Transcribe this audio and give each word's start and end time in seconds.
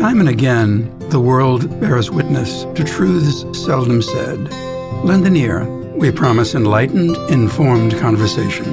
Time 0.00 0.18
and 0.18 0.30
again, 0.30 0.98
the 1.10 1.20
world 1.20 1.78
bears 1.78 2.10
witness 2.10 2.64
to 2.74 2.84
truths 2.84 3.44
seldom 3.52 4.00
said. 4.00 4.50
Lend 5.04 5.26
an 5.26 5.36
ear. 5.36 5.66
We 5.94 6.10
promise 6.10 6.54
enlightened, 6.54 7.18
informed 7.30 7.94
conversation. 7.98 8.64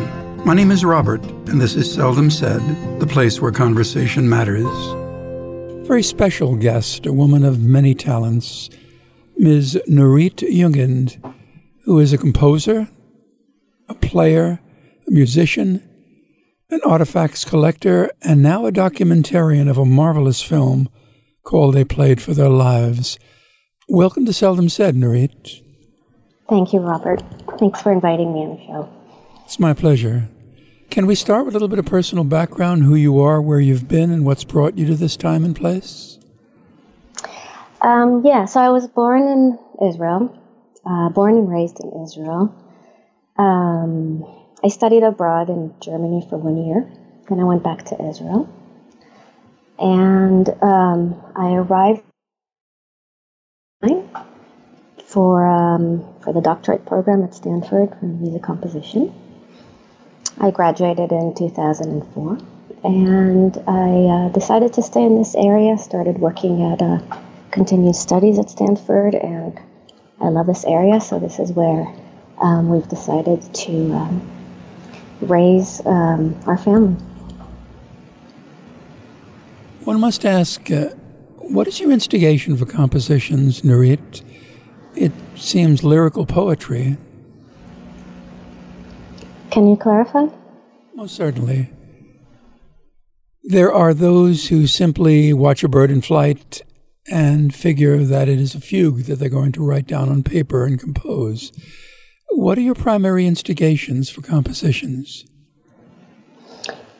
My 0.45 0.53
name 0.53 0.71
is 0.71 0.85
Robert, 0.85 1.21
and 1.49 1.59
this 1.59 1.75
is 1.75 1.93
Seldom 1.93 2.29
Said, 2.29 2.61
the 3.01 3.05
place 3.05 3.41
where 3.41 3.51
conversation 3.51 4.29
matters. 4.29 4.65
Very 5.85 6.01
special 6.01 6.55
guest, 6.55 7.05
a 7.05 7.11
woman 7.11 7.43
of 7.43 7.59
many 7.59 7.93
talents, 7.93 8.69
Ms. 9.35 9.81
Nurit 9.85 10.35
Jugend, 10.35 11.21
who 11.83 11.99
is 11.99 12.13
a 12.13 12.17
composer, 12.17 12.87
a 13.89 13.95
player, 13.95 14.61
a 15.05 15.11
musician, 15.11 15.83
an 16.69 16.79
artifacts 16.85 17.43
collector, 17.43 18.11
and 18.21 18.41
now 18.41 18.65
a 18.65 18.71
documentarian 18.71 19.69
of 19.69 19.77
a 19.77 19.83
marvelous 19.83 20.41
film 20.41 20.87
called 21.47 21.75
They 21.75 21.85
Played 21.85 22.21
for 22.21 22.33
Their 22.33 22.49
Lives. 22.49 23.17
Welcome 23.87 24.25
to 24.25 24.33
Seldom 24.33 24.67
Said, 24.67 24.95
Nurit. 24.95 25.63
Thank 26.49 26.73
you, 26.73 26.81
Robert. 26.81 27.23
Thanks 27.57 27.81
for 27.81 27.89
inviting 27.89 28.33
me 28.33 28.41
on 28.41 28.57
the 28.57 28.65
show. 28.65 28.89
It's 29.45 29.57
my 29.57 29.73
pleasure. 29.73 30.27
Can 30.89 31.05
we 31.05 31.15
start 31.15 31.45
with 31.45 31.55
a 31.55 31.57
little 31.57 31.69
bit 31.69 31.79
of 31.79 31.85
personal 31.85 32.25
background, 32.25 32.83
who 32.83 32.95
you 32.95 33.21
are, 33.21 33.41
where 33.41 33.61
you've 33.61 33.87
been, 33.87 34.11
and 34.11 34.25
what's 34.25 34.43
brought 34.43 34.77
you 34.77 34.85
to 34.87 34.95
this 34.95 35.15
time 35.15 35.45
and 35.45 35.55
place? 35.55 36.19
Um, 37.81 38.23
yeah, 38.25 38.43
so 38.43 38.59
I 38.59 38.67
was 38.67 38.85
born 38.89 39.21
in 39.21 39.57
Israel, 39.87 40.37
uh, 40.85 41.07
born 41.11 41.37
and 41.37 41.49
raised 41.49 41.79
in 41.79 42.03
Israel. 42.03 42.53
Um, 43.37 44.25
I 44.65 44.67
studied 44.67 45.03
abroad 45.03 45.47
in 45.47 45.73
Germany 45.79 46.27
for 46.29 46.37
one 46.37 46.57
year, 46.57 46.91
then 47.29 47.39
I 47.39 47.45
went 47.45 47.63
back 47.63 47.85
to 47.85 48.09
Israel. 48.09 48.53
And 49.79 50.49
um, 50.61 51.21
I 51.35 51.53
arrived 51.53 52.03
for, 55.05 55.47
um, 55.47 56.05
for 56.23 56.33
the 56.33 56.41
doctorate 56.41 56.85
program 56.85 57.23
at 57.23 57.33
Stanford 57.33 57.95
for 57.99 58.05
music 58.05 58.43
composition. 58.43 59.13
I 60.39 60.51
graduated 60.51 61.11
in 61.11 61.33
2004 61.35 62.37
and 62.83 63.57
I 63.67 64.27
uh, 64.27 64.29
decided 64.29 64.73
to 64.73 64.83
stay 64.83 65.03
in 65.03 65.17
this 65.17 65.35
area, 65.35 65.77
started 65.77 66.19
working 66.19 66.71
at 66.71 66.81
uh, 66.81 66.99
continued 67.51 67.95
studies 67.95 68.37
at 68.39 68.49
Stanford, 68.49 69.15
and 69.15 69.59
I 70.21 70.29
love 70.29 70.47
this 70.47 70.63
area, 70.65 71.01
so 71.01 71.19
this 71.19 71.39
is 71.39 71.51
where 71.51 71.87
um, 72.39 72.69
we've 72.69 72.87
decided 72.87 73.41
to 73.53 73.93
um, 73.93 74.29
raise 75.21 75.83
um, 75.85 76.39
our 76.45 76.57
family. 76.57 76.95
One 79.87 80.01
must 80.01 80.25
ask, 80.25 80.69
uh, 80.69 80.89
what 81.37 81.65
is 81.65 81.79
your 81.79 81.91
instigation 81.91 82.57
for 82.57 82.65
compositions, 82.65 83.61
Nurit? 83.61 84.21
It 84.97 85.13
seems 85.35 85.81
lyrical 85.81 86.25
poetry. 86.25 86.97
Can 89.49 89.69
you 89.69 89.77
clarify? 89.77 90.25
Most 90.93 91.15
certainly. 91.15 91.71
There 93.43 93.71
are 93.71 93.93
those 93.93 94.49
who 94.49 94.67
simply 94.67 95.31
watch 95.31 95.63
a 95.63 95.69
bird 95.69 95.89
in 95.89 96.01
flight 96.01 96.63
and 97.09 97.55
figure 97.55 98.03
that 98.03 98.27
it 98.27 98.41
is 98.41 98.55
a 98.55 98.59
fugue 98.59 99.03
that 99.03 99.19
they're 99.19 99.29
going 99.29 99.53
to 99.53 99.63
write 99.63 99.87
down 99.87 100.09
on 100.09 100.21
paper 100.21 100.65
and 100.65 100.77
compose. 100.77 101.53
What 102.31 102.57
are 102.57 102.61
your 102.61 102.75
primary 102.75 103.25
instigations 103.25 104.09
for 104.09 104.21
compositions? 104.21 105.23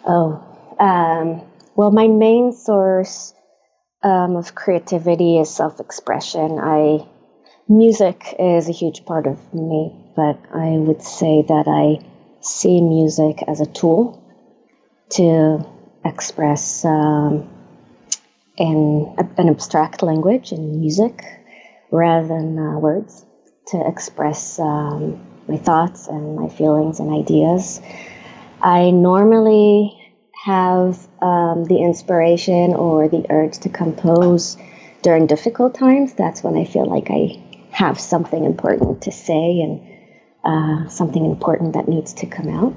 Oh, 0.06 0.42
um, 0.80 1.46
well, 1.78 1.92
my 1.92 2.08
main 2.08 2.54
source 2.54 3.36
um, 4.02 4.36
of 4.36 4.56
creativity 4.56 5.38
is 5.38 5.54
self-expression. 5.54 6.58
I 6.60 7.08
music 7.70 8.34
is 8.40 8.68
a 8.68 8.72
huge 8.72 9.06
part 9.06 9.28
of 9.28 9.54
me, 9.54 9.96
but 10.16 10.40
I 10.52 10.70
would 10.72 11.04
say 11.04 11.44
that 11.48 11.68
I 11.68 12.04
see 12.42 12.82
music 12.82 13.44
as 13.48 13.62
a 13.62 13.68
tool 13.68 14.24
to 15.12 15.64
express 16.04 16.84
um, 16.84 17.48
in 18.58 19.16
an 19.38 19.48
abstract 19.48 20.02
language 20.02 20.52
in 20.52 20.80
music 20.80 21.24
rather 21.92 22.28
than 22.28 22.58
uh, 22.58 22.80
words 22.80 23.24
to 23.68 23.88
express 23.88 24.60
um, 24.60 25.24
my 25.48 25.58
thoughts 25.58 26.08
and 26.08 26.38
my 26.38 26.50
feelings 26.50 27.00
and 27.00 27.14
ideas. 27.14 27.82
I 28.64 28.90
normally 28.90 29.97
have 30.44 31.08
um, 31.22 31.66
the 31.66 31.78
inspiration 31.82 32.74
or 32.74 33.08
the 33.10 33.26
urge 33.30 33.60
to 33.60 33.70
compose 33.70 34.58
during 35.02 35.28
difficult 35.28 35.76
times. 35.76 36.14
That's 36.14 36.44
when 36.44 36.58
I 36.58 36.66
feel 36.66 36.86
like 36.86 37.10
I 37.10 37.42
have 37.72 38.00
something 38.00 38.44
important 38.44 39.04
to 39.04 39.12
say 39.12 39.60
and 39.62 39.82
uh, 40.44 40.90
something 40.90 41.26
important 41.26 41.74
that 41.74 41.88
needs 41.88 42.14
to 42.14 42.26
come 42.26 42.50
out. 42.50 42.76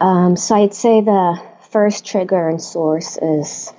Um, 0.00 0.36
so 0.36 0.54
I'd 0.54 0.74
say 0.74 1.00
the 1.00 1.40
first 1.70 2.04
trigger 2.04 2.48
and 2.48 2.60
source 2.60 3.16
is 3.16 3.72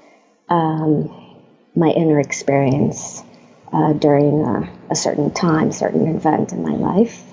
um, 0.49 1.35
my 1.75 1.89
inner 1.89 2.19
experience 2.19 3.23
uh, 3.71 3.93
during 3.93 4.41
a, 4.43 4.69
a, 4.89 4.95
certain 4.95 5.31
time, 5.33 5.71
certain 5.71 6.07
event 6.15 6.53
in 6.53 6.63
my 6.63 6.75
life. 6.75 7.23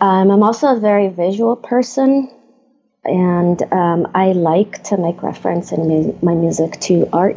Um, 0.00 0.30
I'm 0.30 0.42
also 0.42 0.76
a 0.76 0.78
very 0.78 1.08
visual 1.08 1.56
person, 1.56 2.30
and 3.08 3.62
um, 3.72 4.08
I 4.14 4.32
like 4.32 4.84
to 4.84 4.96
make 4.96 5.22
reference 5.22 5.72
in 5.72 5.88
mu- 5.88 6.18
my 6.22 6.34
music 6.34 6.78
to 6.82 7.08
art, 7.12 7.36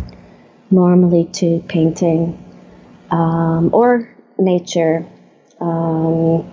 normally 0.70 1.26
to 1.34 1.64
painting 1.68 2.38
um, 3.10 3.70
or 3.74 4.10
nature, 4.38 5.06
um, 5.60 6.50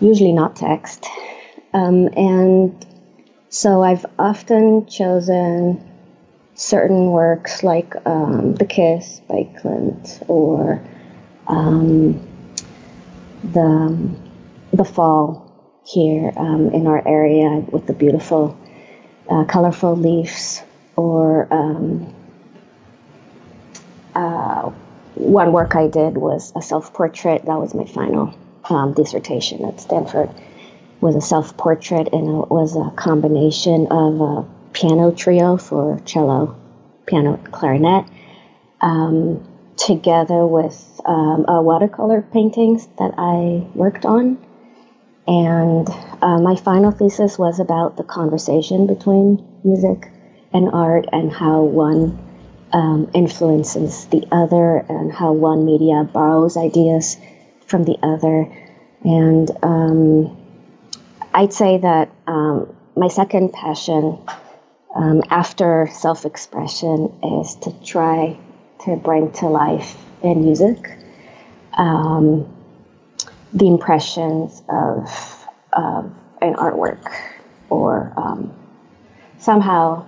usually 0.00 0.32
not 0.32 0.56
text. 0.56 1.06
Um, 1.72 2.08
and 2.16 2.86
so 3.48 3.82
I've 3.82 4.06
often 4.18 4.86
chosen 4.86 5.82
certain 6.54 7.10
works 7.10 7.62
like 7.62 7.94
um, 8.06 8.54
The 8.54 8.64
Kiss 8.64 9.20
by 9.28 9.48
Klimt 9.60 10.22
or 10.28 10.82
um, 11.46 12.20
the, 13.44 14.16
the 14.72 14.84
Fall 14.84 15.45
here 15.86 16.32
um, 16.36 16.70
in 16.70 16.86
our 16.86 17.06
area 17.06 17.64
with 17.70 17.86
the 17.86 17.92
beautiful, 17.92 18.58
uh, 19.30 19.44
colorful 19.44 19.96
leaves 19.96 20.62
or 20.96 21.46
um, 21.52 22.14
uh, 24.14 24.70
one 25.14 25.52
work 25.52 25.76
I 25.76 25.86
did 25.88 26.16
was 26.16 26.52
a 26.56 26.62
self-portrait. 26.62 27.44
That 27.46 27.58
was 27.58 27.74
my 27.74 27.84
final 27.84 28.34
um, 28.64 28.94
dissertation 28.94 29.64
at 29.64 29.80
Stanford. 29.80 30.30
Was 31.00 31.14
a 31.14 31.20
self-portrait 31.20 32.08
and 32.12 32.42
it 32.42 32.50
was 32.50 32.74
a 32.74 32.90
combination 32.96 33.86
of 33.90 34.20
a 34.20 34.46
piano 34.72 35.12
trio 35.12 35.56
for 35.56 36.00
cello, 36.04 36.56
piano, 37.06 37.38
clarinet, 37.52 38.06
um, 38.80 39.46
together 39.76 40.46
with 40.46 41.00
um, 41.04 41.44
watercolor 41.46 42.22
paintings 42.22 42.86
that 42.98 43.14
I 43.18 43.66
worked 43.74 44.04
on. 44.04 44.38
And 45.26 45.88
uh, 46.22 46.38
my 46.38 46.56
final 46.56 46.92
thesis 46.92 47.38
was 47.38 47.58
about 47.58 47.96
the 47.96 48.04
conversation 48.04 48.86
between 48.86 49.44
music 49.64 50.08
and 50.52 50.70
art 50.70 51.06
and 51.12 51.32
how 51.32 51.62
one 51.62 52.18
um, 52.72 53.10
influences 53.14 54.06
the 54.06 54.26
other 54.30 54.84
and 54.88 55.12
how 55.12 55.32
one 55.32 55.64
media 55.64 56.04
borrows 56.04 56.56
ideas 56.56 57.16
from 57.66 57.84
the 57.84 57.96
other. 58.02 58.52
And 59.02 59.50
um, 59.62 60.36
I'd 61.34 61.52
say 61.52 61.78
that 61.78 62.10
um, 62.26 62.74
my 62.96 63.08
second 63.08 63.52
passion 63.52 64.18
um, 64.94 65.22
after 65.28 65.88
self 65.92 66.24
expression 66.24 67.12
is 67.42 67.56
to 67.56 67.72
try 67.84 68.38
to 68.84 68.96
bring 68.96 69.32
to 69.32 69.46
life 69.46 69.96
in 70.22 70.42
music 70.42 70.96
um, 71.74 72.55
the 73.56 73.66
impressions 73.66 74.62
of, 74.68 75.48
of 75.72 76.12
an 76.42 76.54
artwork 76.54 77.10
or 77.70 78.12
um, 78.18 78.54
somehow 79.38 80.06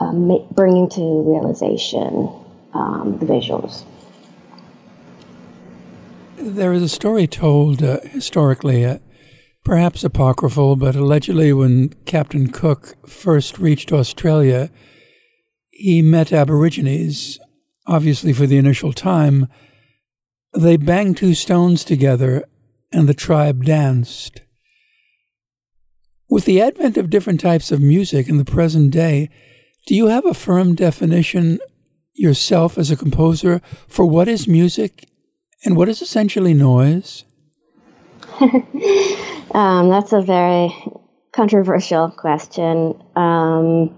um, 0.00 0.46
bringing 0.50 0.88
to 0.88 1.00
realization 1.00 2.28
um, 2.74 3.16
the 3.20 3.26
visuals. 3.26 3.84
There 6.36 6.72
is 6.72 6.82
a 6.82 6.88
story 6.88 7.28
told 7.28 7.80
uh, 7.80 8.00
historically 8.02 8.84
uh, 8.84 8.98
perhaps 9.64 10.02
apocryphal, 10.02 10.74
but 10.74 10.96
allegedly 10.96 11.52
when 11.52 11.90
Captain 12.06 12.48
Cook 12.48 12.96
first 13.08 13.56
reached 13.56 13.92
Australia, 13.92 14.68
he 15.70 16.02
met 16.02 16.32
Aborigines, 16.32 17.38
obviously 17.86 18.32
for 18.32 18.46
the 18.48 18.58
initial 18.58 18.92
time. 18.92 19.46
They 20.52 20.76
banged 20.76 21.18
two 21.18 21.34
stones 21.34 21.84
together 21.84 22.44
and 22.94 23.08
the 23.08 23.14
tribe 23.14 23.64
danced. 23.64 24.40
With 26.30 26.44
the 26.44 26.62
advent 26.62 26.96
of 26.96 27.10
different 27.10 27.40
types 27.40 27.70
of 27.70 27.80
music 27.80 28.28
in 28.28 28.38
the 28.38 28.44
present 28.44 28.92
day, 28.92 29.28
do 29.86 29.94
you 29.94 30.06
have 30.06 30.24
a 30.24 30.32
firm 30.32 30.74
definition 30.74 31.58
yourself 32.14 32.78
as 32.78 32.90
a 32.90 32.96
composer 32.96 33.60
for 33.88 34.06
what 34.06 34.28
is 34.28 34.48
music 34.48 35.08
and 35.64 35.76
what 35.76 35.88
is 35.88 36.00
essentially 36.00 36.54
noise? 36.54 37.24
um, 38.40 39.90
that's 39.90 40.12
a 40.12 40.22
very 40.22 40.72
controversial 41.32 42.10
question. 42.10 43.02
Um, 43.16 43.94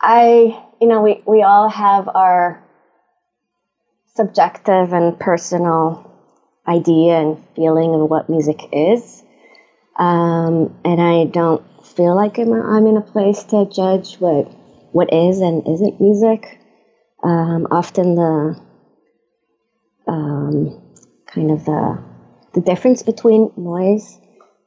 I, 0.00 0.62
you 0.80 0.88
know, 0.88 1.00
we, 1.00 1.22
we 1.26 1.42
all 1.42 1.68
have 1.68 2.08
our 2.08 2.62
subjective 4.14 4.92
and 4.92 5.18
personal 5.18 6.07
idea 6.68 7.18
and 7.18 7.42
feeling 7.56 7.94
of 7.94 8.10
what 8.10 8.28
music 8.28 8.60
is. 8.72 9.22
Um, 9.98 10.78
and 10.84 11.00
I 11.00 11.24
don't 11.24 11.64
feel 11.84 12.14
like 12.14 12.38
I'm, 12.38 12.52
I'm 12.52 12.86
in 12.86 12.96
a 12.96 13.00
place 13.00 13.42
to 13.44 13.66
judge 13.66 14.16
what 14.16 14.52
what 14.92 15.12
is 15.12 15.40
and 15.40 15.66
isn't 15.66 16.00
music. 16.00 16.60
Um, 17.22 17.66
often 17.70 18.14
the 18.14 18.60
um, 20.06 20.80
kind 21.26 21.50
of 21.50 21.64
the 21.64 22.02
the 22.54 22.60
difference 22.60 23.02
between 23.02 23.52
noise 23.56 24.18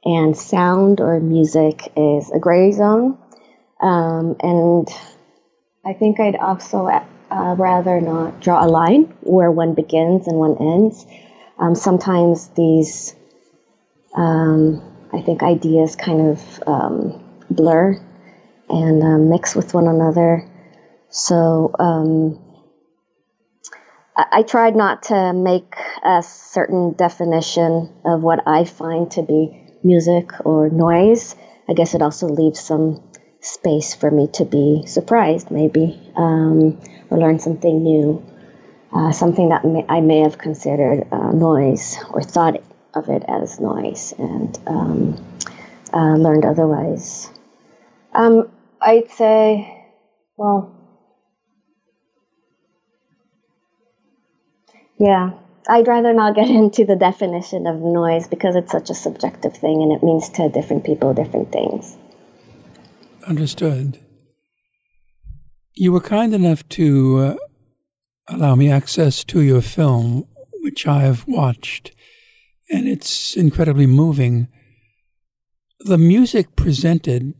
and 0.04 0.36
sound 0.36 1.00
or 1.00 1.18
music 1.20 1.92
is 1.96 2.30
a 2.30 2.38
gray 2.38 2.72
zone, 2.72 3.18
um, 3.80 4.36
and 4.40 4.88
I 5.84 5.94
think 5.94 6.20
I'd 6.20 6.36
also 6.36 6.86
uh, 6.86 7.54
rather 7.58 8.00
not 8.00 8.40
draw 8.40 8.64
a 8.64 8.68
line 8.68 9.04
where 9.22 9.50
one 9.50 9.74
begins 9.74 10.28
and 10.28 10.36
one 10.36 10.56
ends. 10.58 11.06
Um, 11.62 11.76
sometimes 11.76 12.48
these, 12.48 13.14
um, 14.16 14.82
I 15.12 15.22
think, 15.22 15.44
ideas 15.44 15.94
kind 15.94 16.20
of 16.20 16.62
um, 16.66 17.22
blur 17.50 18.00
and 18.68 19.02
uh, 19.02 19.18
mix 19.18 19.54
with 19.54 19.72
one 19.72 19.86
another. 19.86 20.44
So 21.08 21.72
um, 21.78 22.40
I-, 24.16 24.38
I 24.38 24.42
tried 24.42 24.74
not 24.74 25.04
to 25.04 25.32
make 25.32 25.76
a 26.04 26.24
certain 26.24 26.94
definition 26.94 27.92
of 28.04 28.24
what 28.24 28.40
I 28.44 28.64
find 28.64 29.08
to 29.12 29.22
be 29.22 29.56
music 29.84 30.32
or 30.44 30.68
noise. 30.68 31.36
I 31.68 31.74
guess 31.74 31.94
it 31.94 32.02
also 32.02 32.26
leaves 32.26 32.58
some 32.58 33.04
space 33.40 33.94
for 33.94 34.10
me 34.10 34.26
to 34.34 34.44
be 34.44 34.84
surprised, 34.86 35.52
maybe, 35.52 36.10
um, 36.16 36.80
or 37.08 37.18
learn 37.18 37.38
something 37.38 37.84
new, 37.84 38.20
uh, 38.92 39.12
something 39.12 39.48
that 39.48 39.64
may, 39.64 39.84
I 39.88 40.00
may 40.00 40.20
have 40.20 40.38
considered 40.38 41.06
uh, 41.10 41.32
noise 41.32 41.98
or 42.10 42.22
thought 42.22 42.62
of 42.94 43.08
it 43.08 43.22
as 43.26 43.58
noise 43.58 44.12
and 44.18 44.58
um, 44.66 45.38
uh, 45.92 46.14
learned 46.16 46.44
otherwise. 46.44 47.30
Um, 48.12 48.50
I'd 48.80 49.10
say, 49.10 49.86
well, 50.36 50.74
yeah, 54.98 55.30
I'd 55.68 55.88
rather 55.88 56.12
not 56.12 56.34
get 56.34 56.48
into 56.50 56.84
the 56.84 56.96
definition 56.96 57.66
of 57.66 57.80
noise 57.80 58.28
because 58.28 58.56
it's 58.56 58.72
such 58.72 58.90
a 58.90 58.94
subjective 58.94 59.56
thing 59.56 59.82
and 59.82 59.92
it 59.92 60.02
means 60.02 60.28
to 60.30 60.48
different 60.48 60.84
people 60.84 61.14
different 61.14 61.50
things. 61.50 61.96
Understood. 63.26 63.98
You 65.74 65.92
were 65.92 66.00
kind 66.00 66.34
enough 66.34 66.68
to 66.70 67.18
uh, 67.18 67.36
allow 68.28 68.54
me 68.54 68.70
access 68.70 69.24
to 69.24 69.40
your 69.40 69.60
film, 69.60 70.26
which 70.62 70.86
I 70.86 71.02
have 71.02 71.26
watched, 71.26 71.92
and 72.70 72.88
it's 72.88 73.36
incredibly 73.36 73.86
moving. 73.86 74.48
The 75.80 75.98
music 75.98 76.54
presented 76.56 77.34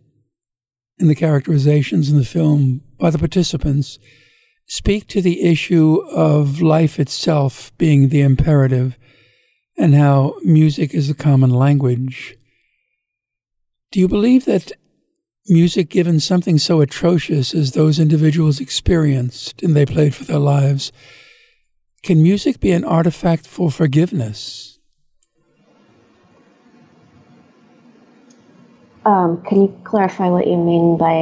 and 0.99 1.11
the 1.11 1.14
characterizations 1.14 2.11
in 2.11 2.19
the 2.19 2.25
film 2.25 2.82
by 2.99 3.11
the 3.11 3.19
participants 3.19 3.99
speak 4.67 5.06
to 5.08 5.20
the 5.20 5.43
issue 5.43 6.00
of 6.11 6.62
life 6.62 6.99
itself 6.99 7.73
being 7.76 8.08
the 8.08 8.20
imperative 8.20 8.96
and 9.76 9.94
how 9.94 10.37
music 10.43 10.94
is 10.94 11.08
the 11.08 11.14
common 11.14 11.50
language. 11.50 12.37
Do 13.90 14.00
you 14.00 14.08
believe 14.08 14.44
that 14.44 14.73
music, 15.49 15.89
given 15.89 16.21
something 16.21 16.59
so 16.59 16.81
atrocious 16.81 17.55
as 17.55 17.73
those 17.73 17.99
individuals 17.99 18.61
experienced 18.61 19.62
and 19.62 19.75
they 19.75 19.87
played 19.87 20.15
for 20.15 20.25
their 20.25 20.39
lives, 20.39 20.93
can 22.03 22.23
music 22.23 22.61
be 22.61 22.73
an 22.73 22.85
artifact 22.85 23.47
for 23.47 23.71
forgiveness? 23.71 24.79
Um, 29.05 29.43
can 29.49 29.62
you 29.62 29.81
clarify 29.85 30.29
what 30.29 30.47
you 30.47 30.56
mean 30.56 30.97
by 30.97 31.12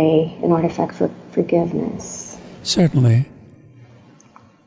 an 0.45 0.53
artifact 0.53 0.95
for 0.95 1.11
forgiveness? 1.33 2.39
Certainly. 2.63 3.27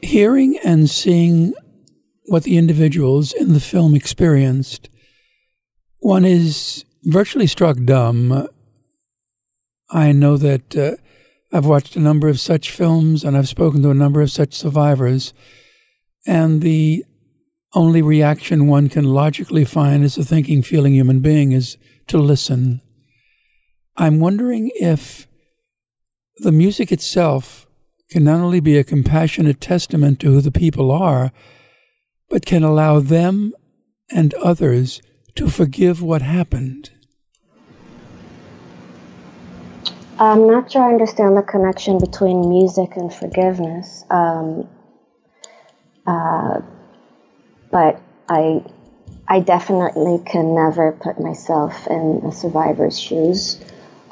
Hearing 0.02 0.58
and 0.64 0.90
seeing 0.90 1.54
what 2.26 2.44
the 2.44 2.58
individuals 2.58 3.32
in 3.32 3.54
the 3.54 3.60
film 3.60 3.94
experienced, 3.94 4.90
one 6.00 6.26
is 6.26 6.86
virtually 7.04 7.48
struck 7.48 7.78
dumb. 7.86 8.48
I 9.94 10.12
know 10.12 10.36
that 10.38 10.76
uh, 10.76 10.96
I've 11.52 11.66
watched 11.66 11.96
a 11.96 12.02
number 12.02 12.28
of 12.28 12.40
such 12.40 12.72
films 12.72 13.24
and 13.24 13.38
I've 13.38 13.48
spoken 13.48 13.82
to 13.84 13.92
a 13.92 13.96
number 13.96 14.22
of 14.22 14.32
such 14.32 14.54
survivors, 14.54 15.34
and 16.28 16.62
the 16.62 17.06
only 17.74 18.02
reaction 18.02 18.68
one 18.68 18.90
can 18.90 19.06
logically 19.06 19.64
find 19.64 20.04
as 20.04 20.18
a 20.18 20.24
thinking, 20.26 20.62
feeling 20.62 20.94
human 20.94 21.20
being 21.20 21.52
is 21.54 21.78
to 22.08 22.18
listen 22.18 22.82
I'm 23.96 24.20
wondering 24.20 24.72
if 24.76 25.28
the 26.38 26.52
music 26.52 26.92
itself 26.92 27.68
can 28.10 28.24
not 28.24 28.40
only 28.40 28.60
be 28.60 28.78
a 28.78 28.84
compassionate 28.84 29.62
testament 29.62 30.20
to 30.20 30.32
who 30.32 30.42
the 30.42 30.52
people 30.52 30.92
are, 30.92 31.32
but 32.28 32.46
can 32.46 32.64
allow 32.64 33.00
them 33.00 33.54
and 34.12 34.34
others 34.36 35.02
to 35.36 35.48
forgive 35.48 36.02
what 36.02 36.24
happened. 36.24 36.90
I'm 40.24 40.48
not 40.48 40.72
sure 40.72 40.82
I 40.82 40.94
understand 40.94 41.36
the 41.36 41.42
connection 41.42 42.00
between 42.00 42.48
music 42.48 42.96
and 42.96 43.14
forgiveness, 43.14 44.06
um, 44.10 44.70
uh, 46.08 46.62
but 47.70 48.02
I, 48.30 48.64
I 49.28 49.42
definitely 49.42 50.24
can 50.26 50.56
never 50.56 50.94
put 50.94 51.20
myself 51.20 51.88
in 51.88 52.22
a 52.26 52.32
survivor's 52.32 52.98
shoes 52.98 53.60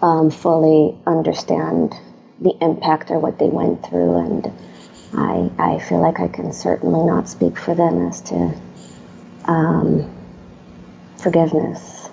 um, 0.02 0.32
fully 0.32 0.98
understand 1.08 1.96
the 2.42 2.58
impact 2.60 3.10
or 3.10 3.20
what 3.20 3.40
they 3.40 3.48
went 3.48 3.86
through, 3.86 4.18
and 4.18 4.52
I 5.14 5.50
I 5.60 5.80
feel 5.80 6.02
like 6.02 6.20
I 6.20 6.28
can 6.28 6.52
certainly 6.52 7.06
not 7.06 7.30
speak 7.30 7.58
for 7.58 7.74
them 7.74 8.08
as 8.08 8.20
to 8.22 8.54
um, 9.46 10.12
forgiveness. 11.18 12.10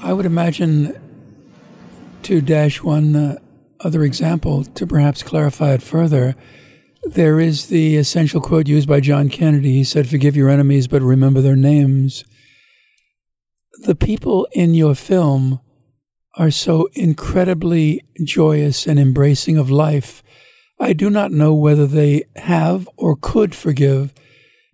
I 0.00 0.12
would 0.14 0.24
imagine 0.24 1.07
to 2.28 2.40
dash 2.40 2.82
one 2.82 3.14
uh, 3.14 3.38
other 3.80 4.02
example 4.02 4.64
to 4.64 4.86
perhaps 4.86 5.22
clarify 5.22 5.72
it 5.72 5.82
further. 5.82 6.34
There 7.04 7.40
is 7.40 7.66
the 7.66 7.96
essential 7.96 8.40
quote 8.40 8.68
used 8.68 8.88
by 8.88 9.00
John 9.00 9.28
Kennedy. 9.28 9.72
He 9.72 9.84
said, 9.84 10.08
Forgive 10.08 10.36
your 10.36 10.48
enemies, 10.48 10.88
but 10.88 11.02
remember 11.02 11.40
their 11.40 11.56
names 11.56 12.24
the 13.80 13.94
people 13.94 14.48
in 14.52 14.74
your 14.74 14.94
film 14.94 15.60
are 16.34 16.50
so 16.50 16.88
incredibly 16.94 18.04
joyous 18.24 18.86
and 18.86 18.98
embracing 18.98 19.56
of 19.56 19.70
life. 19.70 20.22
I 20.80 20.92
do 20.92 21.10
not 21.10 21.32
know 21.32 21.54
whether 21.54 21.86
they 21.86 22.24
have 22.36 22.88
or 22.96 23.16
could 23.16 23.54
forgive, 23.54 24.12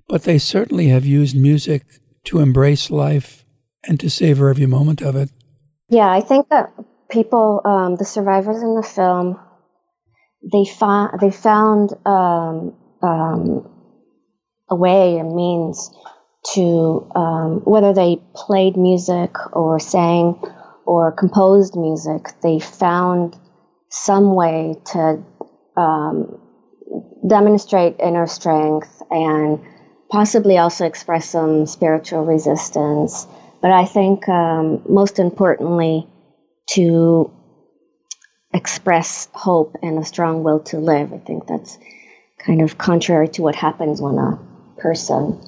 but 0.09 0.25
they 0.25 0.39
certainly 0.39 0.89
have 0.89 1.07
used 1.07 1.37
music 1.37 1.85
to 2.25 2.41
embrace 2.41 2.91
life 2.91 3.45
and 3.87 3.99
to 4.01 4.11
savor 4.11 4.49
every 4.49 4.67
moment 4.67 5.01
of 5.01 5.17
it. 5.17 5.31
Yeah, 5.89 6.11
I 6.11 6.21
think 6.21 6.49
that 6.49 6.73
people, 7.15 7.61
um, 7.65 7.97
the 7.97 8.05
survivors 8.05 8.61
in 8.63 8.75
the 8.75 8.83
film, 8.83 9.39
they 10.53 10.65
found 10.65 11.21
they 11.21 11.31
found 11.31 11.95
um, 12.05 12.75
um, 13.03 13.71
a 14.69 14.75
way, 14.75 15.19
a 15.19 15.25
means 15.25 15.91
to 16.55 17.11
um, 17.15 17.61
whether 17.65 17.95
they 17.95 18.21
played 18.35 18.77
music 18.77 19.31
or 19.53 19.79
sang 19.81 20.39
or 20.85 21.13
composed 21.13 21.77
music, 21.77 22.29
they 22.43 22.59
found 22.59 23.37
some 23.89 24.35
way 24.35 24.75
to 24.93 25.23
um, 25.77 26.39
demonstrate 27.27 27.97
inner 27.99 28.27
strength 28.27 29.03
and 29.11 29.61
possibly 30.11 30.59
also 30.59 30.85
express 30.85 31.31
some 31.31 31.65
spiritual 31.67 32.25
resistance. 32.25 33.27
But 33.63 33.71
I 33.71 33.87
think 33.87 34.29
um, 34.29 34.83
most 34.87 35.19
importantly, 35.19 36.07
to 36.67 37.33
express 38.53 39.29
hope 39.33 39.77
and 39.83 39.99
a 39.99 40.05
strong 40.05 40.43
will 40.43 40.61
to 40.61 40.79
live. 40.79 41.13
I 41.13 41.19
think 41.19 41.47
that's 41.47 41.79
kind 42.39 42.63
of 42.63 42.79
contrary 42.79 43.29
to 43.29 43.43
what 43.43 43.55
happens 43.55 44.01
when 44.01 44.19
a 44.19 44.39
person 44.79 45.41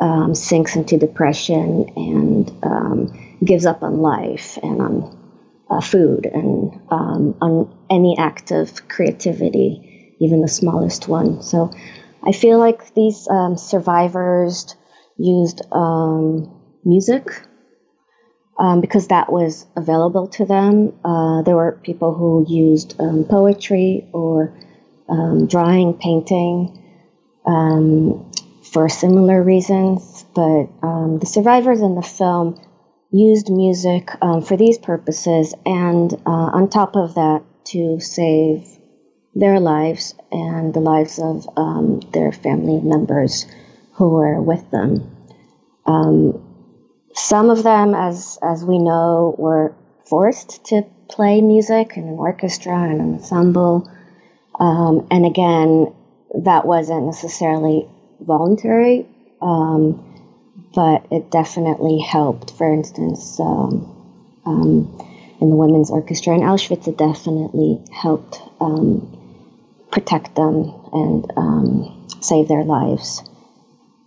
um, 0.00 0.34
sinks 0.34 0.76
into 0.76 0.96
depression 0.96 1.90
and 1.96 2.52
um, 2.62 3.38
gives 3.44 3.66
up 3.66 3.82
on 3.82 3.98
life 3.98 4.58
and 4.62 4.80
on 4.80 5.18
uh, 5.70 5.80
food 5.80 6.26
and 6.26 6.80
um, 6.90 7.34
on 7.40 7.74
any 7.90 8.16
act 8.18 8.50
of 8.50 8.88
creativity, 8.88 10.14
even 10.20 10.40
the 10.40 10.48
smallest 10.48 11.08
one. 11.08 11.42
So 11.42 11.70
I 12.22 12.32
feel 12.32 12.58
like 12.58 12.94
these 12.94 13.28
um, 13.28 13.56
survivors 13.56 14.76
used 15.16 15.62
um, 15.72 16.60
music 16.84 17.42
um, 18.58 18.80
because 18.80 19.08
that 19.08 19.32
was 19.32 19.66
available 19.76 20.28
to 20.28 20.44
them. 20.44 20.92
Uh, 21.04 21.42
there 21.42 21.56
were 21.56 21.72
people 21.82 22.14
who 22.14 22.44
used 22.48 23.00
um, 23.00 23.24
poetry 23.24 24.08
or 24.12 24.52
um, 25.08 25.46
drawing, 25.46 25.94
painting 25.94 26.78
for 27.44 28.88
similar 28.88 29.42
reasons, 29.42 30.24
but 30.34 30.64
the 30.80 31.26
survivors 31.26 31.80
in 31.80 31.94
the 31.94 32.02
film 32.02 32.58
used 33.12 33.50
music 33.50 34.10
um, 34.22 34.40
for 34.42 34.56
these 34.56 34.78
purposes, 34.78 35.54
and 35.66 36.14
uh, 36.26 36.48
on 36.56 36.68
top 36.68 36.96
of 36.96 37.14
that, 37.14 37.42
to 37.64 38.00
save 38.00 38.66
their 39.34 39.60
lives 39.60 40.14
and 40.30 40.74
the 40.74 40.80
lives 40.80 41.18
of 41.18 41.46
um, 41.56 42.00
their 42.12 42.32
family 42.32 42.80
members 42.82 43.46
who 43.92 44.08
were 44.08 44.40
with 44.40 44.68
them. 44.70 45.16
Um, 45.86 46.51
some 47.14 47.50
of 47.50 47.62
them, 47.62 47.94
as 47.94 48.38
as 48.42 48.64
we 48.64 48.78
know, 48.78 49.34
were 49.38 49.74
forced 50.04 50.64
to 50.66 50.82
play 51.08 51.40
music 51.40 51.96
in 51.96 52.04
an 52.04 52.18
orchestra 52.18 52.74
and 52.74 53.00
an 53.00 53.14
ensemble, 53.14 53.90
um, 54.58 55.06
and 55.10 55.26
again, 55.26 55.92
that 56.44 56.66
wasn't 56.66 57.04
necessarily 57.06 57.88
voluntary. 58.20 59.06
Um, 59.40 60.08
but 60.74 61.06
it 61.10 61.30
definitely 61.30 61.98
helped. 61.98 62.52
For 62.52 62.72
instance, 62.72 63.38
um, 63.40 64.40
um, 64.46 65.08
in 65.40 65.50
the 65.50 65.56
women's 65.56 65.90
orchestra 65.90 66.34
in 66.34 66.40
Auschwitz, 66.40 66.88
it 66.88 66.96
definitely 66.96 67.80
helped 67.92 68.40
um, 68.60 69.18
protect 69.90 70.34
them 70.34 70.72
and 70.92 71.26
save 72.24 72.48
their 72.48 72.64
lives. 72.64 73.22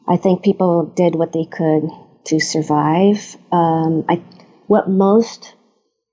I 0.07 0.17
think 0.17 0.43
people 0.43 0.85
did 0.85 1.15
what 1.15 1.33
they 1.33 1.45
could 1.45 1.89
to 2.25 2.39
survive. 2.39 3.35
Um, 3.51 4.05
I, 4.09 4.21
what 4.67 4.89
most 4.89 5.53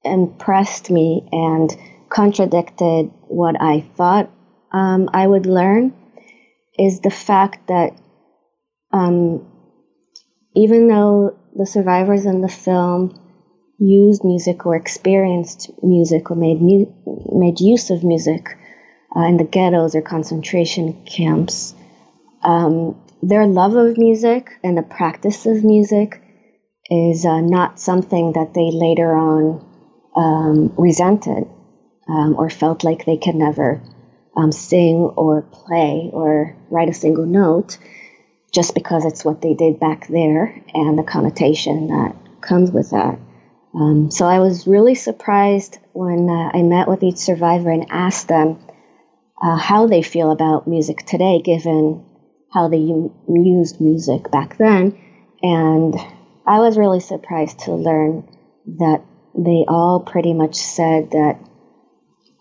impressed 0.05 0.91
me 0.91 1.29
and 1.33 1.75
contradicted 2.09 3.11
what 3.29 3.61
I 3.61 3.81
thought 3.97 4.31
um, 4.73 5.09
I 5.13 5.27
would 5.27 5.47
learn 5.47 5.95
is 6.79 7.01
the 7.01 7.11
fact 7.11 7.69
that 7.69 7.97
um, 8.93 9.47
even 10.55 10.89
though 10.89 11.37
the 11.55 11.67
survivors 11.67 12.27
in 12.27 12.41
the 12.41 12.49
film 12.49 13.19
used 13.79 14.25
music 14.25 14.65
or 14.67 14.77
experienced 14.77 15.71
music 15.83 16.31
or 16.31 16.37
made 16.37 16.61
mu- 16.61 16.93
made 17.33 17.61
use 17.61 17.91
of 17.91 18.05
music 18.05 18.57
uh, 19.17 19.21
in 19.21 19.37
the 19.37 19.45
ghettos 19.45 19.95
or 19.95 20.03
concentration 20.03 21.05
camps, 21.05 21.75
um, 22.43 23.02
their 23.23 23.47
love 23.47 23.75
of 23.75 23.97
music 23.97 24.51
and 24.65 24.77
the 24.77 24.83
practice 24.83 25.47
of 25.47 25.65
music 25.65 26.21
is 26.91 27.25
uh, 27.25 27.41
not 27.41 27.79
something 27.79 28.33
that 28.33 28.53
they 28.53 28.71
later 28.73 29.15
on 29.15 29.65
um, 30.17 30.75
resented 30.77 31.45
um, 32.09 32.35
or 32.37 32.51
felt 32.51 32.83
like 32.83 33.05
they 33.05 33.17
could 33.17 33.37
never 33.37 33.81
um, 34.37 34.51
sing 34.51 34.97
or 35.17 35.43
play 35.43 36.11
or 36.13 36.57
write 36.69 36.89
a 36.89 36.95
single 36.95 37.25
note 37.25 37.79
just 38.53 38.75
because 38.75 39.05
it's 39.05 39.25
what 39.25 39.41
they 39.41 39.55
did 39.55 39.79
back 39.79 40.09
there 40.09 40.61
and 40.75 40.99
the 40.99 41.05
connotation 41.05 41.89
that 41.89 42.17
comes 42.41 42.71
with 42.71 42.91
that. 42.91 43.19
Um, 43.75 44.11
so 44.11 44.27
I 44.27 44.41
was 44.41 44.67
really 44.67 44.95
surprised 44.95 45.79
when 45.93 46.29
uh, 46.29 46.51
I 46.53 46.63
met 46.63 46.89
with 46.89 47.03
each 47.03 47.17
survivor 47.17 47.71
and 47.71 47.87
asked 47.89 48.29
them 48.29 48.59
uh, 49.41 49.57
how 49.57 49.87
they 49.87 50.03
feel 50.03 50.31
about 50.31 50.69
music 50.69 51.07
today, 51.07 51.41
given 51.41 52.05
how 52.53 52.69
they 52.69 52.79
used 52.79 53.81
music 53.81 54.31
back 54.31 54.59
then. 54.59 54.99
And 55.43 55.95
I 56.47 56.59
was 56.59 56.79
really 56.79 57.01
surprised 57.01 57.61
to 57.61 57.73
learn 57.73 58.29
that 58.79 59.03
they 59.35 59.65
all 59.67 60.01
pretty 60.01 60.35
much 60.35 60.57
said 60.57 61.11
that 61.13 61.39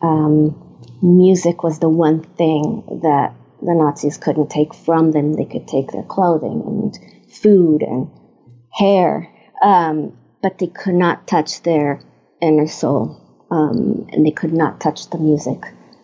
um, 0.01 0.79
music 1.01 1.63
was 1.63 1.79
the 1.79 1.89
one 1.89 2.21
thing 2.21 2.99
that 3.03 3.33
the 3.61 3.73
Nazis 3.73 4.17
couldn't 4.17 4.49
take 4.49 4.73
from 4.73 5.11
them. 5.11 5.33
They 5.33 5.45
could 5.45 5.67
take 5.67 5.91
their 5.91 6.03
clothing 6.03 6.63
and 6.65 7.31
food 7.31 7.81
and 7.81 8.09
hair, 8.71 9.29
um, 9.61 10.17
but 10.41 10.57
they 10.57 10.67
could 10.67 10.95
not 10.95 11.27
touch 11.27 11.61
their 11.63 12.01
inner 12.41 12.67
soul, 12.67 13.21
um, 13.51 14.07
and 14.11 14.25
they 14.25 14.31
could 14.31 14.53
not 14.53 14.81
touch 14.81 15.09
the 15.09 15.19
music 15.19 15.61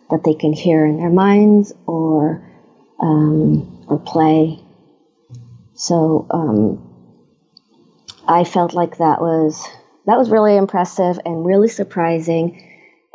that 0.10 0.24
they 0.24 0.34
can 0.36 0.54
hear 0.54 0.86
in 0.86 0.98
their 0.98 1.10
minds 1.10 1.74
or 1.86 2.48
um, 3.00 3.77
or 3.88 4.00
play. 4.00 4.60
So 5.76 6.28
um, 6.30 6.84
I 8.28 8.44
felt 8.44 8.74
like 8.74 8.98
that 8.98 9.22
was 9.22 9.68
that 10.06 10.18
was 10.18 10.30
really 10.30 10.56
impressive 10.56 11.20
and 11.26 11.46
really 11.46 11.70
surprising. 11.70 12.64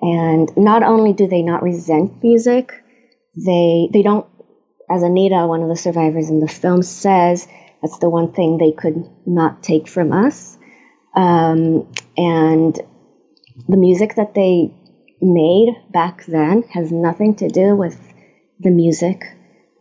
And 0.00 0.50
not 0.56 0.82
only 0.82 1.12
do 1.12 1.28
they 1.28 1.42
not 1.42 1.62
resent 1.62 2.22
music, 2.22 2.72
they 3.36 3.88
they 3.92 4.02
don't 4.02 4.26
as 4.90 5.02
Anita, 5.02 5.46
one 5.46 5.62
of 5.62 5.68
the 5.68 5.76
survivors 5.76 6.28
in 6.28 6.40
the 6.40 6.48
film, 6.48 6.82
says, 6.82 7.48
that's 7.80 7.98
the 7.98 8.10
one 8.10 8.32
thing 8.32 8.58
they 8.58 8.72
could 8.72 9.08
not 9.24 9.62
take 9.62 9.88
from 9.88 10.12
us. 10.12 10.58
Um, 11.14 11.90
and 12.16 12.78
the 13.68 13.76
music 13.76 14.16
that 14.16 14.34
they 14.34 14.74
made 15.20 15.74
back 15.90 16.24
then 16.26 16.62
has 16.72 16.92
nothing 16.92 17.36
to 17.36 17.48
do 17.48 17.74
with 17.74 17.98
the 18.60 18.70
music 18.70 19.24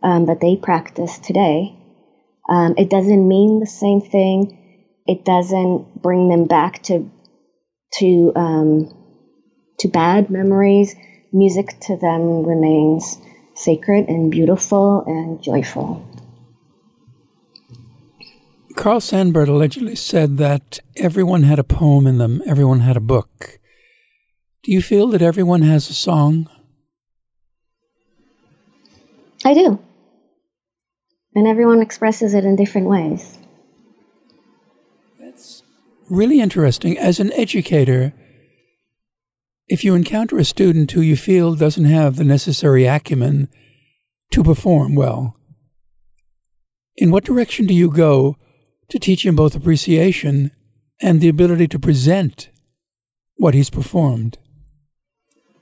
um, 0.02 0.26
that 0.26 0.40
they 0.40 0.56
practice 0.56 1.18
today. 1.18 1.76
Um, 2.48 2.74
it 2.76 2.90
doesn't 2.90 3.28
mean 3.28 3.60
the 3.60 3.66
same 3.66 4.00
thing. 4.00 4.58
It 5.06 5.24
doesn't 5.24 6.02
bring 6.02 6.28
them 6.28 6.46
back 6.46 6.82
to 6.84 7.10
to 7.98 8.32
um, 8.34 8.94
to 9.78 9.88
bad 9.88 10.30
memories. 10.30 10.94
Music 11.32 11.78
to 11.80 11.96
them 11.96 12.44
remains 12.44 13.16
sacred 13.54 14.08
and 14.08 14.30
beautiful 14.30 15.04
and 15.06 15.42
joyful. 15.42 16.06
Carl 18.76 19.00
Sandburg 19.00 19.48
allegedly 19.48 19.94
said 19.94 20.38
that 20.38 20.80
everyone 20.96 21.42
had 21.42 21.58
a 21.58 21.64
poem 21.64 22.06
in 22.06 22.18
them, 22.18 22.42
everyone 22.46 22.80
had 22.80 22.96
a 22.96 23.00
book. 23.00 23.58
Do 24.62 24.72
you 24.72 24.80
feel 24.80 25.08
that 25.08 25.22
everyone 25.22 25.62
has 25.62 25.90
a 25.90 25.94
song? 25.94 26.48
I 29.44 29.54
do. 29.54 29.78
And 31.34 31.46
everyone 31.46 31.80
expresses 31.80 32.34
it 32.34 32.44
in 32.44 32.56
different 32.56 32.88
ways. 32.88 33.38
That's 35.18 35.62
really 36.10 36.40
interesting. 36.40 36.98
As 36.98 37.20
an 37.20 37.32
educator, 37.32 38.12
if 39.68 39.82
you 39.84 39.94
encounter 39.94 40.38
a 40.38 40.44
student 40.44 40.90
who 40.90 41.00
you 41.00 41.16
feel 41.16 41.54
doesn't 41.54 41.86
have 41.86 42.16
the 42.16 42.24
necessary 42.24 42.84
acumen 42.84 43.48
to 44.30 44.44
perform 44.44 44.94
well, 44.94 45.36
in 46.96 47.10
what 47.10 47.24
direction 47.24 47.66
do 47.66 47.72
you 47.72 47.90
go 47.90 48.36
to 48.90 48.98
teach 48.98 49.24
him 49.24 49.36
both 49.36 49.54
appreciation 49.54 50.50
and 51.00 51.20
the 51.20 51.28
ability 51.28 51.66
to 51.68 51.78
present 51.78 52.50
what 53.36 53.54
he's 53.54 53.70
performed? 53.70 54.36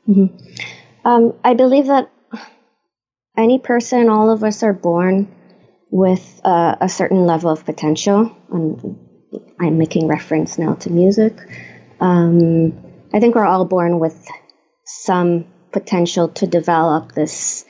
Mm-hmm. 0.09 0.37
Um, 1.05 1.35
I 1.45 1.55
believe 1.55 1.87
that 1.87 2.11
any 3.37 3.59
person, 3.59 4.09
all 4.09 4.31
of 4.31 4.43
us 4.43 4.62
are 4.65 4.73
born 4.73 5.33
with 5.90 6.40
uh, 6.44 6.76
a 6.80 6.88
certain 6.88 7.26
level 7.26 7.50
of 7.50 7.64
potential. 7.64 8.35
And 8.50 8.99
I'm 9.61 9.78
making 9.78 10.09
reference 10.09 10.59
now 10.59 10.75
to 10.75 10.90
music. 10.90 11.37
Um, 12.00 12.73
I 13.12 13.20
think 13.20 13.35
we're 13.35 13.47
all 13.47 13.64
born 13.64 13.99
with 13.99 14.26
some 14.85 15.47
potential 15.73 16.28
to 16.28 16.47
develop 16.47 17.12
this 17.12 17.64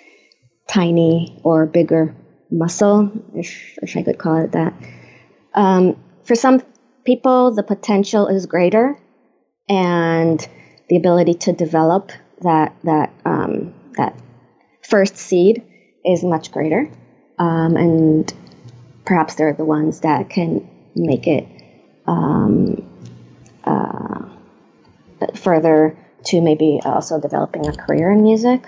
tiny 0.69 1.41
or 1.45 1.67
bigger 1.67 2.15
muscle, 2.51 3.11
if, 3.35 3.79
if 3.83 3.97
I 3.97 4.03
could 4.03 4.19
call 4.19 4.45
it 4.45 4.53
that. 4.53 4.75
Um, 5.55 6.03
for 6.25 6.35
some 6.35 6.63
people, 7.05 7.55
the 7.55 7.63
potential 7.63 8.29
is 8.29 8.47
greater, 8.47 8.99
and 9.69 10.47
the 10.89 10.97
ability 10.97 11.35
to 11.35 11.53
develop 11.53 12.13
that 12.43 12.75
that 12.85 13.13
um, 13.25 13.75
that 13.97 14.19
first 14.83 15.17
seed 15.17 15.63
is 16.05 16.25
much 16.25 16.53
greater, 16.53 16.91
um, 17.41 17.77
and 17.77 18.33
perhaps 19.07 19.35
they're 19.35 19.55
the 19.55 19.65
ones 19.65 20.01
that 20.01 20.29
can 20.29 20.69
make 20.95 21.27
it 21.27 21.49
um, 22.07 22.87
uh, 23.65 24.27
further 25.35 25.97
to 26.27 26.43
maybe 26.43 26.81
also 26.85 27.19
developing 27.19 27.67
a 27.67 27.73
career 27.73 28.13
in 28.13 28.23
music. 28.23 28.63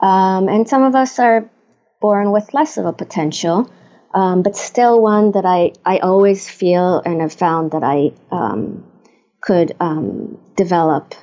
Um, 0.00 0.48
and 0.48 0.66
some 0.66 0.82
of 0.82 0.94
us 0.94 1.18
are 1.18 1.48
born 2.00 2.32
with 2.32 2.54
less 2.54 2.78
of 2.78 2.86
a 2.86 2.92
potential, 2.92 3.70
um, 4.14 4.42
but 4.42 4.56
still 4.56 5.02
one 5.02 5.32
that 5.32 5.44
I, 5.44 5.72
I 5.84 5.98
always 5.98 6.48
feel 6.48 7.00
and 7.04 7.20
have 7.20 7.34
found 7.34 7.72
that 7.72 7.82
I 7.84 8.12
um, 8.32 8.82
could 9.42 9.76
um, 9.78 10.38
develop 10.56 11.14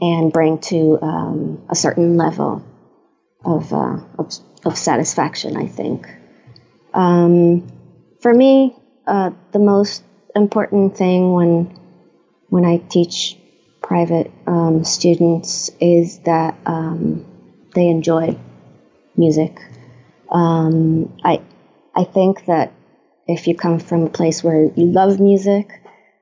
and 0.00 0.32
bring 0.32 0.58
to 0.58 0.96
um, 1.02 1.60
a 1.68 1.74
certain 1.74 2.16
level 2.16 2.64
of, 3.44 3.72
uh, 3.72 3.98
of, 4.16 4.32
of, 4.68 4.78
satisfaction, 4.78 5.56
I 5.56 5.66
think. 5.66 6.06
Um, 6.94 7.66
for 8.20 8.32
me, 8.32 8.76
uh, 9.06 9.30
the 9.52 9.58
most 9.58 10.02
important 10.34 10.96
thing 10.96 11.32
when 11.32 11.78
when 12.50 12.64
I 12.64 12.78
teach 12.78 13.36
private 13.82 14.30
um, 14.46 14.84
students 14.84 15.70
is 15.80 16.18
that 16.20 16.56
um, 16.66 17.26
they 17.74 17.88
enjoy 17.88 18.38
music. 19.16 19.60
Um, 20.30 21.14
I 21.24 21.42
I 21.94 22.04
think 22.04 22.46
that 22.46 22.72
if 23.26 23.46
you 23.46 23.54
come 23.54 23.78
from 23.78 24.04
a 24.04 24.10
place 24.10 24.42
where 24.42 24.64
you 24.64 24.86
love 24.86 25.20
music 25.20 25.70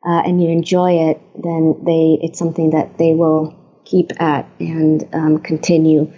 uh, 0.06 0.22
and 0.24 0.42
you 0.42 0.48
enjoy 0.48 1.10
it, 1.10 1.20
then 1.34 1.76
they 1.84 2.18
it's 2.22 2.38
something 2.38 2.70
that 2.70 2.98
they 2.98 3.14
will 3.14 3.54
keep 3.84 4.10
at 4.20 4.46
and 4.58 5.08
um, 5.12 5.38
continue. 5.38 6.12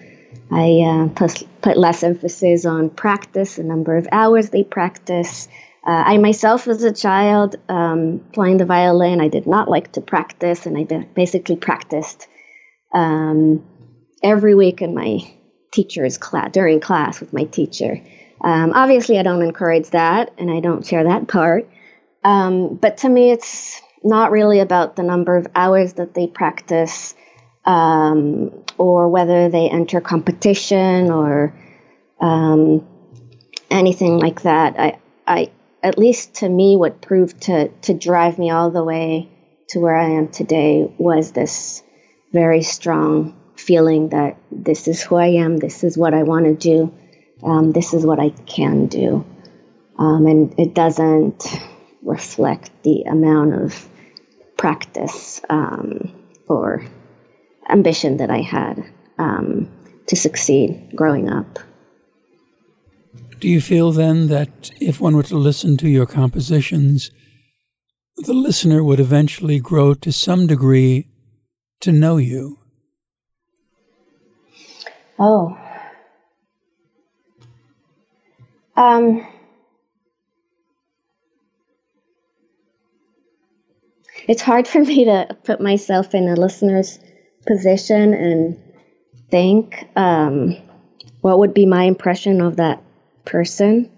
I 0.51 0.81
uh, 0.81 1.09
put, 1.09 1.43
put 1.61 1.77
less 1.77 2.03
emphasis 2.03 2.65
on 2.65 2.91
practice, 2.91 3.57
the 3.57 3.65
number 3.65 3.97
of 3.97 4.09
hours 4.11 4.51
they 4.51 4.65
practice. 4.65 5.49
Uh, 5.87 6.05
I 6.07 6.19
myself, 6.19 6.67
as 6.69 6.83
a 6.83 6.93
child, 6.93 7.57
um, 7.69 8.21
playing 8.33 8.59
the 8.59 8.65
violin, 8.65 9.21
I 9.21 9.29
did 9.29 9.47
not 9.47 9.69
like 9.69 9.93
to 9.93 10.01
practice, 10.01 10.67
and 10.67 10.77
I 10.77 10.85
basically 11.15 11.57
practiced 11.57 12.27
um, 12.93 13.65
every 14.23 14.55
week 14.55 14.83
in 14.83 14.95
my 14.95 15.21
teacher's 15.71 16.19
class, 16.19 16.51
during 16.53 16.81
class 16.81 17.21
with 17.21 17.33
my 17.33 17.45
teacher. 17.45 18.01
Um, 18.41 18.73
obviously, 18.75 19.19
I 19.19 19.23
don't 19.23 19.43
encourage 19.43 19.91
that, 19.91 20.33
and 20.39 20.51
I 20.51 20.61
don't 20.61 20.87
share 20.87 21.05
that 21.05 21.29
part. 21.29 21.69
Um, 22.25 22.75
but 22.75 22.99
to 22.99 23.09
me, 23.09 23.31
it's 23.31 23.81
not 24.03 24.31
really 24.31 24.61
about 24.61 24.97
the 24.97 25.03
number 25.03 25.37
of 25.37 25.47
hours 25.55 25.95
that 25.95 26.15
they 26.15 26.27
practice 26.27 27.15
um, 27.65 28.65
or 28.79 29.09
whether 29.09 29.49
they 29.49 29.69
enter 29.69 30.01
competition 30.01 31.11
or 31.11 31.55
um, 32.21 32.87
anything 33.71 34.19
like 34.19 34.43
that. 34.43 34.79
I, 34.79 34.99
I, 35.27 35.51
at 35.83 35.99
least 35.99 36.37
to 36.37 36.49
me, 36.49 36.77
what 36.77 37.01
proved 37.01 37.43
to, 37.43 37.69
to 37.69 37.95
drive 37.95 38.39
me 38.39 38.51
all 38.51 38.71
the 38.71 38.85
way 38.85 39.29
to 39.69 39.81
where 39.81 39.97
I 39.97 40.11
am 40.11 40.29
today 40.29 40.93
was 40.99 41.33
this 41.33 41.83
very 42.33 42.63
strong 42.63 43.37
feeling 43.57 44.11
that 44.11 44.37
this 44.51 44.89
is 44.89 45.03
who 45.03 45.17
I 45.17 45.27
am, 45.27 45.57
this 45.57 45.85
is 45.85 45.99
what 45.99 46.15
I 46.15 46.23
want 46.23 46.47
to 46.47 46.55
do, 46.55 46.93
um, 47.43 47.73
this 47.73 47.93
is 47.93 48.07
what 48.07 48.19
I 48.19 48.31
can 48.31 48.87
do. 48.87 49.27
Um, 49.99 50.27
and 50.27 50.59
it 50.59 50.75
doesn't 50.75 51.45
reflect 52.03 52.71
the 52.85 53.03
amount 53.03 53.55
of 53.55 53.89
practice 54.57 55.41
um, 55.51 56.13
or 56.49 56.85
ambition 57.69 58.17
that 58.19 58.31
I 58.31 58.41
had 58.41 58.85
um, 59.19 59.71
to 60.07 60.17
succeed 60.17 60.91
growing 60.95 61.29
up. 61.29 61.59
Do 63.41 63.49
you 63.49 63.61
feel 63.61 63.93
then 63.93 64.29
that 64.29 64.71
if 64.81 65.01
one 65.01 65.15
were 65.15 65.23
to 65.25 65.37
listen 65.37 65.77
to 65.79 65.89
your 65.89 66.07
compositions, 66.07 67.11
the 68.17 68.35
listener 68.35 68.83
would 68.83 68.99
eventually 68.99 69.61
grow 69.61 69.95
to 69.95 70.13
some 70.13 70.47
degree 70.47 71.09
to 71.81 71.93
know 71.93 72.17
you? 72.17 72.59
Oh. 75.19 75.57
Um, 78.77 79.27
it's 84.29 84.43
hard 84.43 84.67
for 84.69 84.81
me 84.81 85.05
to 85.05 85.37
put 85.45 85.61
myself 85.61 86.15
in 86.15 86.29
a 86.29 86.35
listener's 86.35 86.99
position 87.49 88.15
and 88.15 88.63
think 89.31 89.89
um, 89.97 90.57
what 91.23 91.39
would 91.39 91.55
be 91.55 91.67
my 91.67 91.85
impression 91.85 92.41
of 92.41 92.57
that 92.57 92.83
person, 93.25 93.91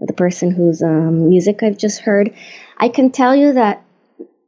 the 0.00 0.12
person 0.12 0.50
whose 0.50 0.82
um, 0.82 1.28
music 1.28 1.62
I've 1.62 1.78
just 1.78 2.00
heard. 2.00 2.34
I 2.76 2.88
can 2.88 3.10
tell 3.10 3.34
you 3.34 3.54
that 3.54 3.84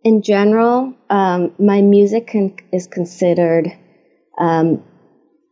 in 0.04 0.22
general, 0.22 0.94
um, 1.08 1.52
my 1.58 1.80
music 1.80 2.26
can, 2.26 2.56
is 2.72 2.86
considered 2.86 3.72
um, 4.38 4.82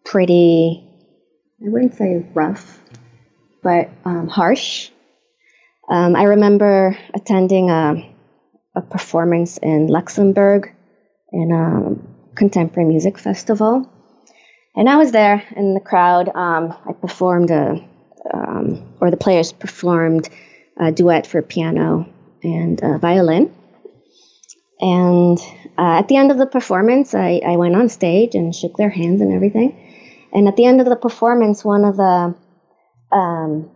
pretty, 0.05 0.85
I 1.65 1.69
wouldn't 1.69 1.95
say 1.95 2.25
rough, 2.35 2.83
but 3.63 3.91
um, 4.05 4.29
harsh. 4.29 4.91
Um, 5.89 6.17
I 6.17 6.25
remember 6.25 6.99
attending 7.15 7.71
a, 7.71 8.11
a 8.75 8.83
performance 8.83 9.59
in 9.59 9.87
Luxembourg 9.87 10.75
in 11.33 11.53
contemporary 12.39 12.89
music 12.89 13.19
festival. 13.19 13.91
And 14.75 14.89
I 14.89 14.97
was 14.97 15.11
there 15.11 15.43
in 15.57 15.75
the 15.75 15.81
crowd. 15.81 16.29
Um, 16.35 16.73
I 16.89 16.93
performed 16.93 17.51
a, 17.51 17.85
um, 18.33 18.95
or 19.01 19.11
the 19.11 19.17
players 19.17 19.53
performed 19.53 20.29
a 20.79 20.93
duet 20.93 21.27
for 21.27 21.43
piano 21.43 22.09
and 22.43 22.83
uh, 22.83 22.99
violin. 22.99 23.53
And 24.81 25.39
uh, 25.77 25.99
at 25.99 26.07
the 26.07 26.17
end 26.17 26.31
of 26.31 26.39
the 26.39 26.47
performance, 26.47 27.13
I, 27.13 27.41
I 27.45 27.57
went 27.57 27.75
on 27.75 27.89
stage 27.89 28.37
and 28.37 28.55
shook 28.55 28.77
their 28.77 28.89
hands 28.91 29.21
and 29.21 29.33
everything. 29.33 29.75
And 30.33 30.47
at 30.47 30.55
the 30.55 30.67
end 30.67 30.81
of 30.81 30.87
the 30.87 30.97
performance, 30.97 31.65
one 31.65 31.85
of 31.85 31.97
the 31.97 32.37
um, 33.11 33.71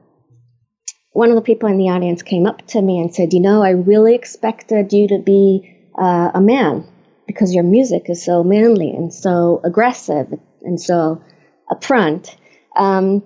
one 1.11 1.31
of 1.31 1.35
the 1.35 1.43
people 1.43 1.69
in 1.69 1.79
the 1.79 1.89
audience 1.89 2.23
came 2.23 2.47
up 2.47 2.67
to 2.69 2.81
me 2.81 3.01
and 3.01 3.13
said, 3.13 3.33
"You 3.33 3.41
know, 3.41 3.63
I 3.63 3.71
really 3.71 4.15
expected 4.15 4.93
you 4.93 5.09
to 5.09 5.19
be 5.19 5.89
uh, 5.99 6.31
a 6.35 6.41
man 6.41 6.87
because 7.27 7.55
your 7.55 7.65
music 7.65 8.07
is 8.09 8.25
so 8.25 8.43
manly 8.43 8.91
and 8.91 9.13
so 9.13 9.61
aggressive 9.65 10.33
and 10.63 10.81
so 10.81 11.23
upfront. 11.71 12.35
Um, 12.77 13.23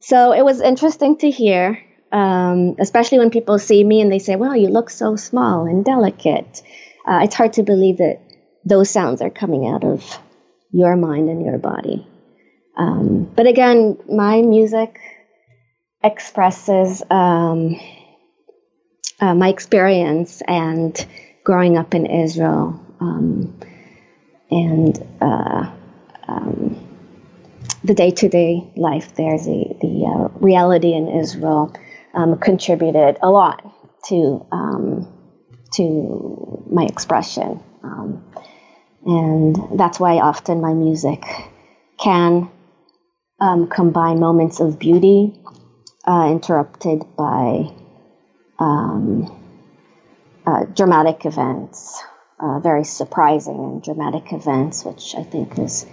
so 0.00 0.32
it 0.32 0.44
was 0.44 0.60
interesting 0.60 1.18
to 1.18 1.30
hear, 1.30 1.82
um, 2.12 2.76
especially 2.78 3.18
when 3.18 3.30
people 3.30 3.58
see 3.58 3.82
me 3.82 4.00
and 4.00 4.12
they 4.12 4.18
say, 4.18 4.36
"Well, 4.36 4.56
you 4.56 4.68
look 4.68 4.90
so 4.90 5.16
small 5.16 5.66
and 5.66 5.84
delicate." 5.84 6.62
Uh, 7.06 7.20
it's 7.22 7.34
hard 7.34 7.54
to 7.54 7.62
believe 7.62 7.98
that 7.98 8.20
those 8.64 8.90
sounds 8.90 9.22
are 9.22 9.30
coming 9.30 9.66
out 9.66 9.84
of 9.84 10.18
your 10.70 10.96
mind 10.96 11.28
and 11.28 11.44
your 11.44 11.58
body. 11.58 12.06
Um, 12.76 13.24
but 13.34 13.46
again, 13.46 13.98
my 14.08 14.42
music 14.42 15.00
expresses 16.02 17.02
um, 17.10 17.80
uh, 19.20 19.34
my 19.34 19.48
experience 19.48 20.42
and 20.46 21.06
growing 21.44 21.76
up 21.76 21.94
in 21.94 22.06
Israel 22.06 22.80
um, 23.00 23.58
and 24.50 25.06
uh, 25.20 25.70
um, 26.26 26.84
the 27.84 27.94
day-to-day 27.94 28.72
life 28.76 29.14
there, 29.14 29.38
the, 29.38 29.76
the 29.80 30.06
uh, 30.06 30.28
reality 30.38 30.94
in 30.94 31.08
Israel 31.08 31.72
um, 32.14 32.38
contributed 32.38 33.18
a 33.22 33.30
lot 33.30 33.62
to 34.06 34.46
um, 34.50 35.06
to 35.72 36.64
my 36.70 36.84
expression, 36.84 37.62
um, 37.82 38.24
and 39.04 39.78
that's 39.78 40.00
why 40.00 40.14
often 40.14 40.62
my 40.62 40.72
music 40.72 41.22
can 41.98 42.50
um, 43.38 43.68
combine 43.68 44.18
moments 44.18 44.60
of 44.60 44.78
beauty 44.78 45.38
uh, 46.06 46.28
interrupted 46.30 47.04
by 47.16 47.70
uh, 48.58 49.26
dramatic 50.74 51.26
events 51.26 52.02
uh, 52.40 52.60
very 52.60 52.84
surprising 52.84 53.56
and 53.56 53.82
dramatic 53.82 54.32
events, 54.32 54.84
which 54.84 55.14
I 55.16 55.22
think 55.22 55.58
is 55.58 55.86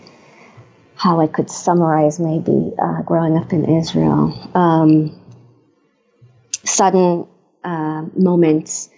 how 0.95 1.19
I 1.19 1.27
could 1.27 1.49
summarize 1.49 2.19
maybe 2.19 2.73
uh, 2.81 3.01
growing 3.01 3.37
up 3.37 3.51
in 3.51 3.65
Israel. 3.65 4.33
Um, 4.55 5.19
sudden 6.63 7.27
uh, 7.63 8.05
moments 8.15 8.89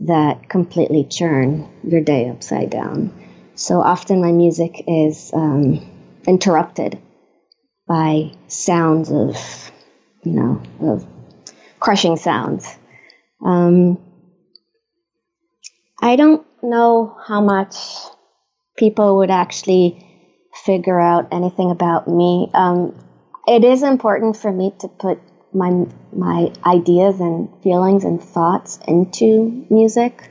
that 0.00 0.48
completely 0.48 1.04
churn 1.04 1.68
your 1.84 2.00
day 2.00 2.28
upside 2.28 2.70
down. 2.70 3.12
So 3.54 3.80
often 3.80 4.20
my 4.20 4.32
music 4.32 4.84
is 4.86 5.30
um, 5.34 5.80
interrupted 6.26 7.00
by 7.86 8.32
sounds 8.48 9.10
of, 9.10 9.36
you 10.24 10.32
know, 10.32 10.62
of 10.80 11.06
crushing 11.78 12.16
sounds. 12.16 12.76
Um, 13.44 13.98
I 16.00 16.16
don't 16.16 16.44
know 16.62 17.16
how 17.26 17.40
much 17.40 17.76
people 18.76 19.18
would 19.18 19.30
actually 19.30 20.06
figure 20.64 21.00
out 21.00 21.28
anything 21.32 21.70
about 21.70 22.08
me. 22.08 22.50
Um, 22.54 22.94
it 23.46 23.64
is 23.64 23.82
important 23.82 24.36
for 24.36 24.52
me 24.52 24.72
to 24.80 24.88
put 24.88 25.20
my 25.52 25.86
my 26.12 26.52
ideas 26.64 27.20
and 27.20 27.48
feelings 27.62 28.04
and 28.04 28.22
thoughts 28.22 28.78
into 28.86 29.66
music, 29.70 30.30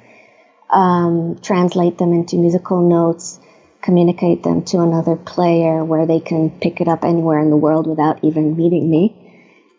um, 0.70 1.38
translate 1.42 1.98
them 1.98 2.14
into 2.14 2.38
musical 2.38 2.82
notes, 2.88 3.40
communicate 3.82 4.44
them 4.44 4.64
to 4.64 4.80
another 4.80 5.16
player 5.16 5.84
where 5.84 6.06
they 6.06 6.20
can 6.20 6.50
pick 6.50 6.82
it 6.82 6.88
up 6.88 7.04
anywhere 7.04 7.40
in 7.40 7.50
the 7.50 7.58
world 7.58 7.88
without 7.88 8.24
even 8.24 8.56
meeting 8.56 8.90
me. 8.90 9.18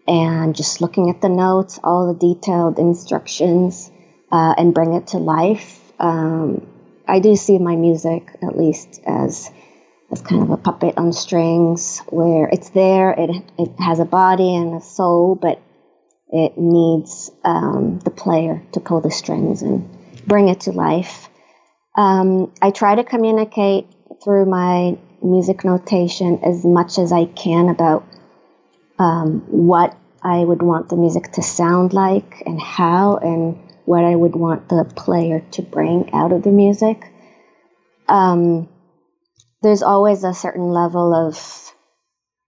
And 0.06 0.54
just 0.54 0.80
looking 0.80 1.10
at 1.10 1.20
the 1.20 1.28
notes, 1.28 1.78
all 1.82 2.12
the 2.12 2.34
detailed 2.34 2.78
instructions, 2.78 3.90
uh, 4.30 4.54
and 4.58 4.74
bring 4.74 4.94
it 4.94 5.08
to 5.08 5.18
life 5.18 5.81
um, 6.02 6.66
I 7.08 7.20
do 7.20 7.36
see 7.36 7.58
my 7.58 7.76
music 7.76 8.28
at 8.42 8.58
least 8.58 9.00
as 9.06 9.50
as 10.10 10.20
kind 10.20 10.42
of 10.42 10.50
a 10.50 10.58
puppet 10.58 10.98
on 10.98 11.14
strings, 11.14 12.00
where 12.10 12.46
it's 12.48 12.70
there, 12.70 13.12
it 13.12 13.30
it 13.58 13.70
has 13.78 13.98
a 13.98 14.04
body 14.04 14.54
and 14.54 14.74
a 14.74 14.80
soul, 14.80 15.34
but 15.34 15.62
it 16.28 16.58
needs 16.58 17.30
um, 17.44 17.98
the 18.00 18.10
player 18.10 18.62
to 18.72 18.80
pull 18.80 19.00
the 19.00 19.10
strings 19.10 19.62
and 19.62 19.88
bring 20.26 20.48
it 20.48 20.60
to 20.62 20.72
life. 20.72 21.28
Um, 21.94 22.52
I 22.60 22.70
try 22.70 22.94
to 22.94 23.04
communicate 23.04 23.86
through 24.24 24.46
my 24.46 24.98
music 25.22 25.64
notation 25.64 26.40
as 26.44 26.64
much 26.64 26.98
as 26.98 27.12
I 27.12 27.26
can 27.26 27.68
about 27.68 28.04
um, 28.98 29.44
what 29.48 29.96
I 30.22 30.38
would 30.38 30.62
want 30.62 30.88
the 30.88 30.96
music 30.96 31.32
to 31.32 31.42
sound 31.42 31.92
like 31.92 32.42
and 32.46 32.60
how 32.60 33.18
and 33.18 33.58
what 33.84 34.04
I 34.04 34.14
would 34.14 34.36
want 34.36 34.68
the 34.68 34.84
player 34.84 35.44
to 35.52 35.62
bring 35.62 36.12
out 36.12 36.32
of 36.32 36.42
the 36.42 36.50
music. 36.50 37.12
Um, 38.08 38.68
there's 39.62 39.82
always 39.82 40.24
a 40.24 40.34
certain 40.34 40.68
level 40.68 41.14
of 41.14 41.72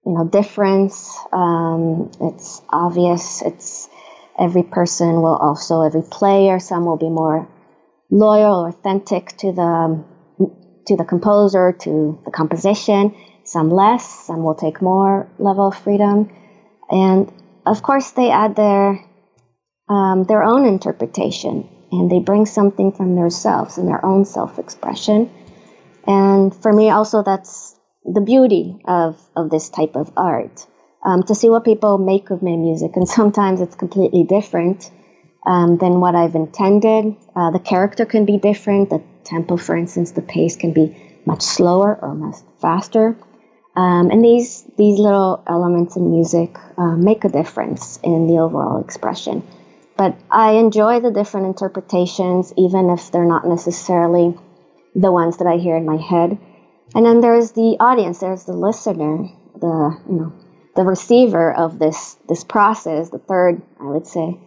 you 0.05 0.12
know 0.12 0.25
difference. 0.29 1.16
Um, 1.33 2.11
it's 2.20 2.62
obvious. 2.68 3.42
It's 3.42 3.88
every 4.38 4.62
person 4.62 5.23
will 5.23 5.37
also 5.37 5.83
every 5.83 6.03
player. 6.03 6.59
Some 6.59 6.85
will 6.85 6.97
be 6.97 7.11
more 7.11 7.49
loyal, 8.11 8.66
authentic 8.66 9.37
to 9.38 9.53
the 9.53 10.05
to 10.87 10.97
the 10.97 11.05
composer, 11.05 11.73
to 11.73 12.18
the 12.25 12.31
composition. 12.31 13.14
Some 13.44 13.70
less. 13.70 14.27
Some 14.27 14.42
will 14.42 14.55
take 14.55 14.81
more 14.81 15.29
level 15.38 15.68
of 15.68 15.77
freedom, 15.77 16.31
and 16.90 17.31
of 17.66 17.83
course 17.83 18.11
they 18.12 18.31
add 18.31 18.57
their 18.57 19.05
um, 19.88 20.25
their 20.25 20.42
own 20.42 20.66
interpretation 20.66 21.68
and 21.92 22.11
they 22.11 22.18
bring 22.18 22.47
something 22.47 22.92
from 22.92 23.14
themselves 23.14 23.79
and 23.79 23.88
their 23.88 24.05
own 24.05 24.25
self-expression. 24.25 25.31
And 26.07 26.55
for 26.55 26.73
me, 26.73 26.90
also 26.90 27.23
that's 27.23 27.79
the 28.05 28.20
beauty 28.20 28.79
of 28.85 29.20
of 29.37 29.51
this 29.51 29.70
type 29.70 29.97
of 29.97 30.12
art. 30.16 30.66
Um, 31.05 31.23
to 31.25 31.35
see 31.35 31.51
what 31.51 31.64
people 31.64 31.99
make 31.99 32.31
of 32.31 32.42
my 32.42 32.57
music, 32.57 32.92
and 32.97 33.09
sometimes 33.18 33.61
it's 33.61 33.75
completely 33.75 34.25
different 34.25 34.90
um, 35.47 35.77
than 35.79 36.01
what 36.01 36.14
I've 36.14 36.35
intended. 36.35 37.16
Uh, 37.37 37.51
the 37.51 37.59
character 37.59 38.05
can 38.05 38.25
be 38.25 38.38
different. 38.38 38.90
The 38.90 39.03
tempo, 39.25 39.57
for 39.57 39.77
instance, 39.77 40.12
the 40.12 40.23
pace 40.23 40.57
can 40.57 40.73
be 40.73 40.97
much 41.27 41.42
slower 41.42 41.99
or 42.01 42.14
much 42.14 42.37
faster. 42.61 43.16
Um, 43.77 44.11
and 44.11 44.25
these 44.25 44.64
these 44.77 44.99
little 44.99 45.42
elements 45.47 45.97
in 45.97 46.11
music 46.11 46.57
uh, 46.79 46.97
make 46.97 47.25
a 47.25 47.29
difference 47.29 47.99
in 48.03 48.27
the 48.27 48.38
overall 48.38 48.81
expression. 48.81 49.42
But 49.96 50.16
I 50.30 50.52
enjoy 50.52 51.00
the 51.00 51.11
different 51.11 51.46
interpretations, 51.46 52.52
even 52.57 52.90
if 52.90 53.11
they're 53.11 53.24
not 53.24 53.46
necessarily 53.46 54.37
the 54.94 55.12
ones 55.12 55.38
that 55.38 55.46
I 55.46 55.57
hear 55.57 55.76
in 55.76 55.87
my 55.87 55.96
head. 55.96 56.38
And 56.94 57.04
then 57.04 57.20
there's 57.20 57.52
the 57.52 57.76
audience, 57.80 58.18
there's 58.18 58.44
the 58.44 58.52
listener, 58.52 59.28
the 59.61 59.98
you 60.09 60.16
know 60.16 60.33
the 60.76 60.85
receiver 60.85 61.52
of 61.52 61.78
this 61.78 62.16
this 62.28 62.44
process, 62.44 63.11
the 63.11 63.18
third, 63.18 63.62
I 63.80 63.85
would 63.85 64.07
say, 64.07 64.38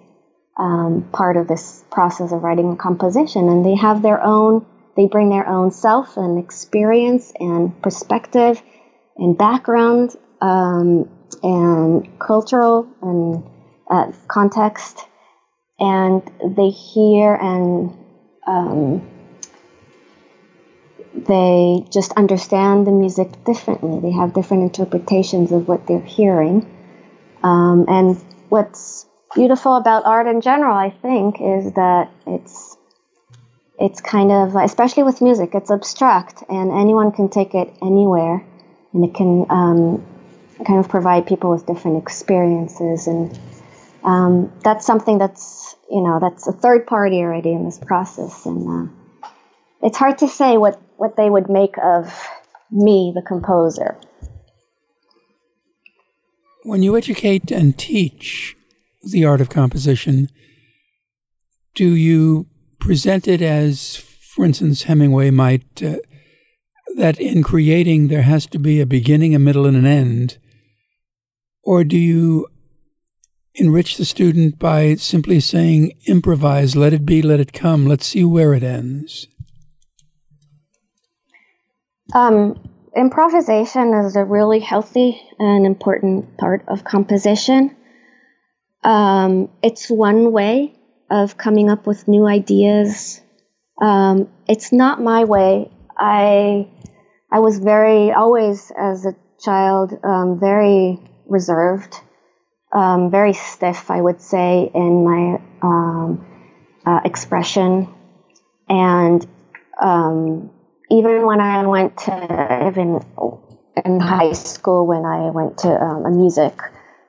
um, 0.57 1.09
part 1.11 1.37
of 1.37 1.47
this 1.47 1.83
process 1.91 2.31
of 2.31 2.43
writing 2.43 2.71
a 2.71 2.75
composition, 2.75 3.49
and 3.49 3.65
they 3.65 3.75
have 3.75 4.01
their 4.01 4.21
own, 4.23 4.65
they 4.95 5.07
bring 5.07 5.29
their 5.29 5.47
own 5.47 5.71
self 5.71 6.17
and 6.17 6.37
experience 6.39 7.31
and 7.39 7.81
perspective 7.81 8.61
and 9.17 9.37
background 9.37 10.15
um, 10.41 11.09
and 11.43 12.19
cultural 12.19 12.87
and 13.01 13.43
uh, 13.89 14.11
context, 14.27 15.05
and 15.79 16.21
they 16.55 16.69
hear 16.69 17.35
and 17.35 17.95
um, 18.45 19.07
they 21.13 21.85
just 21.91 22.13
understand 22.13 22.87
the 22.87 22.91
music 22.91 23.43
differently. 23.43 23.99
They 23.99 24.11
have 24.11 24.33
different 24.33 24.63
interpretations 24.63 25.51
of 25.51 25.67
what 25.67 25.87
they're 25.87 25.99
hearing. 25.99 26.65
Um, 27.43 27.85
and 27.87 28.17
what's 28.49 29.05
beautiful 29.35 29.75
about 29.75 30.05
art 30.05 30.27
in 30.27 30.41
general, 30.41 30.75
I 30.75 30.89
think, 30.89 31.41
is 31.41 31.73
that 31.73 32.11
it's 32.25 32.77
it's 33.79 34.01
kind 34.01 34.31
of, 34.31 34.55
especially 34.55 35.03
with 35.03 35.21
music, 35.21 35.51
it's 35.53 35.69
abstract, 35.69 36.43
and 36.49 36.71
anyone 36.71 37.11
can 37.11 37.29
take 37.29 37.53
it 37.53 37.71
anywhere 37.79 38.43
and 38.93 39.05
it 39.05 39.13
can 39.13 39.45
um, 39.49 40.03
kind 40.65 40.79
of 40.79 40.89
provide 40.89 41.27
people 41.27 41.51
with 41.51 41.65
different 41.67 42.01
experiences 42.01 43.05
and 43.05 43.37
um, 44.03 44.51
that's 44.63 44.85
something 44.85 45.17
that's 45.17 45.75
you 45.89 46.01
know 46.01 46.19
that's 46.19 46.47
a 46.47 46.51
third 46.51 46.85
party 46.85 47.17
already 47.17 47.51
in 47.51 47.63
this 47.65 47.79
process 47.79 48.45
and 48.45 48.89
uh, 48.89 49.27
it's 49.81 49.97
hard 49.97 50.17
to 50.17 50.27
say 50.27 50.57
what 50.57 50.81
what 50.97 51.15
they 51.15 51.29
would 51.29 51.49
make 51.49 51.75
of 51.83 52.27
me 52.71 53.11
the 53.15 53.21
composer 53.21 53.97
when 56.63 56.83
you 56.83 56.97
educate 56.97 57.51
and 57.51 57.77
teach 57.77 58.55
the 59.11 59.23
art 59.23 59.41
of 59.41 59.49
composition 59.49 60.29
do 61.75 61.95
you 61.95 62.47
present 62.79 63.27
it 63.27 63.41
as 63.41 63.95
for 63.95 64.43
instance 64.43 64.83
hemingway 64.83 65.29
might 65.29 65.81
uh, 65.81 65.95
that 66.97 67.19
in 67.19 67.43
creating 67.43 68.07
there 68.07 68.23
has 68.23 68.45
to 68.47 68.59
be 68.59 68.81
a 68.81 68.85
beginning, 68.85 69.33
a 69.33 69.39
middle, 69.39 69.65
and 69.65 69.77
an 69.77 69.85
end? 69.85 70.37
Or 71.63 71.83
do 71.83 71.97
you 71.97 72.47
enrich 73.57 73.97
the 73.97 74.05
student 74.05 74.59
by 74.59 74.95
simply 74.95 75.39
saying, 75.39 75.93
improvise, 76.05 76.75
let 76.75 76.93
it 76.93 77.05
be, 77.05 77.21
let 77.21 77.39
it 77.39 77.53
come, 77.53 77.85
let's 77.85 78.05
see 78.05 78.23
where 78.23 78.53
it 78.53 78.63
ends? 78.63 79.27
Um, 82.13 82.55
improvisation 82.95 83.93
is 83.93 84.15
a 84.15 84.23
really 84.23 84.59
healthy 84.59 85.21
and 85.39 85.65
important 85.65 86.37
part 86.37 86.63
of 86.67 86.83
composition. 86.83 87.75
Um, 88.83 89.49
it's 89.61 89.89
one 89.89 90.31
way 90.31 90.75
of 91.09 91.37
coming 91.37 91.69
up 91.69 91.85
with 91.85 92.07
new 92.07 92.25
ideas. 92.25 93.21
Um, 93.81 94.29
it's 94.47 94.71
not 94.71 95.01
my 95.01 95.25
way. 95.25 95.71
I 95.97 96.69
I 97.31 97.39
was 97.39 97.59
very, 97.59 98.11
always 98.11 98.71
as 98.77 99.05
a 99.05 99.13
child, 99.41 99.93
um, 100.03 100.39
very 100.39 100.99
reserved, 101.25 101.99
um, 102.71 103.09
very 103.11 103.33
stiff, 103.33 103.89
I 103.89 104.01
would 104.01 104.21
say, 104.21 104.69
in 104.73 105.03
my 105.03 105.41
um, 105.61 106.25
uh, 106.85 107.01
expression. 107.05 107.87
And 108.69 109.25
um, 109.81 110.51
even 110.89 111.25
when 111.25 111.39
I 111.39 111.65
went 111.65 111.97
to, 111.99 112.67
even 112.67 113.01
in 113.85 113.99
high 113.99 114.33
school, 114.33 114.85
when 114.85 115.05
I 115.05 115.29
went 115.29 115.59
to 115.59 115.69
um, 115.69 116.05
a 116.05 116.11
music 116.11 116.59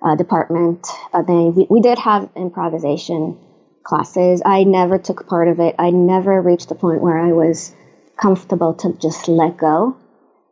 uh, 0.03 0.14
department, 0.14 0.87
uh, 1.12 1.23
they, 1.23 1.51
we, 1.51 1.66
we 1.68 1.81
did 1.81 1.99
have 1.99 2.29
improvisation 2.37 3.38
classes. 3.83 4.42
I 4.44 4.64
never 4.64 4.99
took 4.99 5.27
part 5.27 5.49
of 5.49 5.61
it. 5.61 5.75
I 5.79 5.90
never 5.90 6.40
reached 6.40 6.68
the 6.68 6.75
point 6.75 7.01
where 7.01 7.18
I 7.18 7.33
was 7.33 7.75
comfortable 8.16 8.75
to 8.75 8.92
just 8.94 9.29
let 9.29 9.57
go 9.57 9.97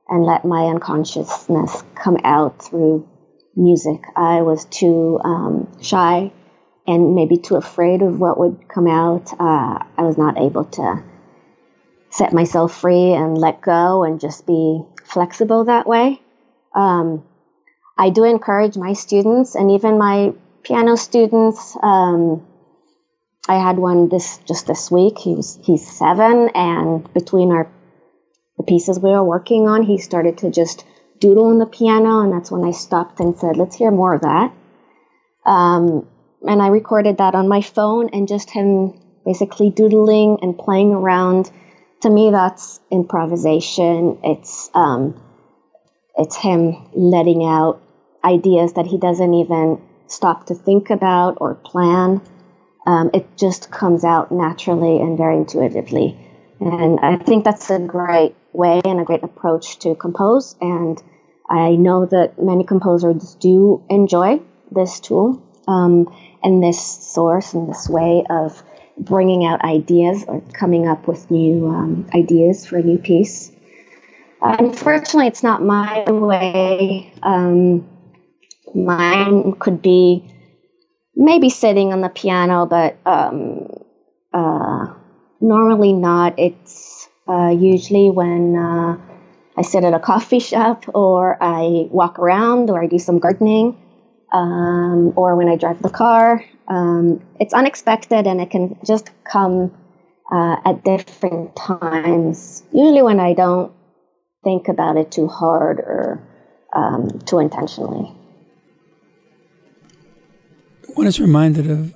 and 0.09 0.25
let 0.25 0.45
my 0.45 0.66
unconsciousness 0.66 1.83
come 1.95 2.16
out 2.25 2.62
through 2.62 3.07
music. 3.57 4.03
I 4.14 4.42
was 4.42 4.64
too 4.66 5.19
um, 5.25 5.69
shy 5.81 6.33
and 6.87 7.14
maybe 7.14 7.38
too 7.38 7.57
afraid 7.57 8.03
of 8.03 8.21
what 8.21 8.38
would 8.38 8.69
come 8.69 8.87
out. 8.87 9.33
Uh, 9.33 9.79
I 9.97 10.03
was 10.03 10.19
not 10.19 10.38
able 10.38 10.64
to 10.64 11.03
set 12.11 12.33
myself 12.33 12.75
free 12.75 13.12
and 13.12 13.37
let 13.37 13.61
go 13.61 14.05
and 14.05 14.21
just 14.21 14.47
be 14.47 14.83
flexible 15.05 15.64
that 15.64 15.87
way. 15.87 16.21
Um, 16.75 17.25
I 17.99 18.11
do 18.11 18.25
encourage 18.25 18.77
my 18.77 18.92
students 18.92 19.55
and 19.55 19.71
even 19.71 19.99
my 19.99 20.35
piano 20.62 20.97
students. 20.97 21.77
Um, 21.83 22.47
I 23.49 23.57
had 23.57 23.79
one 23.79 24.09
this 24.09 24.38
just 24.47 24.66
this 24.66 24.90
week. 24.90 25.19
He 25.19 25.35
was 25.35 25.59
he's 25.62 25.87
seven, 25.87 26.51
and 26.55 27.12
between 27.14 27.53
our 27.53 27.69
the 28.57 28.64
pieces 28.64 28.99
we 28.99 29.11
were 29.11 29.25
working 29.25 29.69
on, 29.69 29.83
he 29.83 29.99
started 29.99 30.38
to 30.38 30.51
just 30.51 30.85
doodle 31.18 31.46
on 31.46 31.59
the 31.59 31.66
piano, 31.66 32.20
and 32.20 32.33
that's 32.33 32.50
when 32.50 32.64
I 32.64 32.70
stopped 32.70 33.20
and 33.20 33.37
said, 33.37 33.57
"Let's 33.57 33.76
hear 33.76 33.90
more 33.90 34.14
of 34.14 34.22
that." 34.22 34.52
Um, 35.44 36.07
and 36.46 36.61
I 36.62 36.68
recorded 36.68 37.18
that 37.18 37.35
on 37.35 37.48
my 37.48 37.61
phone, 37.61 38.11
and 38.12 38.29
just 38.29 38.50
him 38.50 38.94
basically 39.24 39.70
doodling 39.70 40.38
and 40.42 40.59
playing 40.59 40.92
around. 40.92 41.50
To 42.02 42.11
me, 42.11 42.31
that's 42.31 42.81
improvisation. 42.90 44.18
It's 44.22 44.70
um, 44.74 45.20
it's 46.16 46.37
him 46.37 46.88
letting 46.94 47.44
out 47.44 47.83
ideas 48.24 48.74
that 48.74 48.87
he 48.87 48.98
doesn't 48.98 49.35
even 49.35 49.81
stop 50.07 50.46
to 50.46 50.55
think 50.55 50.90
about 50.90 51.38
or 51.40 51.55
plan. 51.55 52.20
Um, 52.87 53.11
it 53.12 53.37
just 53.37 53.70
comes 53.70 54.05
out 54.05 54.31
naturally 54.31 55.00
and 55.00 55.18
very 55.18 55.37
intuitively. 55.37 56.16
And 56.61 57.00
I 57.00 57.16
think 57.16 57.44
that's 57.44 57.70
a 57.70 57.79
great 57.79 58.35
way 58.57 58.81
and 58.85 59.01
a 59.01 59.05
great 59.05 59.23
approach 59.23 59.79
to 59.81 59.95
compose. 59.95 60.57
And 60.61 61.03
I 61.49 61.77
know 61.77 62.07
that 62.07 62.42
many 62.42 62.64
composers 62.64 63.35
do 63.37 63.85
enjoy 63.88 64.40
this 64.71 65.01
tool 65.01 65.42
um, 65.69 66.12
and 66.42 66.62
this 66.62 66.81
source 66.81 67.55
and 67.55 67.69
this 67.69 67.88
way 67.88 68.25
of 68.29 68.62
bringing 68.99 69.45
out 69.45 69.62
ideas 69.62 70.25
or 70.27 70.40
coming 70.53 70.88
up 70.88 71.07
with 71.07 71.31
new 71.31 71.69
um, 71.69 72.09
ideas 72.14 72.66
for 72.66 72.79
a 72.79 72.83
new 72.83 72.99
piece. 72.99 73.53
Unfortunately, 74.40 75.27
it's 75.27 75.42
not 75.42 75.62
my 75.62 76.05
way. 76.11 77.12
Um, 77.23 77.88
mine 78.75 79.53
could 79.59 79.83
be 79.83 80.29
maybe 81.14 81.49
sitting 81.49 81.92
on 81.92 82.01
the 82.01 82.09
piano, 82.09 82.66
but 82.66 82.99
um, 83.07 83.69
uh, 84.33 84.95
normally 85.40 85.92
not. 85.92 86.38
It's 86.38 87.06
uh, 87.29 87.51
usually 87.51 88.11
when 88.11 88.57
uh, 88.57 88.97
I 89.57 89.62
sit 89.62 89.85
at 89.85 89.95
a 89.95 89.99
coffee 89.99 90.39
shop 90.51 90.85
or 90.95 91.37
I 91.43 91.89
walk 91.91 92.19
around 92.19 92.71
or 92.71 92.83
I 92.83 92.87
do 92.87 92.99
some 92.99 93.19
gardening 93.19 93.77
um, 94.33 95.12
or 95.17 95.37
when 95.37 95.49
I 95.49 95.57
drive 95.57 95.83
the 95.83 95.91
car. 95.91 96.45
Um, 96.69 97.23
it's 97.41 97.55
unexpected 97.55 98.27
and 98.27 98.41
it 98.41 98.51
can 98.51 98.77
just 98.85 99.11
come 99.25 99.73
uh, 100.33 100.57
at 100.65 100.85
different 100.85 101.55
times, 101.55 102.65
usually 102.73 103.03
when 103.03 103.21
I 103.21 103.33
don't 103.33 103.73
think 104.43 104.69
about 104.69 104.97
it 104.97 105.12
too 105.12 105.29
hard 105.29 105.79
or 105.79 106.21
um, 106.73 107.21
too 107.21 107.39
intentionally. 107.39 108.12
One 110.95 111.07
is 111.07 111.21
reminded 111.21 111.71
of 111.71 111.95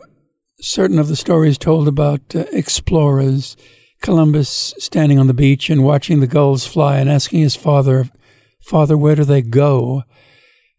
certain 0.60 0.98
of 0.98 1.08
the 1.08 1.16
stories 1.16 1.58
told 1.58 1.88
about 1.88 2.20
uh, 2.34 2.44
explorers 2.52 3.56
Columbus 4.00 4.74
standing 4.78 5.18
on 5.18 5.26
the 5.26 5.34
beach 5.34 5.68
and 5.68 5.84
watching 5.84 6.20
the 6.20 6.26
gulls 6.26 6.66
fly 6.66 6.98
and 6.98 7.10
asking 7.10 7.40
his 7.40 7.56
father, 7.56 8.08
Father, 8.60 8.96
where 8.96 9.14
do 9.14 9.24
they 9.24 9.42
go? 9.42 10.04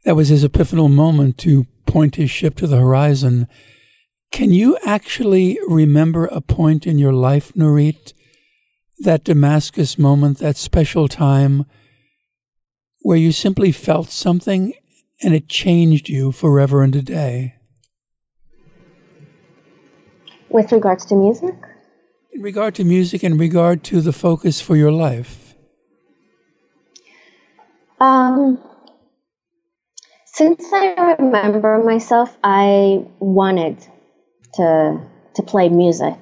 That 0.05 0.15
was 0.15 0.29
his 0.29 0.43
epiphanal 0.43 0.91
moment 0.91 1.37
to 1.39 1.67
point 1.85 2.15
his 2.15 2.31
ship 2.31 2.55
to 2.55 2.67
the 2.67 2.77
horizon. 2.77 3.47
Can 4.31 4.51
you 4.51 4.77
actually 4.85 5.59
remember 5.67 6.25
a 6.25 6.41
point 6.41 6.87
in 6.87 6.97
your 6.97 7.13
life, 7.13 7.53
Nurit, 7.53 8.13
that 8.99 9.23
Damascus 9.23 9.99
moment, 9.99 10.39
that 10.39 10.57
special 10.57 11.07
time 11.07 11.65
where 13.01 13.17
you 13.17 13.31
simply 13.31 13.71
felt 13.71 14.09
something 14.09 14.73
and 15.21 15.35
it 15.35 15.47
changed 15.47 16.09
you 16.09 16.31
forever 16.31 16.81
and 16.81 16.95
a 16.95 17.01
day? 17.01 17.55
With 20.49 20.71
regards 20.71 21.05
to 21.07 21.15
music? 21.15 21.55
In 22.33 22.41
regard 22.41 22.75
to 22.75 22.83
music, 22.83 23.23
in 23.23 23.37
regard 23.37 23.83
to 23.85 23.99
the 23.99 24.13
focus 24.13 24.61
for 24.61 24.77
your 24.77 24.91
life? 24.91 25.53
Um, 27.99 28.57
since 30.25 30.65
I 30.71 31.15
remember 31.19 31.83
myself, 31.83 32.35
I 32.43 33.05
wanted 33.19 33.85
to 34.53 35.01
to 35.35 35.43
play 35.43 35.69
music. 35.69 36.15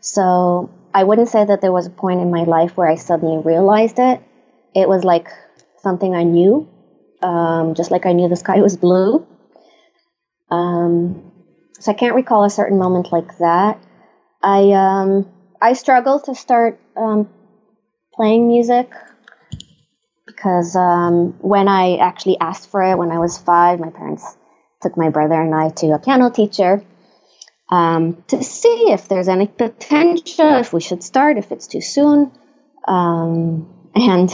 So 0.00 0.70
I 0.94 1.04
wouldn't 1.04 1.28
say 1.28 1.44
that 1.44 1.60
there 1.60 1.72
was 1.72 1.86
a 1.86 1.90
point 1.90 2.20
in 2.20 2.30
my 2.30 2.44
life 2.44 2.76
where 2.76 2.88
I 2.88 2.94
suddenly 2.94 3.42
realized 3.42 3.98
it. 3.98 4.20
It 4.74 4.88
was 4.88 5.04
like 5.04 5.28
something 5.82 6.14
I 6.14 6.22
knew, 6.22 6.68
um, 7.20 7.74
just 7.74 7.90
like 7.90 8.06
I 8.06 8.12
knew 8.12 8.28
the 8.28 8.36
sky 8.36 8.60
was 8.62 8.76
blue. 8.76 9.26
Um, 10.50 11.32
so 11.80 11.90
I 11.90 11.94
can't 11.94 12.14
recall 12.14 12.44
a 12.44 12.50
certain 12.50 12.78
moment 12.78 13.10
like 13.10 13.38
that. 13.38 13.82
I 14.42 14.72
um, 14.72 15.30
I 15.60 15.74
struggled 15.74 16.24
to 16.24 16.34
start 16.34 16.78
um, 16.96 17.28
playing 18.14 18.48
music 18.48 18.90
because 20.26 20.74
um, 20.76 21.34
when 21.40 21.68
I 21.68 21.96
actually 21.96 22.38
asked 22.40 22.68
for 22.70 22.82
it 22.82 22.98
when 22.98 23.10
I 23.10 23.18
was 23.18 23.38
five, 23.38 23.78
my 23.80 23.90
parents 23.90 24.36
took 24.80 24.96
my 24.96 25.10
brother 25.10 25.40
and 25.40 25.54
I 25.54 25.68
to 25.70 25.92
a 25.92 25.98
piano 25.98 26.30
teacher 26.30 26.82
um, 27.70 28.22
to 28.28 28.42
see 28.42 28.90
if 28.90 29.08
there's 29.08 29.28
any 29.28 29.46
potential, 29.46 30.56
if 30.56 30.72
we 30.72 30.80
should 30.80 31.02
start, 31.02 31.38
if 31.38 31.52
it's 31.52 31.66
too 31.66 31.80
soon. 31.80 32.30
Um, 32.86 33.68
and 33.94 34.28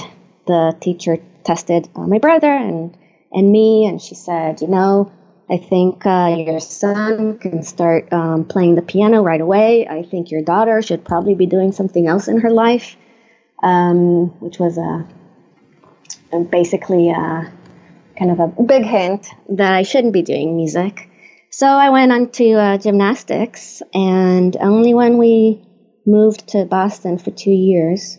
the 0.47 0.77
teacher 0.81 1.19
tested 1.45 1.89
uh, 1.95 2.07
my 2.07 2.19
brother 2.19 2.51
and 2.51 2.97
and 3.31 3.53
me, 3.53 3.85
and 3.87 4.01
she 4.01 4.15
said, 4.15 4.63
you 4.63 4.69
know, 4.69 5.13
I 5.51 5.57
think 5.57 6.05
uh, 6.05 6.37
your 6.37 6.61
son 6.61 7.39
can 7.39 7.63
start 7.63 8.13
um, 8.13 8.45
playing 8.45 8.75
the 8.75 8.83
piano 8.83 9.23
right 9.23 9.41
away. 9.41 9.89
I 9.89 10.03
think 10.03 10.31
your 10.31 10.43
daughter 10.43 10.83
should 10.83 11.05
probably 11.05 11.35
be 11.35 11.47
doing 11.47 11.73
something 11.73 12.07
else 12.07 12.29
in 12.29 12.41
her 12.41 12.51
life, 12.51 12.97
um, 13.63 14.27
which 14.41 14.59
was 14.59 14.77
a, 14.77 15.09
a 16.33 16.41
basically 16.41 17.11
a, 17.11 17.51
kind 18.19 18.31
of 18.31 18.41
a 18.41 18.63
big 18.63 18.85
hint 18.85 19.29
that 19.51 19.73
I 19.73 19.83
shouldn't 19.83 20.13
be 20.13 20.23
doing 20.23 20.57
music. 20.57 21.09
So 21.51 21.67
I 21.67 21.91
went 21.91 22.13
on 22.13 22.31
to 22.33 22.53
uh, 22.53 22.79
gymnastics, 22.79 23.83
and 23.95 24.55
only 24.61 24.93
when 24.93 25.17
we 25.17 25.63
moved 26.05 26.49
to 26.49 26.67
Boston 26.67 27.17
for 27.17 27.31
two 27.31 27.51
years, 27.51 28.19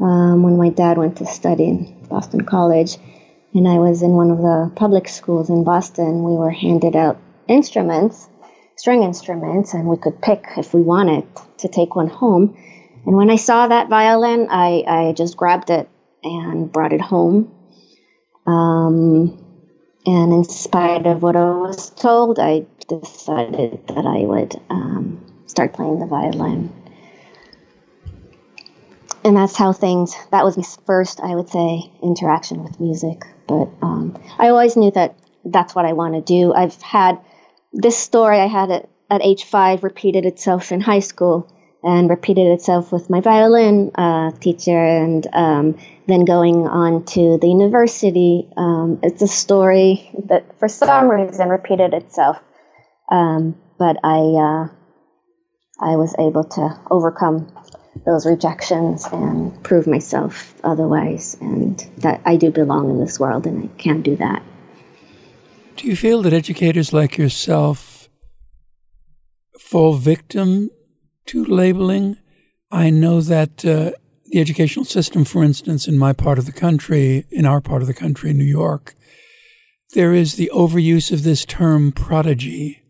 um, 0.00 0.42
when 0.42 0.56
my 0.56 0.70
dad 0.70 0.96
went 0.96 1.18
to 1.18 1.26
study 1.26 1.64
in 1.64 2.06
Boston 2.08 2.40
College, 2.46 2.96
and 3.54 3.68
I 3.68 3.78
was 3.78 4.02
in 4.02 4.10
one 4.10 4.30
of 4.30 4.38
the 4.38 4.72
public 4.74 5.08
schools 5.08 5.48
in 5.48 5.62
Boston, 5.62 6.24
we 6.24 6.32
were 6.32 6.50
handed 6.50 6.96
out 6.96 7.18
instruments, 7.46 8.28
string 8.76 9.04
instruments, 9.04 9.74
and 9.74 9.86
we 9.86 9.96
could 9.96 10.20
pick 10.20 10.44
if 10.56 10.74
we 10.74 10.82
wanted 10.82 11.24
to 11.58 11.68
take 11.68 11.94
one 11.94 12.08
home. 12.08 12.56
And 13.06 13.16
when 13.16 13.30
I 13.30 13.36
saw 13.36 13.68
that 13.68 13.88
violin, 13.88 14.48
I, 14.50 14.84
I 14.86 15.12
just 15.12 15.36
grabbed 15.36 15.70
it 15.70 15.88
and 16.24 16.72
brought 16.72 16.92
it 16.92 17.00
home. 17.00 17.54
Um, 18.46 19.40
and 20.04 20.32
in 20.32 20.44
spite 20.44 21.06
of 21.06 21.22
what 21.22 21.36
I 21.36 21.44
was 21.44 21.90
told, 21.90 22.38
I 22.38 22.66
decided 22.88 23.86
that 23.86 24.04
I 24.04 24.24
would 24.26 24.60
um, 24.68 25.24
start 25.46 25.72
playing 25.72 26.00
the 26.00 26.06
violin 26.06 26.72
and 29.24 29.36
that's 29.36 29.56
how 29.56 29.72
things 29.72 30.14
that 30.30 30.44
was 30.44 30.56
my 30.56 30.64
first 30.86 31.20
i 31.20 31.34
would 31.34 31.48
say 31.48 31.90
interaction 32.02 32.62
with 32.62 32.80
music. 32.80 33.24
But 33.46 33.68
um, 33.82 34.16
i 34.38 34.48
always 34.48 34.76
knew 34.76 34.90
that 34.92 35.16
that's 35.44 35.74
what 35.74 35.84
i 35.84 35.92
want 35.92 36.14
to 36.14 36.20
do. 36.20 36.52
I've 36.52 36.80
had 36.82 37.18
this 37.72 37.96
story 37.96 38.38
i 38.38 38.46
had 38.46 38.70
at, 38.70 38.88
at 39.10 39.22
age 39.22 39.44
five 39.44 39.84
repeated 39.84 40.24
itself 40.26 40.72
in 40.72 40.80
high 40.80 41.00
school 41.00 41.50
and 41.82 42.08
repeated 42.08 42.46
itself 42.46 42.92
with 42.92 43.10
my 43.10 43.20
violin 43.20 43.90
uh, 43.94 44.30
teacher 44.40 44.78
and 44.78 45.26
um, 45.34 45.78
then 46.06 46.24
going 46.24 46.66
on 46.66 47.04
to 47.04 47.36
the 47.36 47.46
university. 47.46 48.48
Um, 48.56 49.00
it's 49.02 49.20
a 49.20 49.28
story 49.28 50.10
that 50.28 50.58
for 50.58 50.66
some 50.66 51.10
reason 51.10 51.50
repeated 51.50 51.92
itself. 51.92 52.38
Um, 53.10 53.56
but 53.78 53.96
i 54.04 54.18
uh, 54.18 54.68
i 55.80 55.96
was 55.96 56.14
able 56.18 56.44
to 56.44 56.80
overcome 56.90 57.52
those 58.04 58.26
rejections 58.26 59.06
and 59.12 59.62
prove 59.62 59.86
myself 59.86 60.54
otherwise, 60.64 61.36
and 61.40 61.78
that 61.98 62.20
I 62.24 62.36
do 62.36 62.50
belong 62.50 62.90
in 62.90 63.00
this 63.00 63.18
world 63.18 63.46
and 63.46 63.64
I 63.64 63.82
can 63.82 64.02
do 64.02 64.16
that. 64.16 64.42
Do 65.76 65.88
you 65.88 65.96
feel 65.96 66.22
that 66.22 66.32
educators 66.32 66.92
like 66.92 67.18
yourself 67.18 68.08
fall 69.58 69.94
victim 69.94 70.70
to 71.26 71.44
labeling? 71.44 72.16
I 72.70 72.90
know 72.90 73.20
that 73.20 73.64
uh, 73.64 73.92
the 74.26 74.40
educational 74.40 74.84
system, 74.84 75.24
for 75.24 75.44
instance, 75.44 75.86
in 75.86 75.98
my 75.98 76.12
part 76.12 76.38
of 76.38 76.46
the 76.46 76.52
country, 76.52 77.26
in 77.30 77.46
our 77.46 77.60
part 77.60 77.82
of 77.82 77.88
the 77.88 77.94
country, 77.94 78.32
New 78.32 78.44
York, 78.44 78.94
there 79.94 80.12
is 80.12 80.34
the 80.34 80.50
overuse 80.52 81.12
of 81.12 81.22
this 81.22 81.44
term 81.44 81.92
prodigy. 81.92 82.82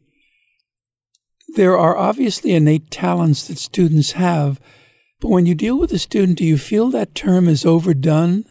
There 1.54 1.76
are 1.78 1.96
obviously 1.96 2.52
innate 2.52 2.90
talents 2.90 3.46
that 3.46 3.58
students 3.58 4.12
have 4.12 4.58
but 5.20 5.28
when 5.28 5.46
you 5.46 5.54
deal 5.54 5.78
with 5.78 5.92
a 5.92 5.98
student, 5.98 6.38
do 6.38 6.44
you 6.44 6.58
feel 6.58 6.90
that 6.90 7.14
term 7.14 7.48
is 7.48 7.64
overdone? 7.64 8.44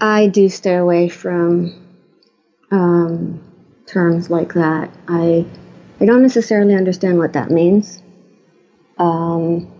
I 0.00 0.28
do 0.28 0.48
stay 0.48 0.74
away 0.74 1.08
from 1.08 1.74
um, 2.70 3.42
terms 3.86 4.30
like 4.30 4.54
that. 4.54 4.90
I 5.08 5.44
I 6.00 6.06
don't 6.06 6.22
necessarily 6.22 6.74
understand 6.74 7.18
what 7.18 7.34
that 7.34 7.50
means. 7.50 8.02
Um, 8.96 9.70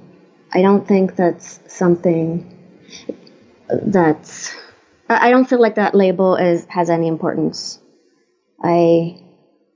I 0.52 0.61
don't 0.61 0.87
think 0.87 1.16
that's 1.16 1.61
something 1.66 2.56
that's. 3.70 4.54
I 5.09 5.30
don't 5.30 5.48
feel 5.48 5.61
like 5.61 5.74
that 5.74 5.94
label 5.94 6.37
is 6.37 6.66
has 6.68 6.90
any 6.90 7.09
importance. 7.09 7.80
I 8.62 9.18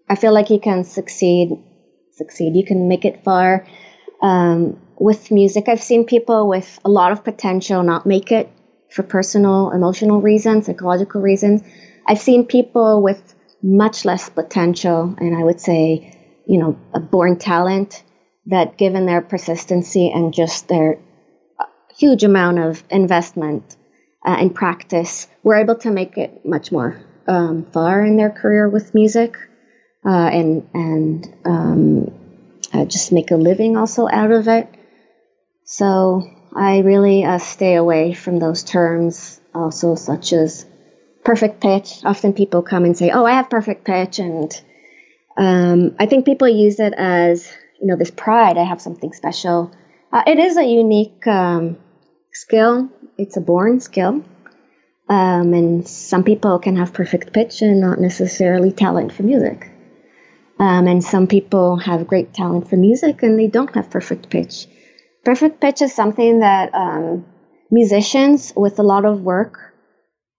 I 0.08 0.16
feel 0.16 0.32
like 0.32 0.50
you 0.50 0.60
can 0.60 0.84
succeed 0.84 1.50
succeed. 2.12 2.54
You 2.54 2.64
can 2.64 2.86
make 2.88 3.04
it 3.04 3.24
far 3.24 3.66
um, 4.24 4.80
with 4.98 5.30
music, 5.30 5.68
I've 5.68 5.82
seen 5.82 6.06
people 6.06 6.48
with 6.48 6.78
a 6.82 6.88
lot 6.88 7.12
of 7.12 7.24
potential 7.24 7.82
not 7.82 8.06
make 8.06 8.32
it 8.32 8.50
for 8.90 9.02
personal, 9.02 9.70
emotional 9.70 10.22
reasons, 10.22 10.64
psychological 10.64 11.20
reasons. 11.20 11.62
I've 12.08 12.20
seen 12.20 12.46
people 12.46 13.02
with 13.02 13.34
much 13.62 14.06
less 14.06 14.30
potential, 14.30 15.14
and 15.18 15.36
I 15.36 15.44
would 15.44 15.60
say, 15.60 16.16
you 16.46 16.58
know, 16.58 16.78
a 16.94 17.00
born 17.00 17.36
talent 17.36 18.02
that, 18.46 18.78
given 18.78 19.04
their 19.04 19.20
persistency 19.20 20.10
and 20.10 20.32
just 20.32 20.68
their 20.68 20.98
uh, 21.60 21.64
huge 21.98 22.24
amount 22.24 22.60
of 22.60 22.82
investment 22.88 23.76
uh, 24.24 24.36
and 24.40 24.54
practice, 24.54 25.28
were 25.42 25.56
able 25.56 25.76
to 25.76 25.90
make 25.90 26.16
it 26.16 26.46
much 26.46 26.72
more 26.72 26.98
um, 27.28 27.66
far 27.72 28.02
in 28.02 28.16
their 28.16 28.30
career 28.30 28.70
with 28.70 28.94
music, 28.94 29.36
uh, 30.06 30.30
and 30.32 30.66
and 30.72 31.34
um, 31.44 32.23
uh, 32.74 32.84
just 32.84 33.12
make 33.12 33.30
a 33.30 33.36
living 33.36 33.76
also 33.76 34.08
out 34.08 34.32
of 34.32 34.48
it. 34.48 34.68
So 35.64 36.28
I 36.54 36.80
really 36.80 37.24
uh, 37.24 37.38
stay 37.38 37.76
away 37.76 38.12
from 38.12 38.38
those 38.38 38.64
terms, 38.64 39.40
also 39.54 39.94
such 39.94 40.32
as 40.32 40.66
perfect 41.24 41.60
pitch. 41.60 42.00
Often 42.04 42.34
people 42.34 42.62
come 42.62 42.84
and 42.84 42.96
say, 42.96 43.10
"Oh, 43.10 43.24
I 43.24 43.32
have 43.32 43.48
perfect 43.48 43.84
pitch," 43.84 44.18
and 44.18 44.50
um, 45.36 45.94
I 45.98 46.06
think 46.06 46.24
people 46.24 46.48
use 46.48 46.80
it 46.80 46.94
as 46.96 47.50
you 47.80 47.86
know 47.86 47.96
this 47.96 48.10
pride. 48.10 48.58
I 48.58 48.64
have 48.64 48.80
something 48.80 49.12
special. 49.12 49.70
Uh, 50.12 50.22
it 50.26 50.38
is 50.38 50.56
a 50.56 50.64
unique 50.64 51.26
um, 51.26 51.76
skill. 52.32 52.90
It's 53.16 53.36
a 53.36 53.40
born 53.40 53.80
skill, 53.80 54.24
um, 55.08 55.54
and 55.54 55.86
some 55.86 56.24
people 56.24 56.58
can 56.58 56.76
have 56.76 56.92
perfect 56.92 57.32
pitch 57.32 57.62
and 57.62 57.80
not 57.80 58.00
necessarily 58.00 58.72
talent 58.72 59.12
for 59.12 59.22
music. 59.22 59.70
Um, 60.58 60.86
and 60.86 61.02
some 61.02 61.26
people 61.26 61.76
have 61.76 62.06
great 62.06 62.32
talent 62.32 62.68
for 62.68 62.76
music 62.76 63.22
and 63.22 63.38
they 63.38 63.48
don't 63.48 63.74
have 63.74 63.90
perfect 63.90 64.30
pitch. 64.30 64.66
Perfect 65.24 65.60
pitch 65.60 65.82
is 65.82 65.94
something 65.94 66.40
that 66.40 66.74
um, 66.74 67.24
musicians 67.70 68.52
with 68.54 68.78
a 68.78 68.82
lot 68.82 69.04
of 69.04 69.22
work 69.22 69.74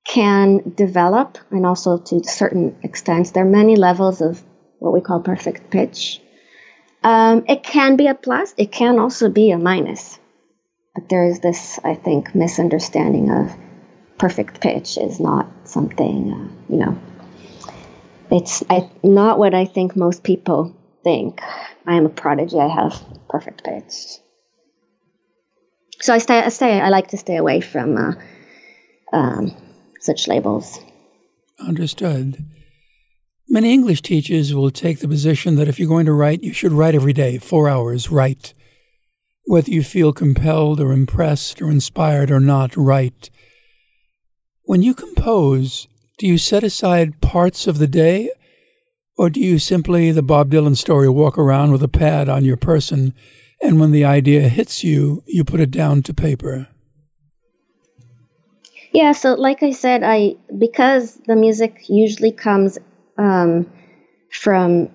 can 0.08 0.73
develop, 0.75 1.39
and 1.49 1.65
also 1.65 1.97
to 1.97 2.23
certain 2.23 2.78
extents. 2.84 3.32
There 3.32 3.43
are 3.43 3.49
many 3.49 3.75
levels 3.75 4.21
of 4.21 4.41
what 4.78 4.93
we 4.93 5.01
call 5.01 5.19
perfect 5.19 5.71
pitch. 5.71 6.21
Um, 7.04 7.43
it 7.47 7.63
can 7.63 7.95
be 7.95 8.08
a 8.08 8.13
plus, 8.13 8.54
it 8.58 8.71
can 8.71 8.99
also 8.99 9.30
be 9.30 9.51
a 9.51 9.58
minus. 9.58 10.19
But 10.93 11.10
there 11.10 11.25
is 11.25 11.39
this, 11.39 11.80
I 11.84 11.95
think, 11.95 12.36
misunderstanding 12.36 13.32
of 13.32 13.56
perfect 14.17 14.62
pitch 14.62 14.97
is 14.97 15.19
not 15.19 15.47
something, 15.63 16.32
uh, 16.32 16.71
you 16.71 16.78
know, 16.78 16.97
it's 18.35 18.63
I, 18.69 18.89
not 19.01 19.39
what 19.39 19.53
I 19.53 19.65
think 19.65 19.95
most 19.95 20.23
people 20.23 20.75
think. 21.03 21.39
I 21.87 21.95
am 21.95 22.05
a 22.05 22.09
prodigy, 22.09 22.59
I 22.59 22.67
have 22.67 23.01
perfect 23.29 23.63
pitch. 23.63 24.19
So 26.01 26.13
I 26.13 26.17
stay, 26.17 26.39
I 26.39 26.49
stay, 26.49 26.81
I 26.81 26.89
like 26.89 27.07
to 27.09 27.17
stay 27.17 27.37
away 27.37 27.61
from 27.61 27.95
uh, 27.95 28.13
um, 29.13 29.55
such 30.01 30.27
labels. 30.27 30.79
Understood. 31.59 32.43
Many 33.47 33.73
English 33.73 34.01
teachers 34.01 34.53
will 34.53 34.71
take 34.71 34.99
the 34.99 35.07
position 35.07 35.55
that 35.55 35.69
if 35.69 35.79
you're 35.79 35.87
going 35.87 36.07
to 36.07 36.13
write, 36.13 36.43
you 36.43 36.51
should 36.51 36.73
write 36.73 36.95
every 36.95 37.13
day, 37.13 37.37
four 37.37 37.69
hours, 37.69 38.11
write. 38.11 38.53
Whether 39.45 39.71
you 39.71 39.83
feel 39.83 40.11
compelled 40.11 40.81
or 40.81 40.91
impressed 40.91 41.61
or 41.61 41.69
inspired 41.69 42.31
or 42.31 42.41
not, 42.41 42.75
write. 42.75 43.29
When 44.63 44.81
you 44.81 44.93
compose, 44.93 45.87
do 46.17 46.28
you 46.28 46.38
set 46.38 46.63
aside 46.63 47.21
parts 47.21 47.67
of 47.67 47.78
the 47.78 47.88
day, 47.88 48.30
or 49.17 49.30
do 49.30 49.39
you 49.39 49.60
simply, 49.60 50.12
the 50.12 50.21
Bob 50.21 50.51
Dylan 50.51 50.78
story, 50.78 51.10
walk 51.10 51.38
around 51.38 51.71
with 51.71 51.84
a 51.84 51.88
pad 51.88 52.30
on 52.30 52.45
your 52.45 52.58
person, 52.58 53.13
and 53.62 53.80
when 53.80 53.91
the 53.91 54.06
idea 54.06 54.47
hits 54.49 54.84
you, 54.84 55.23
you 55.25 55.43
put 55.43 55.60
it 55.60 55.71
down 55.71 56.04
to 56.04 56.13
paper? 56.13 56.67
Yeah, 58.91 59.12
so 59.12 59.34
like 59.34 59.62
I 59.62 59.71
said, 59.71 60.04
I 60.04 60.38
because 60.58 61.15
the 61.28 61.36
music 61.36 61.84
usually 61.89 62.32
comes 62.32 62.78
um, 63.17 63.69
from 64.32 64.89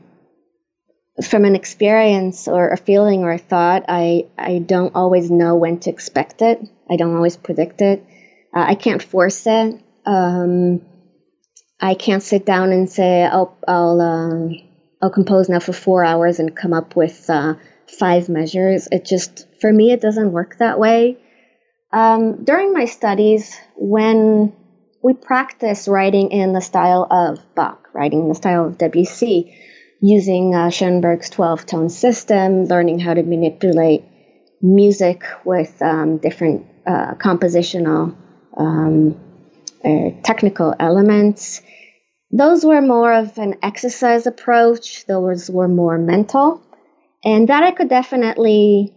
from 1.23 1.45
an 1.45 1.55
experience 1.55 2.49
or 2.49 2.71
a 2.71 2.79
feeling 2.79 3.25
or 3.25 3.33
a 3.33 3.39
thought, 3.39 3.85
I 3.89 4.27
I 4.39 4.61
don't 4.61 4.95
always 4.95 5.31
know 5.31 5.57
when 5.57 5.81
to 5.81 5.91
expect 5.91 6.41
it. 6.41 6.67
I 6.89 6.97
don't 6.97 7.15
always 7.15 7.37
predict 7.37 7.83
it. 7.83 8.05
Uh, 8.55 8.65
I 8.69 8.75
can't 8.75 9.03
force 9.03 9.47
it. 9.47 9.81
Um, 10.07 10.81
I 11.81 11.95
can't 11.95 12.23
sit 12.23 12.45
down 12.45 12.73
and 12.73 12.90
say 12.90 13.25
I'll 13.25 13.57
I'll 13.66 14.01
um, 14.01 14.57
I'll 15.01 15.11
compose 15.11 15.49
now 15.49 15.61
for 15.61 15.73
four 15.73 16.05
hours 16.05 16.38
and 16.38 16.55
come 16.55 16.73
up 16.73 16.95
with 16.95 17.29
uh, 17.31 17.55
five 17.99 18.29
measures. 18.29 18.88
It 18.93 19.05
just 19.05 19.47
for 19.61 19.73
me 19.73 19.93
it 19.93 20.01
doesn't 20.01 20.33
work 20.33 20.59
that 20.59 20.79
way. 20.79 21.19
Um, 21.93 22.45
during 22.45 22.73
my 22.73 22.85
studies, 22.85 23.57
when 23.75 24.53
we 25.03 25.14
practice 25.14 25.88
writing 25.88 26.31
in 26.31 26.53
the 26.53 26.61
style 26.61 27.07
of 27.11 27.38
Bach, 27.55 27.88
writing 27.95 28.23
in 28.23 28.29
the 28.29 28.35
style 28.35 28.66
of 28.66 28.79
Debussy, 28.79 29.57
using 30.01 30.55
uh, 30.55 30.71
Schoenberg's 30.71 31.31
12 31.31 31.66
tone 31.66 31.88
system, 31.88 32.64
learning 32.66 33.01
how 33.01 33.14
to 33.14 33.23
manipulate 33.23 34.05
music 34.62 35.25
with 35.45 35.81
um, 35.83 36.19
different 36.19 36.66
uh, 36.87 37.14
compositional 37.14 38.14
um, 38.57 39.19
uh, 39.85 40.11
technical 40.23 40.75
elements. 40.79 41.62
Those 42.31 42.64
were 42.64 42.81
more 42.81 43.12
of 43.12 43.38
an 43.38 43.57
exercise 43.62 44.27
approach, 44.27 45.07
those 45.07 45.51
were 45.51 45.69
more 45.69 45.99
mental. 45.99 46.62
And 47.25 47.49
that 47.49 47.62
I 47.62 47.71
could 47.73 47.88
definitely 47.88 48.95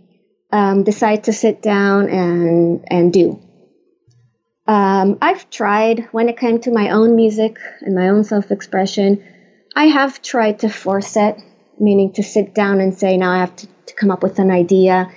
um, 0.51 0.83
decide 0.83 1.25
to 1.25 1.33
sit 1.33 1.61
down 1.61 2.09
and 2.09 2.85
and 2.87 3.11
do. 3.11 3.39
Um, 4.65 5.17
I've 5.21 5.49
tried 5.49 6.07
when 6.11 6.29
it 6.29 6.37
came 6.37 6.59
to 6.61 6.71
my 6.71 6.91
own 6.91 7.15
music 7.15 7.57
and 7.81 7.95
my 7.95 8.09
own 8.09 8.23
self 8.23 8.51
expression. 8.51 9.21
I 9.75 9.85
have 9.85 10.21
tried 10.21 10.59
to 10.59 10.69
force 10.69 11.17
it, 11.17 11.35
meaning 11.79 12.13
to 12.13 12.23
sit 12.23 12.53
down 12.53 12.79
and 12.79 12.93
say, 12.97 13.17
now 13.17 13.31
I 13.31 13.39
have 13.39 13.55
to, 13.57 13.67
to 13.87 13.93
come 13.95 14.11
up 14.11 14.23
with 14.23 14.39
an 14.39 14.51
idea. 14.51 15.11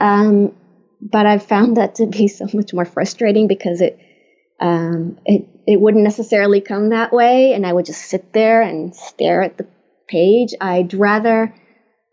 Um, 0.00 0.54
but 1.00 1.26
I've 1.26 1.44
found 1.44 1.76
that 1.76 1.96
to 1.96 2.06
be 2.06 2.26
so 2.40 2.46
much 2.52 2.72
more 2.72 2.84
frustrating 2.84 3.46
because 3.46 3.80
it 3.80 3.98
um, 4.60 5.18
it 5.24 5.48
it 5.66 5.80
wouldn't 5.80 6.04
necessarily 6.04 6.60
come 6.60 6.90
that 6.90 7.12
way, 7.12 7.52
and 7.54 7.66
I 7.66 7.72
would 7.72 7.86
just 7.86 8.02
sit 8.02 8.32
there 8.32 8.62
and 8.62 8.94
stare 8.94 9.42
at 9.42 9.56
the 9.56 9.66
page. 10.08 10.54
I'd 10.60 10.94
rather 10.94 11.54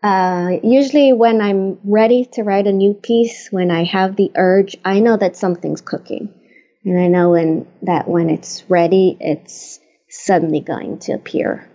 uh, 0.02 0.58
usually, 0.62 1.12
when 1.12 1.40
I'm 1.40 1.78
ready 1.82 2.24
to 2.32 2.44
write 2.44 2.68
a 2.68 2.72
new 2.72 2.94
piece, 2.94 3.48
when 3.50 3.70
I 3.72 3.82
have 3.84 4.14
the 4.14 4.30
urge, 4.36 4.76
I 4.84 5.00
know 5.00 5.16
that 5.16 5.36
something's 5.36 5.80
cooking, 5.80 6.32
and 6.84 7.00
I 7.00 7.08
know 7.08 7.30
when 7.30 7.66
that 7.82 8.06
when 8.06 8.30
it's 8.30 8.64
ready, 8.68 9.16
it's 9.18 9.80
suddenly 10.08 10.60
going 10.60 11.00
to 11.00 11.12
appear. 11.12 11.68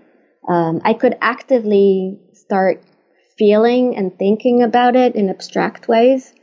Um, 0.47 0.81
I 0.85 0.93
could 0.93 1.17
actively 1.21 2.19
start 2.33 2.81
feeling 3.37 3.97
and 3.97 4.17
thinking 4.17 4.63
about 4.63 4.95
it 4.95 5.15
in 5.15 5.29
abstract 5.29 5.89
ways, 5.89 6.33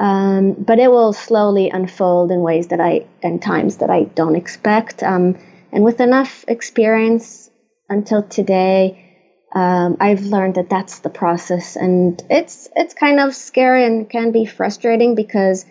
um, 0.00 0.54
but 0.54 0.80
it 0.80 0.90
will 0.90 1.12
slowly 1.12 1.70
unfold 1.70 2.32
in 2.32 2.40
ways 2.40 2.68
that 2.68 2.80
I 2.80 3.06
and 3.22 3.40
times 3.40 3.76
that 3.76 3.90
I 3.90 4.04
don't 4.04 4.34
expect. 4.34 5.04
Um, 5.04 5.38
and 5.72 5.84
with 5.84 6.00
enough 6.00 6.44
experience 6.48 7.50
until 7.88 8.24
today 8.24 9.06
um, 9.52 9.96
I've 9.98 10.22
learned 10.22 10.54
that 10.54 10.70
that's 10.70 11.00
the 11.00 11.10
process, 11.10 11.76
and 11.76 12.22
it's 12.30 12.68
it's 12.76 12.94
kind 12.94 13.18
of 13.18 13.34
scary 13.34 13.84
and 13.84 14.08
can 14.08 14.30
be 14.30 14.46
frustrating 14.46 15.14
because 15.16 15.66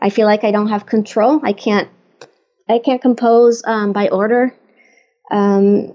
I 0.00 0.10
feel 0.10 0.26
like 0.26 0.42
I 0.42 0.50
don't 0.50 0.68
have 0.68 0.86
control. 0.86 1.40
I 1.44 1.52
can't 1.52 1.88
I 2.68 2.78
can't 2.78 3.00
compose 3.00 3.62
um, 3.64 3.92
by 3.92 4.08
order, 4.08 4.56
um, 5.30 5.94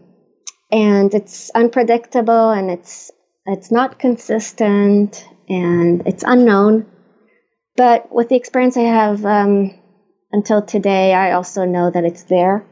and 0.72 1.14
it's 1.14 1.50
unpredictable 1.54 2.52
and 2.52 2.72
it's 2.72 3.12
it's 3.46 3.72
not 3.72 4.00
consistent 4.00 5.28
and 5.50 6.08
it's 6.08 6.24
unknown. 6.26 6.86
But 7.76 8.12
with 8.14 8.30
the 8.30 8.36
experience 8.36 8.78
I 8.78 8.84
have 8.84 9.26
um, 9.26 9.74
until 10.32 10.62
today, 10.62 11.14
I 11.14 11.34
also 11.34 11.66
know 11.66 11.92
that 11.92 12.06
it's 12.06 12.24
there, 12.24 12.66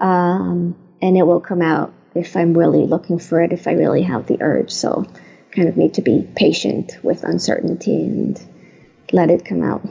um, 0.00 0.76
and 1.02 1.16
it 1.16 1.22
will 1.22 1.40
come 1.40 1.62
out 1.62 1.92
if 2.14 2.36
I'm 2.36 2.56
really 2.56 2.86
looking 2.86 3.18
for 3.18 3.42
it, 3.42 3.52
if 3.52 3.68
I 3.68 3.72
really 3.72 4.02
have 4.02 4.26
the 4.26 4.40
urge. 4.40 4.70
So, 4.70 5.04
kind 5.52 5.68
of 5.68 5.76
need 5.76 5.94
to 5.94 6.02
be 6.02 6.26
patient 6.36 6.98
with 7.02 7.24
uncertainty 7.24 7.94
and 7.94 8.40
let 9.12 9.30
it 9.30 9.44
come 9.44 9.62
out. 9.62 9.82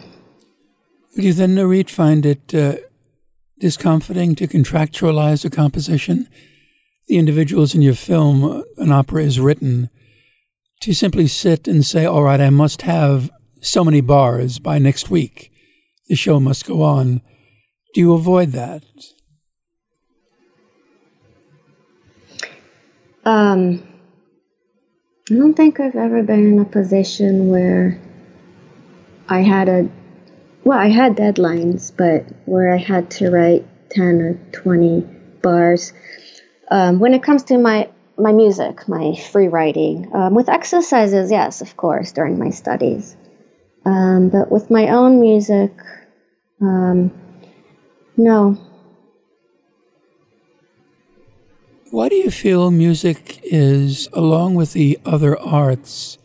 Would 1.16 1.26
you 1.26 1.34
then, 1.34 1.56
Nurit, 1.56 1.90
find 1.90 2.26
it 2.26 2.54
uh, 2.56 2.78
discomforting 3.60 4.36
to 4.36 4.48
contractualize 4.48 5.46
a 5.46 5.50
composition? 5.50 6.28
The 7.08 7.18
individuals 7.18 7.76
in 7.76 7.82
your 7.82 7.96
film, 7.96 8.44
uh, 8.44 8.62
an 8.78 8.92
opera 8.92 9.24
is 9.24 9.40
written, 9.40 9.90
to 10.82 10.94
simply 10.94 11.28
sit 11.28 11.68
and 11.68 11.86
say, 11.86 12.06
all 12.06 12.24
right, 12.24 12.40
I 12.40 12.50
must 12.50 12.84
have 12.84 13.30
so 13.62 13.84
many 13.84 14.02
bars 14.02 14.60
by 14.60 14.80
next 14.80 15.10
week. 15.10 15.52
The 16.08 16.16
show 16.16 16.40
must 16.40 16.66
go 16.66 16.82
on. 16.82 17.22
Do 17.94 18.02
you 18.02 18.14
avoid 18.14 18.52
that? 18.52 18.84
Um, 23.26 23.84
I 25.30 25.36
don't 25.36 25.54
think 25.54 25.80
I've 25.80 25.96
ever 25.96 26.24
been 26.24 26.54
in 26.54 26.60
a 26.60 26.66
position 26.66 27.50
where 27.50 28.00
I 29.28 29.42
had 29.42 29.70
a, 29.70 29.90
well, 30.64 30.80
I 30.80 30.90
had 30.90 31.16
deadlines, 31.16 31.92
but 31.96 32.26
where 32.46 32.74
I 32.74 32.78
had 32.78 33.12
to 33.12 33.30
write 33.30 33.68
10 33.92 34.22
or 34.22 34.34
20 34.52 35.02
bars. 35.44 35.94
Um, 36.72 37.00
when 37.00 37.14
it 37.14 37.22
comes 37.22 37.44
to 37.44 37.58
my, 37.58 37.90
my 38.18 38.32
music, 38.32 38.88
my 38.88 39.16
free 39.16 39.48
writing, 39.48 40.10
um, 40.14 40.34
with 40.34 40.50
exercises, 40.50 41.30
yes, 41.30 41.62
of 41.62 41.78
course, 41.78 42.12
during 42.12 42.40
my 42.40 42.50
studies. 42.50 43.16
Um, 43.90 44.29
but 44.29 44.52
with 44.52 44.69
my 44.69 44.90
own 44.90 45.19
music, 45.19 45.71
um, 46.62 47.12
no, 48.17 48.58
Why 51.92 52.08
do 52.08 52.15
you 52.15 52.29
feel 52.29 52.69
music 52.69 53.40
is, 53.42 54.08
along 54.13 54.54
with 54.54 54.73
the 54.73 55.00
other 55.06 55.40
arts, 55.40 56.19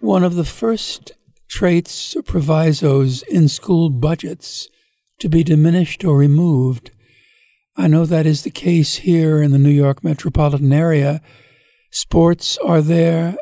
one 0.00 0.22
of 0.22 0.34
the 0.34 0.44
first 0.44 1.12
traits 1.48 2.14
or 2.14 2.22
provisos 2.22 3.22
in 3.22 3.48
school 3.48 3.88
budgets 3.88 4.68
to 5.20 5.28
be 5.30 5.42
diminished 5.42 6.04
or 6.04 6.18
removed. 6.18 6.90
I 7.78 7.86
know 7.86 8.04
that 8.04 8.26
is 8.26 8.42
the 8.42 8.50
case 8.50 8.96
here 8.96 9.40
in 9.40 9.52
the 9.52 9.58
New 9.58 9.70
York 9.70 10.04
metropolitan 10.04 10.72
area. 10.72 11.22
Sports 11.90 12.58
are 12.58 12.82
there, 12.82 13.36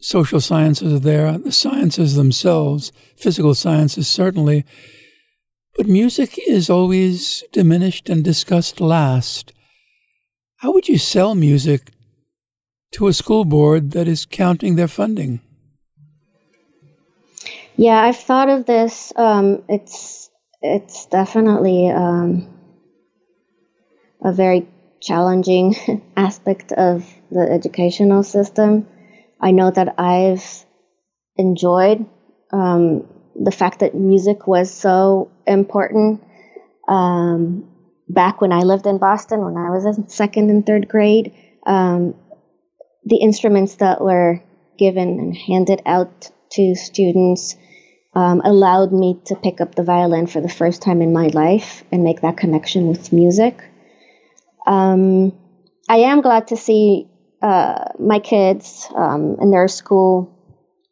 social 0.00 0.40
sciences 0.40 0.92
are 0.92 0.98
there, 0.98 1.38
the 1.38 1.52
sciences 1.52 2.14
themselves, 2.14 2.92
physical 3.16 3.54
sciences 3.54 4.08
certainly, 4.08 4.64
but 5.76 5.86
music 5.86 6.38
is 6.46 6.68
always 6.68 7.44
diminished 7.52 8.08
and 8.08 8.24
discussed 8.24 8.80
last. 8.80 9.52
How 10.56 10.72
would 10.72 10.88
you 10.88 10.98
sell 10.98 11.34
music 11.34 11.92
to 12.92 13.06
a 13.06 13.12
school 13.12 13.44
board 13.44 13.92
that 13.92 14.08
is 14.08 14.26
counting 14.26 14.74
their 14.74 14.88
funding? 14.88 15.40
Yeah, 17.76 18.02
I've 18.02 18.18
thought 18.18 18.48
of 18.48 18.66
this. 18.66 19.12
Um, 19.16 19.62
it's 19.68 20.28
it's 20.60 21.06
definitely 21.06 21.88
um, 21.88 22.46
a 24.22 24.32
very 24.32 24.68
challenging 25.00 25.74
aspect 26.16 26.72
of 26.72 27.06
the 27.30 27.40
educational 27.50 28.22
system. 28.22 28.86
I 29.40 29.50
know 29.52 29.70
that 29.70 29.94
I've 29.98 30.64
enjoyed 31.36 32.06
um, 32.52 33.06
the 33.34 33.52
fact 33.52 33.80
that 33.80 33.94
music 33.94 34.46
was 34.46 34.70
so 34.70 35.30
important. 35.46 36.22
Um, 36.88 37.70
back 38.08 38.40
when 38.40 38.52
I 38.52 38.60
lived 38.60 38.86
in 38.86 38.98
Boston, 38.98 39.40
when 39.40 39.56
I 39.56 39.70
was 39.70 39.84
in 39.84 40.08
second 40.08 40.50
and 40.50 40.66
third 40.66 40.88
grade, 40.88 41.32
um, 41.66 42.14
the 43.04 43.16
instruments 43.16 43.76
that 43.76 44.00
were 44.00 44.42
given 44.78 45.20
and 45.20 45.36
handed 45.36 45.82
out 45.86 46.30
to 46.52 46.74
students 46.74 47.56
um, 48.14 48.40
allowed 48.44 48.92
me 48.92 49.20
to 49.26 49.36
pick 49.36 49.60
up 49.60 49.74
the 49.74 49.84
violin 49.84 50.26
for 50.26 50.40
the 50.40 50.48
first 50.48 50.82
time 50.82 51.00
in 51.00 51.12
my 51.12 51.28
life 51.28 51.84
and 51.92 52.02
make 52.02 52.22
that 52.22 52.36
connection 52.36 52.88
with 52.88 53.12
music. 53.12 53.62
Um, 54.66 55.32
I 55.88 55.98
am 55.98 56.20
glad 56.20 56.48
to 56.48 56.56
see 56.56 57.09
uh, 57.42 57.84
my 57.98 58.18
kids 58.18 58.88
um, 58.94 59.36
in 59.40 59.50
their 59.50 59.68
school. 59.68 60.36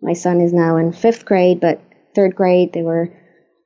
My 0.00 0.12
son 0.12 0.40
is 0.40 0.52
now 0.52 0.76
in 0.76 0.92
fifth 0.92 1.24
grade, 1.24 1.60
but 1.60 1.80
third 2.14 2.34
grade 2.34 2.72
they 2.72 2.82
were 2.82 3.12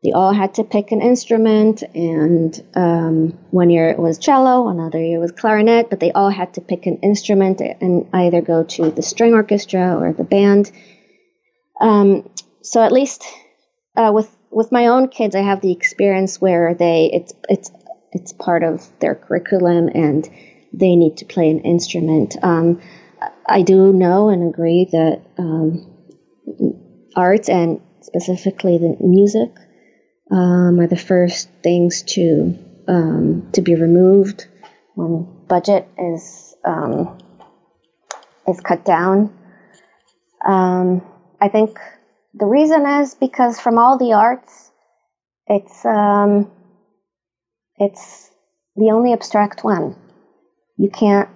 they 0.02 0.10
all 0.10 0.32
had 0.32 0.54
to 0.54 0.64
pick 0.64 0.90
an 0.90 1.00
instrument, 1.00 1.84
and 1.94 2.60
um, 2.74 3.38
one 3.50 3.70
year 3.70 3.88
it 3.88 3.98
was 3.98 4.18
cello, 4.18 4.68
another 4.68 5.00
year 5.00 5.20
was 5.20 5.30
clarinet, 5.30 5.90
but 5.90 6.00
they 6.00 6.10
all 6.10 6.30
had 6.30 6.54
to 6.54 6.60
pick 6.60 6.86
an 6.86 6.98
instrument 6.98 7.60
and 7.60 8.08
either 8.12 8.40
go 8.40 8.64
to 8.64 8.90
the 8.90 9.02
string 9.02 9.32
orchestra 9.32 9.96
or 9.96 10.12
the 10.12 10.24
band. 10.24 10.72
Um, 11.80 12.28
so 12.62 12.82
at 12.82 12.90
least 12.90 13.24
uh, 13.96 14.10
with 14.12 14.34
with 14.50 14.72
my 14.72 14.88
own 14.88 15.08
kids, 15.08 15.36
I 15.36 15.42
have 15.42 15.60
the 15.60 15.72
experience 15.72 16.40
where 16.40 16.74
they 16.74 17.10
it's 17.12 17.32
it's 17.48 17.70
it's 18.12 18.32
part 18.32 18.64
of 18.64 18.86
their 18.98 19.14
curriculum 19.14 19.88
and 19.94 20.28
they 20.72 20.96
need 20.96 21.18
to 21.18 21.24
play 21.24 21.50
an 21.50 21.60
instrument. 21.60 22.36
Um, 22.42 22.80
I 23.46 23.62
do 23.62 23.92
know 23.92 24.28
and 24.28 24.48
agree 24.48 24.88
that 24.92 25.22
um, 25.38 25.86
art 27.14 27.48
and 27.48 27.80
specifically 28.00 28.78
the 28.78 28.96
music 29.00 29.50
um, 30.30 30.80
are 30.80 30.86
the 30.86 30.96
first 30.96 31.48
things 31.62 32.02
to 32.02 32.58
um, 32.88 33.48
to 33.52 33.60
be 33.60 33.74
removed 33.74 34.46
when 34.94 35.26
budget 35.46 35.86
is 35.98 36.54
um, 36.64 37.18
is 38.48 38.60
cut 38.60 38.84
down. 38.84 39.32
Um, 40.44 41.02
I 41.40 41.48
think 41.48 41.78
the 42.34 42.46
reason 42.46 42.86
is 42.86 43.14
because 43.14 43.60
from 43.60 43.78
all 43.78 43.98
the 43.98 44.14
arts, 44.14 44.70
it's 45.46 45.84
it's 47.78 48.30
the 48.76 48.90
only 48.90 49.12
abstract 49.12 49.64
one. 49.64 49.96
You 50.82 50.90
can't 50.90 51.28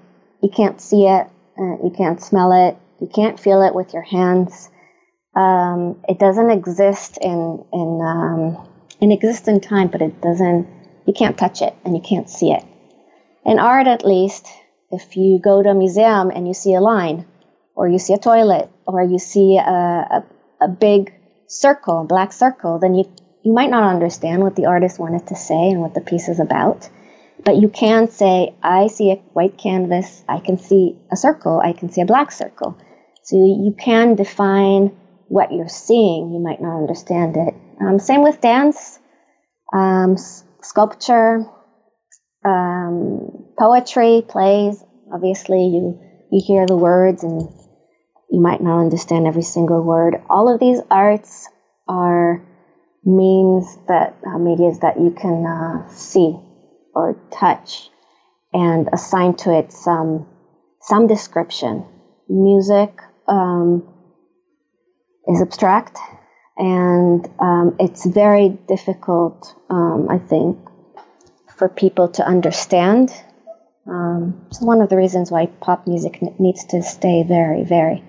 you 0.42 0.48
can't 0.48 0.80
see 0.80 1.06
it, 1.06 1.28
uh, 1.56 1.76
you 1.84 1.92
can't 1.96 2.20
smell 2.20 2.50
it, 2.66 2.76
you 3.00 3.06
can't 3.06 3.38
feel 3.38 3.62
it 3.62 3.76
with 3.76 3.92
your 3.92 4.02
hands. 4.02 4.68
Um, 5.36 6.02
it 6.08 6.18
doesn't 6.18 6.50
exist 6.50 7.16
in 7.22 7.64
in 7.72 8.00
um, 8.02 8.68
in 9.00 9.60
time, 9.60 9.86
but 9.86 10.02
it 10.02 10.20
doesn't. 10.20 10.66
You 11.06 11.12
can't 11.12 11.38
touch 11.38 11.62
it 11.62 11.72
and 11.84 11.94
you 11.94 12.02
can't 12.02 12.28
see 12.28 12.50
it. 12.50 12.64
In 13.44 13.60
art, 13.60 13.86
at 13.86 14.04
least, 14.04 14.48
if 14.90 15.16
you 15.16 15.38
go 15.38 15.62
to 15.62 15.70
a 15.70 15.74
museum 15.74 16.30
and 16.30 16.48
you 16.48 16.54
see 16.54 16.74
a 16.74 16.80
line, 16.80 17.24
or 17.76 17.88
you 17.88 18.00
see 18.00 18.14
a 18.14 18.18
toilet, 18.18 18.68
or 18.84 19.04
you 19.04 19.20
see 19.20 19.58
a, 19.58 19.62
a, 20.16 20.24
a 20.60 20.68
big 20.68 21.14
circle, 21.46 22.02
black 22.02 22.32
circle, 22.32 22.80
then 22.80 22.96
you 22.96 23.04
you 23.44 23.52
might 23.52 23.70
not 23.70 23.94
understand 23.94 24.42
what 24.42 24.56
the 24.56 24.66
artist 24.66 24.98
wanted 24.98 25.28
to 25.28 25.36
say 25.36 25.70
and 25.70 25.80
what 25.80 25.94
the 25.94 26.00
piece 26.00 26.28
is 26.28 26.40
about. 26.40 26.90
But 27.44 27.56
you 27.56 27.68
can 27.68 28.08
say, 28.08 28.54
I 28.62 28.88
see 28.88 29.12
a 29.12 29.16
white 29.32 29.58
canvas, 29.58 30.24
I 30.28 30.40
can 30.40 30.58
see 30.58 30.96
a 31.12 31.16
circle, 31.16 31.60
I 31.62 31.72
can 31.72 31.90
see 31.90 32.00
a 32.00 32.06
black 32.06 32.32
circle. 32.32 32.76
So 33.22 33.36
you 33.36 33.74
can 33.78 34.14
define 34.14 34.96
what 35.28 35.52
you're 35.52 35.68
seeing. 35.68 36.32
You 36.32 36.40
might 36.40 36.60
not 36.60 36.76
understand 36.76 37.36
it. 37.36 37.54
Um, 37.80 37.98
same 37.98 38.22
with 38.22 38.40
dance, 38.40 38.98
um, 39.72 40.12
s- 40.12 40.44
sculpture, 40.62 41.44
um, 42.44 43.44
poetry, 43.58 44.22
plays. 44.26 44.82
Obviously, 45.12 45.66
you 45.66 46.00
you 46.30 46.42
hear 46.44 46.66
the 46.66 46.76
words 46.76 47.22
and 47.22 47.42
you 48.30 48.40
might 48.40 48.60
not 48.60 48.80
understand 48.80 49.26
every 49.26 49.42
single 49.42 49.82
word. 49.82 50.20
All 50.28 50.52
of 50.52 50.58
these 50.58 50.80
arts 50.90 51.48
are 51.88 52.42
means 53.04 53.76
that 53.88 54.16
uh, 54.26 54.38
medias 54.38 54.80
that 54.80 54.98
you 55.00 55.10
can 55.10 55.46
uh, 55.46 55.88
see 55.88 56.36
or 56.96 57.14
touch 57.30 57.90
and 58.54 58.88
assign 58.92 59.34
to 59.34 59.56
it 59.56 59.70
some 59.70 60.26
some 60.80 61.06
description. 61.06 61.84
Music 62.28 62.90
um, 63.28 63.86
is 65.28 65.42
abstract 65.42 65.98
and 66.56 67.28
um, 67.38 67.76
it's 67.78 68.06
very 68.06 68.48
difficult, 68.48 69.54
um, 69.68 70.08
I 70.08 70.18
think, 70.18 70.58
for 71.56 71.68
people 71.68 72.08
to 72.16 72.26
understand. 72.26 73.12
Um, 73.86 74.46
it's 74.48 74.62
one 74.62 74.80
of 74.80 74.88
the 74.88 74.96
reasons 74.96 75.30
why 75.30 75.46
pop 75.46 75.86
music 75.86 76.20
needs 76.40 76.64
to 76.66 76.82
stay 76.82 77.24
very, 77.24 77.62
very 77.64 78.02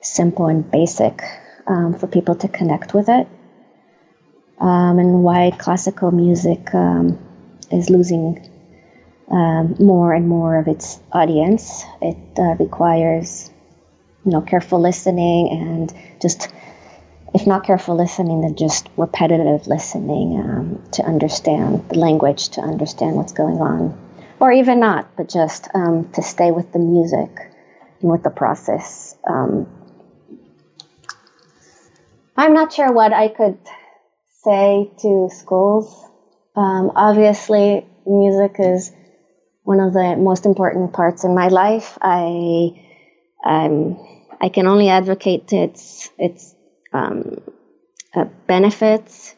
simple 0.00 0.46
and 0.46 0.68
basic 0.70 1.22
um, 1.66 1.94
for 1.94 2.06
people 2.08 2.34
to 2.36 2.48
connect 2.48 2.94
with 2.94 3.08
it, 3.08 3.28
um, 4.58 4.98
and 4.98 5.22
why 5.22 5.52
classical 5.56 6.10
music 6.10 6.74
is 7.70 7.90
losing 7.90 8.48
more 9.78 10.12
and 10.12 10.28
more 10.28 10.58
of 10.58 10.68
its 10.68 11.00
audience. 11.12 11.84
It 12.00 12.16
uh, 12.38 12.54
requires, 12.58 13.50
you 14.24 14.32
know, 14.32 14.40
careful 14.40 14.80
listening 14.80 15.50
and 15.50 15.92
just 16.20 16.48
if 17.34 17.46
not 17.46 17.64
careful 17.64 17.94
listening, 17.94 18.40
then 18.40 18.56
just 18.56 18.88
repetitive 18.96 19.66
listening 19.66 20.40
um, 20.40 20.82
to 20.92 21.02
understand 21.04 21.86
the 21.90 21.98
language, 21.98 22.48
to 22.50 22.62
understand 22.62 23.16
what's 23.16 23.32
going 23.32 23.60
on. 23.60 23.96
Or 24.40 24.50
even 24.50 24.80
not, 24.80 25.14
but 25.16 25.28
just 25.28 25.68
um, 25.74 26.08
to 26.14 26.22
stay 26.22 26.52
with 26.52 26.72
the 26.72 26.78
music 26.78 27.30
and 28.00 28.10
with 28.10 28.22
the 28.22 28.30
process. 28.30 29.14
Um, 29.28 29.66
I'm 32.36 32.54
not 32.54 32.72
sure 32.72 32.92
what 32.92 33.12
I 33.12 33.28
could 33.28 33.58
say 34.42 34.90
to 35.00 35.28
schools. 35.30 36.07
Um, 36.58 36.90
obviously, 36.96 37.86
music 38.04 38.56
is 38.58 38.92
one 39.62 39.80
of 39.80 39.92
the 39.92 40.16
most 40.16 40.46
important 40.46 40.92
parts 40.92 41.24
in 41.24 41.34
my 41.34 41.48
life. 41.48 41.96
I, 42.02 42.70
I 44.40 44.48
can 44.48 44.66
only 44.66 44.88
advocate 44.88 45.52
its 45.52 46.10
its 46.18 46.54
um, 46.92 47.40
uh, 48.14 48.24
benefits. 48.46 49.34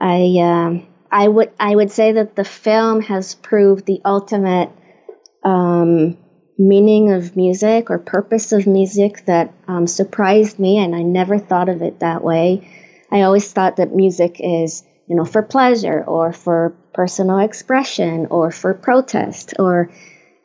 I 0.00 0.36
um, 0.40 0.86
I 1.10 1.28
would 1.28 1.52
I 1.58 1.74
would 1.74 1.90
say 1.90 2.12
that 2.12 2.36
the 2.36 2.44
film 2.44 3.02
has 3.02 3.34
proved 3.34 3.86
the 3.86 4.00
ultimate 4.04 4.70
um, 5.44 6.16
meaning 6.58 7.12
of 7.12 7.36
music 7.36 7.90
or 7.90 7.98
purpose 7.98 8.52
of 8.52 8.66
music 8.66 9.24
that 9.26 9.52
um, 9.66 9.86
surprised 9.86 10.58
me, 10.58 10.78
and 10.78 10.94
I 10.94 11.02
never 11.02 11.38
thought 11.38 11.68
of 11.68 11.82
it 11.82 12.00
that 12.00 12.22
way. 12.22 12.68
I 13.10 13.22
always 13.22 13.52
thought 13.52 13.76
that 13.76 13.94
music 13.94 14.36
is 14.40 14.82
you 15.08 15.16
know 15.16 15.24
for 15.24 15.42
pleasure 15.42 16.04
or 16.04 16.32
for 16.32 16.74
personal 16.92 17.38
expression 17.38 18.26
or 18.30 18.50
for 18.50 18.74
protest 18.74 19.54
or 19.58 19.90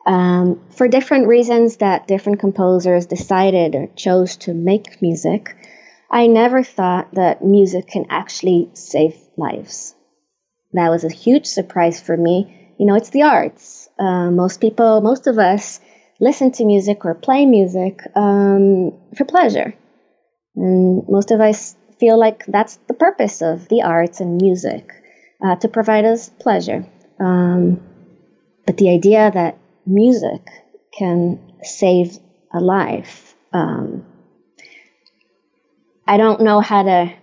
um, 0.05 0.61
for 0.69 0.87
different 0.87 1.27
reasons 1.27 1.77
that 1.77 2.07
different 2.07 2.39
composers 2.39 3.05
decided 3.05 3.75
or 3.75 3.87
chose 3.95 4.37
to 4.37 4.53
make 4.53 5.01
music. 5.01 5.55
I 6.11 6.27
never 6.27 6.63
thought 6.63 7.13
that 7.15 7.43
music 7.43 7.87
can 7.87 8.05
actually 8.09 8.69
save 8.73 9.15
lives. 9.37 9.95
That 10.73 10.89
was 10.89 11.03
a 11.03 11.13
huge 11.13 11.45
surprise 11.45 12.01
for 12.01 12.15
me. 12.17 12.73
You 12.77 12.85
know, 12.85 12.95
it's 12.95 13.09
the 13.09 13.23
arts. 13.23 13.89
Uh, 13.97 14.29
most 14.29 14.59
people, 14.59 15.01
most 15.01 15.27
of 15.27 15.39
us, 15.39 15.79
listen 16.19 16.51
to 16.51 16.65
music 16.65 17.05
or 17.05 17.15
play 17.15 17.45
music 17.45 18.01
um, 18.15 18.93
for 19.15 19.25
pleasure. 19.25 19.73
And 20.55 21.07
most 21.07 21.31
of 21.31 21.39
us 21.41 21.75
feel 22.03 22.19
like 22.19 22.45
that's 22.47 22.75
the 22.89 22.93
purpose 22.93 23.41
of 23.41 23.69
the 23.69 23.81
arts 23.81 24.19
and 24.19 24.35
music 24.35 24.91
uh, 25.41 25.55
to 25.55 25.69
provide 25.69 26.03
us 26.03 26.27
pleasure. 26.27 26.85
Um, 27.17 27.79
but 28.65 28.75
the 28.75 28.89
idea 28.89 29.31
that 29.33 29.57
music 29.85 30.41
can 30.91 31.39
save 31.61 32.19
a 32.53 32.59
life, 32.59 33.35
um, 33.53 34.05
I 36.05 36.17
don't 36.17 36.41
know 36.41 36.59
how 36.59 36.83
to 36.83 37.13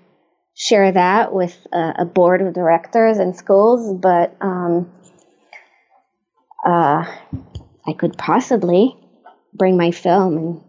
share 0.54 0.92
that 0.92 1.34
with 1.34 1.54
a, 1.74 1.96
a 1.98 2.04
board 2.06 2.40
of 2.40 2.54
directors 2.54 3.18
in 3.18 3.34
schools, 3.34 4.00
but 4.00 4.34
um, 4.40 4.90
uh, 6.64 7.04
I 7.86 7.92
could 7.98 8.16
possibly 8.16 8.96
bring 9.52 9.76
my 9.76 9.90
film 9.90 10.38
and 10.38 10.60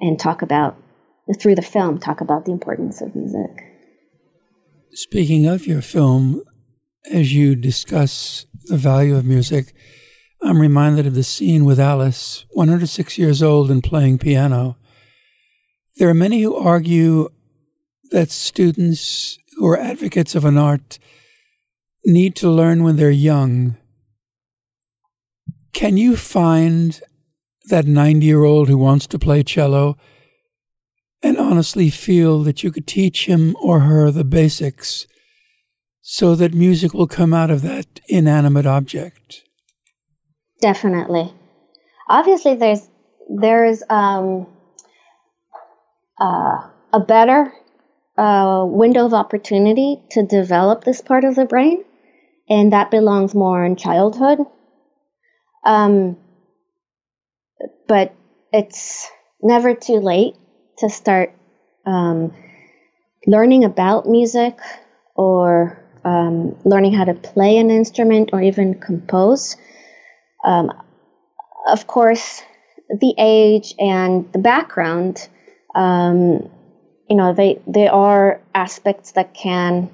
and 0.00 0.18
talk 0.18 0.40
about 0.40 0.79
through 1.38 1.54
the 1.54 1.62
film 1.62 1.98
talk 1.98 2.20
about 2.20 2.44
the 2.44 2.52
importance 2.52 3.00
of 3.00 3.14
music. 3.14 3.50
Speaking 4.92 5.46
of 5.46 5.66
your 5.66 5.82
film, 5.82 6.42
as 7.10 7.32
you 7.32 7.54
discuss 7.54 8.46
the 8.64 8.76
value 8.76 9.16
of 9.16 9.24
music, 9.24 9.74
I'm 10.42 10.60
reminded 10.60 11.06
of 11.06 11.14
the 11.14 11.22
scene 11.22 11.64
with 11.64 11.78
Alice, 11.78 12.44
106 12.52 13.18
years 13.18 13.42
old 13.42 13.70
and 13.70 13.82
playing 13.82 14.18
piano. 14.18 14.76
There 15.96 16.08
are 16.08 16.14
many 16.14 16.42
who 16.42 16.56
argue 16.56 17.28
that 18.10 18.30
students 18.30 19.38
who 19.56 19.66
are 19.68 19.78
advocates 19.78 20.34
of 20.34 20.44
an 20.44 20.58
art 20.58 20.98
need 22.04 22.34
to 22.36 22.50
learn 22.50 22.82
when 22.82 22.96
they're 22.96 23.10
young. 23.10 23.76
Can 25.72 25.96
you 25.96 26.16
find 26.16 27.00
that 27.68 27.86
90 27.86 28.26
year 28.26 28.42
old 28.42 28.68
who 28.68 28.78
wants 28.78 29.06
to 29.08 29.18
play 29.18 29.42
cello 29.42 29.96
and 31.22 31.36
honestly 31.38 31.90
feel 31.90 32.42
that 32.42 32.62
you 32.62 32.70
could 32.70 32.86
teach 32.86 33.26
him 33.26 33.56
or 33.60 33.80
her 33.80 34.10
the 34.10 34.24
basics 34.24 35.06
so 36.02 36.34
that 36.34 36.54
music 36.54 36.94
will 36.94 37.06
come 37.06 37.34
out 37.34 37.50
of 37.50 37.62
that 37.62 38.00
inanimate 38.08 38.66
object? 38.66 39.44
Definitely. 40.60 41.32
Obviously, 42.08 42.56
there's 42.56 42.88
there's 43.28 43.82
um, 43.88 44.46
uh, 46.20 46.68
a 46.92 47.00
better 47.00 47.52
uh, 48.18 48.64
window 48.66 49.06
of 49.06 49.14
opportunity 49.14 50.02
to 50.10 50.26
develop 50.26 50.84
this 50.84 51.00
part 51.00 51.24
of 51.24 51.36
the 51.36 51.44
brain, 51.44 51.84
and 52.48 52.72
that 52.72 52.90
belongs 52.90 53.34
more 53.34 53.64
in 53.64 53.76
childhood. 53.76 54.40
Um, 55.64 56.16
but 57.86 58.14
it's 58.52 59.08
never 59.42 59.74
too 59.74 60.00
late 60.00 60.34
to 60.80 60.90
start 60.90 61.32
um, 61.86 62.32
learning 63.26 63.64
about 63.64 64.06
music 64.06 64.58
or 65.14 65.78
um, 66.04 66.56
learning 66.64 66.92
how 66.92 67.04
to 67.04 67.14
play 67.14 67.58
an 67.58 67.70
instrument 67.70 68.30
or 68.32 68.42
even 68.42 68.80
compose. 68.80 69.56
Um, 70.44 70.72
of 71.68 71.86
course, 71.86 72.42
the 72.88 73.14
age 73.18 73.74
and 73.78 74.30
the 74.32 74.38
background, 74.38 75.28
um, 75.74 76.48
you 77.08 77.16
know, 77.16 77.34
they 77.34 77.60
there 77.66 77.92
are 77.92 78.40
aspects 78.54 79.12
that 79.12 79.34
can 79.34 79.90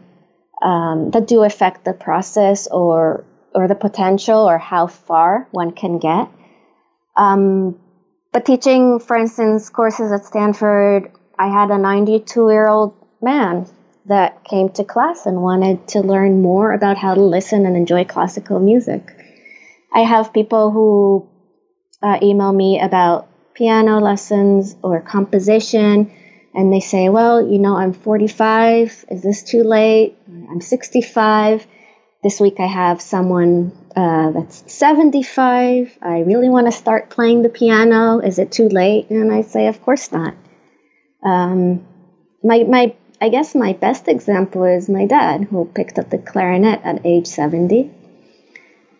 um, 0.63 1.11
that 1.11 1.27
do 1.27 1.43
affect 1.43 1.85
the 1.85 1.93
process 1.93 2.67
or 2.69 3.25
or 3.55 3.69
the 3.69 3.75
potential 3.75 4.49
or 4.49 4.59
how 4.59 4.87
far 4.87 5.49
one 5.51 5.73
can 5.73 5.99
get. 5.99 6.29
Um, 7.17 7.79
but 8.37 8.45
teaching, 8.45 8.99
for 8.99 9.17
instance, 9.17 9.71
courses 9.71 10.13
at 10.13 10.27
Stanford, 10.27 11.11
I 11.39 11.49
had 11.49 11.71
a 11.71 11.79
92 11.79 12.51
year 12.51 12.69
old 12.69 12.93
man 13.23 13.67
that 14.05 14.45
came 14.45 14.69
to 14.73 14.85
class 14.85 15.25
and 15.25 15.41
wanted 15.41 15.89
to 15.89 16.01
learn 16.01 16.43
more 16.43 16.75
about 16.75 16.99
how 16.99 17.15
to 17.15 17.23
listen 17.23 17.65
and 17.65 17.79
enjoy 17.79 18.05
classical 18.05 18.61
music. 18.61 19.11
I 19.91 20.01
have 20.01 20.35
people 20.35 20.71
who 20.71 21.27
uh, 22.03 22.19
email 22.23 22.53
me 22.53 22.79
about 22.79 23.27
piano 23.55 24.01
lessons 24.01 24.77
or 24.83 25.01
composition, 25.01 26.13
and 26.55 26.71
they 26.71 26.81
say, 26.81 27.09
Well, 27.09 27.41
you 27.41 27.59
know, 27.59 27.75
I'm 27.75 27.95
45. 27.95 29.07
Is 29.13 29.23
this 29.23 29.45
too 29.45 29.63
late? 29.63 30.15
I'm 30.51 30.61
65. 30.61 31.67
This 32.23 32.41
week 32.41 32.61
I 32.61 32.67
have 32.67 33.01
someone 33.01 33.73
uh, 33.95 34.31
that's 34.33 34.65
75. 34.73 35.99
I 36.03 36.21
really 36.21 36.49
want 36.49 36.67
to 36.67 36.73
start 36.73 37.11
playing 37.11 37.43
the 37.43 37.49
piano. 37.49 38.19
Is 38.19 38.39
it 38.39 38.53
too 38.53 38.69
late? 38.69 39.11
And 39.11 39.33
I 39.33 39.43
say, 39.43 39.69
Of 39.69 39.83
course 39.83 40.11
not. 40.13 40.35
Um, 41.23 41.87
my, 42.43 42.65
my 42.65 42.95
I 43.21 43.31
guess 43.31 43.55
my 43.55 43.73
best 43.73 44.09
example 44.09 44.65
is 44.65 44.89
my 44.89 45.07
dad, 45.07 45.45
who 45.45 45.65
picked 45.65 45.99
up 45.99 46.11
the 46.11 46.19
clarinet 46.19 46.81
at 46.85 47.05
age 47.05 47.27
70. 47.27 47.91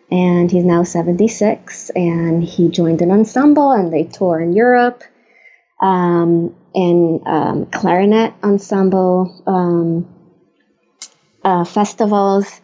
And 0.09 0.49
he's 0.49 0.63
now 0.63 0.83
76, 0.83 1.91
and 1.91 2.43
he 2.43 2.69
joined 2.69 3.01
an 3.01 3.11
ensemble 3.11 3.71
and 3.71 3.91
they 3.91 4.03
tour 4.03 4.39
in 4.39 4.53
Europe. 4.53 5.03
Um, 5.79 6.55
in 6.73 7.21
um, 7.25 7.65
clarinet 7.67 8.33
ensemble 8.43 9.43
um, 9.45 10.07
uh, 11.43 11.65
festivals, 11.65 12.61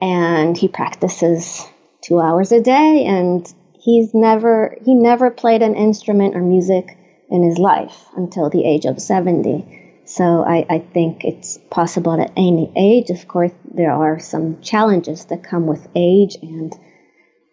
and 0.00 0.56
he 0.56 0.68
practices 0.68 1.66
two 2.02 2.20
hours 2.20 2.52
a 2.52 2.60
day. 2.60 3.04
And 3.06 3.52
he's 3.78 4.12
never 4.14 4.76
he 4.84 4.94
never 4.94 5.30
played 5.30 5.62
an 5.62 5.74
instrument 5.74 6.36
or 6.36 6.40
music 6.40 6.96
in 7.28 7.42
his 7.42 7.58
life 7.58 8.06
until 8.16 8.50
the 8.50 8.64
age 8.64 8.84
of 8.84 9.00
70 9.00 9.80
so 10.10 10.44
I, 10.44 10.66
I 10.68 10.78
think 10.80 11.24
it's 11.24 11.56
possible 11.70 12.20
at 12.20 12.32
any 12.36 12.72
age. 12.76 13.10
Of 13.10 13.28
course, 13.28 13.52
there 13.72 13.92
are 13.92 14.18
some 14.18 14.60
challenges 14.60 15.26
that 15.26 15.44
come 15.44 15.68
with 15.68 15.86
age 15.94 16.36
and 16.42 16.72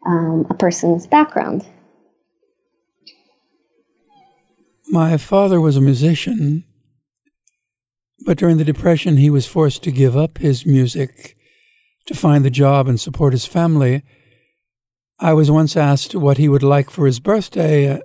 um, 0.04 0.48
a 0.50 0.56
person's 0.56 1.06
background. 1.06 1.64
My 4.90 5.18
father 5.18 5.62
was 5.62 5.78
a 5.78 5.82
musician, 5.82 6.64
but 8.26 8.40
during 8.40 8.58
the 8.58 8.64
Depression, 8.64 9.18
he 9.18 9.30
was 9.30 9.46
forced 9.46 9.84
to 9.84 9.92
give 9.92 10.18
up 10.18 10.40
his 10.40 10.66
music 10.66 11.37
to 12.08 12.16
find 12.16 12.44
the 12.44 12.50
job 12.50 12.88
and 12.88 13.00
support 13.00 13.34
his 13.34 13.46
family. 13.46 14.04
I 15.20 15.34
was 15.34 15.52
once 15.52 15.78
asked 15.78 16.16
what 16.16 16.38
he 16.38 16.50
would 16.50 16.64
like 16.64 16.90
for 16.90 17.06
his 17.06 17.20
birthday. 17.20 18.02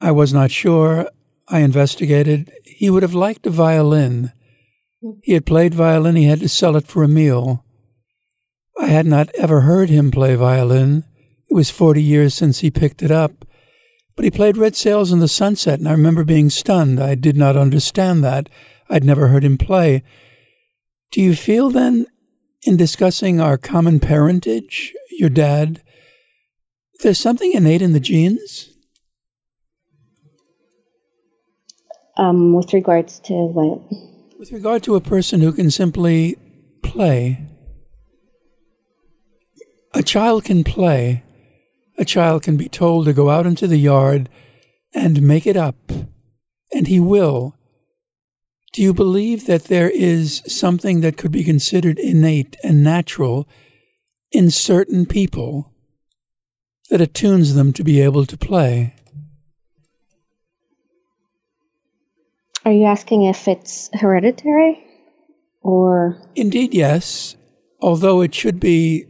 I 0.00 0.10
was 0.10 0.32
not 0.32 0.50
sure. 0.50 1.08
I 1.48 1.60
investigated. 1.60 2.52
He 2.64 2.90
would 2.90 3.02
have 3.02 3.14
liked 3.14 3.46
a 3.46 3.50
violin. 3.50 4.32
He 5.22 5.32
had 5.32 5.46
played 5.46 5.74
violin, 5.74 6.16
he 6.16 6.24
had 6.24 6.40
to 6.40 6.48
sell 6.48 6.76
it 6.76 6.86
for 6.86 7.02
a 7.02 7.08
meal. 7.08 7.64
I 8.78 8.86
had 8.86 9.06
not 9.06 9.30
ever 9.34 9.62
heard 9.62 9.88
him 9.88 10.10
play 10.10 10.34
violin. 10.34 11.04
It 11.48 11.54
was 11.54 11.70
40 11.70 12.02
years 12.02 12.34
since 12.34 12.60
he 12.60 12.70
picked 12.70 13.02
it 13.02 13.10
up. 13.10 13.44
But 14.14 14.24
he 14.24 14.30
played 14.30 14.56
Red 14.56 14.76
Sails 14.76 15.12
in 15.12 15.18
the 15.18 15.28
Sunset, 15.28 15.78
and 15.78 15.88
I 15.88 15.92
remember 15.92 16.24
being 16.24 16.50
stunned. 16.50 17.00
I 17.00 17.14
did 17.14 17.36
not 17.36 17.56
understand 17.56 18.22
that. 18.22 18.48
I'd 18.88 19.04
never 19.04 19.28
heard 19.28 19.44
him 19.44 19.56
play. 19.56 20.02
Do 21.10 21.22
you 21.22 21.34
feel 21.34 21.70
then, 21.70 22.06
in 22.62 22.76
discussing 22.76 23.40
our 23.40 23.56
common 23.56 24.00
parentage, 24.00 24.92
your 25.10 25.30
dad, 25.30 25.82
there's 27.02 27.18
something 27.18 27.52
innate 27.52 27.82
in 27.82 27.92
the 27.92 28.00
genes? 28.00 28.70
Um, 32.16 32.52
with 32.52 32.72
regards 32.74 33.18
to 33.20 33.32
what? 33.32 33.80
With 34.38 34.52
regard 34.52 34.82
to 34.84 34.94
a 34.94 35.00
person 35.00 35.40
who 35.40 35.52
can 35.52 35.70
simply 35.70 36.36
play. 36.82 37.46
A 39.94 40.02
child 40.02 40.44
can 40.44 40.64
play. 40.64 41.24
A 41.98 42.04
child 42.04 42.42
can 42.42 42.56
be 42.56 42.68
told 42.68 43.06
to 43.06 43.12
go 43.12 43.30
out 43.30 43.46
into 43.46 43.66
the 43.66 43.78
yard 43.78 44.28
and 44.94 45.22
make 45.22 45.46
it 45.46 45.56
up, 45.56 45.76
and 46.72 46.86
he 46.86 47.00
will. 47.00 47.54
Do 48.72 48.82
you 48.82 48.94
believe 48.94 49.46
that 49.46 49.64
there 49.64 49.90
is 49.90 50.42
something 50.46 51.00
that 51.00 51.16
could 51.16 51.32
be 51.32 51.42
considered 51.42 51.98
innate 51.98 52.56
and 52.62 52.84
natural 52.84 53.48
in 54.30 54.50
certain 54.50 55.06
people 55.06 55.72
that 56.88 57.00
attunes 57.00 57.54
them 57.54 57.72
to 57.72 57.82
be 57.82 58.00
able 58.00 58.26
to 58.26 58.36
play? 58.36 58.94
Are 62.64 62.72
you 62.72 62.84
asking 62.84 63.24
if 63.24 63.48
it's 63.48 63.90
hereditary 63.94 64.84
or? 65.62 66.22
Indeed, 66.36 66.72
yes. 66.72 67.34
Although 67.80 68.20
it 68.20 68.34
should 68.34 68.60
be 68.60 69.06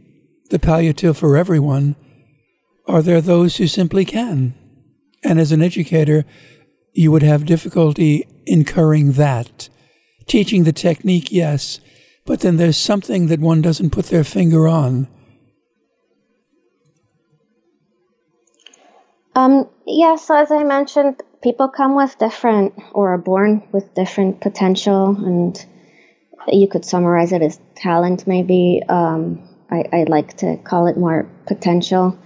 the 0.49 0.57
palliative 0.57 1.17
for 1.17 1.37
everyone, 1.37 1.95
are 2.87 3.01
there 3.03 3.21
those 3.21 3.57
who 3.57 3.67
simply 3.67 4.05
can? 4.05 4.55
And 5.23 5.39
as 5.39 5.51
an 5.51 5.61
educator, 5.61 6.25
you 6.93 7.11
would 7.11 7.23
have 7.23 7.45
difficulty 7.45 8.25
incurring 8.45 9.13
that. 9.13 9.69
Teaching 10.27 10.63
the 10.63 10.73
technique, 10.73 11.31
yes, 11.31 11.79
but 12.25 12.41
then 12.41 12.57
there's 12.57 12.77
something 12.77 13.27
that 13.27 13.39
one 13.39 13.61
doesn't 13.61 13.89
put 13.89 14.05
their 14.05 14.23
finger 14.23 14.67
on. 14.67 15.07
Um, 19.35 19.69
yeah, 19.85 20.15
so 20.17 20.35
as 20.35 20.51
I 20.51 20.63
mentioned, 20.63 21.21
people 21.41 21.69
come 21.69 21.95
with 21.95 22.17
different 22.17 22.73
or 22.93 23.13
are 23.13 23.17
born 23.17 23.63
with 23.71 23.93
different 23.93 24.41
potential, 24.41 25.09
and 25.09 25.65
you 26.47 26.67
could 26.67 26.85
summarize 26.85 27.31
it 27.31 27.41
as 27.41 27.59
talent, 27.75 28.27
maybe. 28.27 28.81
Um, 28.87 29.47
I, 29.69 29.85
I, 29.93 30.03
like 30.03 30.35
to 30.37 30.57
call 30.57 30.87
it 30.87 30.97
more 30.97 31.29
potential. 31.47 32.19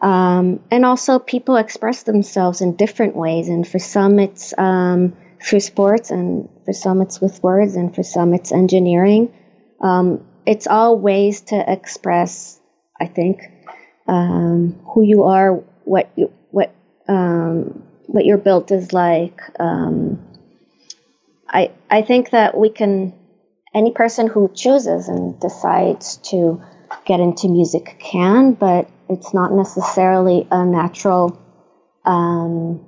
Um, 0.00 0.60
and 0.70 0.84
also, 0.84 1.18
people 1.18 1.56
express 1.56 2.04
themselves 2.04 2.60
in 2.60 2.76
different 2.76 3.16
ways, 3.16 3.48
and 3.48 3.66
for 3.66 3.80
some, 3.80 4.18
it's 4.20 4.56
through 5.42 5.60
sports, 5.60 6.10
and 6.10 6.48
for 6.64 6.72
some, 6.72 7.00
it's 7.00 7.20
with 7.20 7.42
words, 7.42 7.76
and 7.76 7.94
for 7.94 8.02
some, 8.02 8.34
it's 8.34 8.52
engineering. 8.52 9.32
Um, 9.80 10.24
it's 10.46 10.66
all 10.66 10.98
ways 10.98 11.42
to 11.42 11.72
express, 11.72 12.60
I 13.00 13.06
think, 13.06 13.42
um, 14.06 14.80
who 14.94 15.02
you 15.02 15.24
are, 15.24 15.54
what 15.84 16.10
you, 16.16 16.32
what 16.50 16.74
um, 17.08 17.82
what 18.06 18.24
your 18.24 18.38
built 18.38 18.70
is 18.70 18.92
like. 18.92 19.40
Um, 19.58 20.26
I 21.48 21.72
I 21.88 22.02
think 22.02 22.30
that 22.30 22.56
we 22.56 22.70
can 22.70 23.14
any 23.74 23.92
person 23.92 24.26
who 24.26 24.50
chooses 24.54 25.08
and 25.08 25.38
decides 25.40 26.16
to 26.30 26.62
get 27.04 27.20
into 27.20 27.48
music 27.48 27.96
can, 28.00 28.52
but 28.52 28.88
it's 29.08 29.32
not 29.32 29.52
necessarily 29.52 30.46
a 30.50 30.64
natural 30.64 31.40
um, 32.04 32.84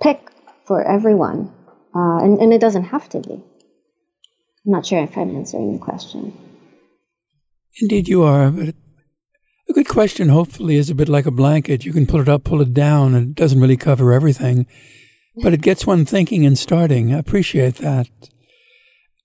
pick 0.00 0.29
for 0.70 0.86
everyone, 0.86 1.52
uh, 1.96 2.18
and, 2.22 2.38
and 2.38 2.52
it 2.52 2.60
doesn't 2.60 2.84
have 2.84 3.08
to 3.08 3.18
be. 3.18 3.32
I'm 3.32 4.72
not 4.76 4.86
sure 4.86 5.02
if 5.02 5.18
I'm 5.18 5.34
answering 5.34 5.72
the 5.72 5.80
question. 5.80 6.32
Indeed, 7.82 8.06
you 8.06 8.22
are, 8.22 8.52
but 8.52 8.76
a 9.68 9.72
good 9.72 9.88
question, 9.88 10.28
hopefully, 10.28 10.76
is 10.76 10.88
a 10.88 10.94
bit 10.94 11.08
like 11.08 11.26
a 11.26 11.32
blanket. 11.32 11.84
You 11.84 11.92
can 11.92 12.06
pull 12.06 12.20
it 12.20 12.28
up, 12.28 12.44
pull 12.44 12.60
it 12.60 12.72
down, 12.72 13.16
and 13.16 13.30
it 13.30 13.34
doesn't 13.34 13.58
really 13.60 13.76
cover 13.76 14.12
everything, 14.12 14.68
but 15.42 15.52
it 15.52 15.60
gets 15.60 15.88
one 15.88 16.04
thinking 16.04 16.46
and 16.46 16.56
starting. 16.56 17.12
I 17.12 17.18
appreciate 17.18 17.78
that. 17.78 18.08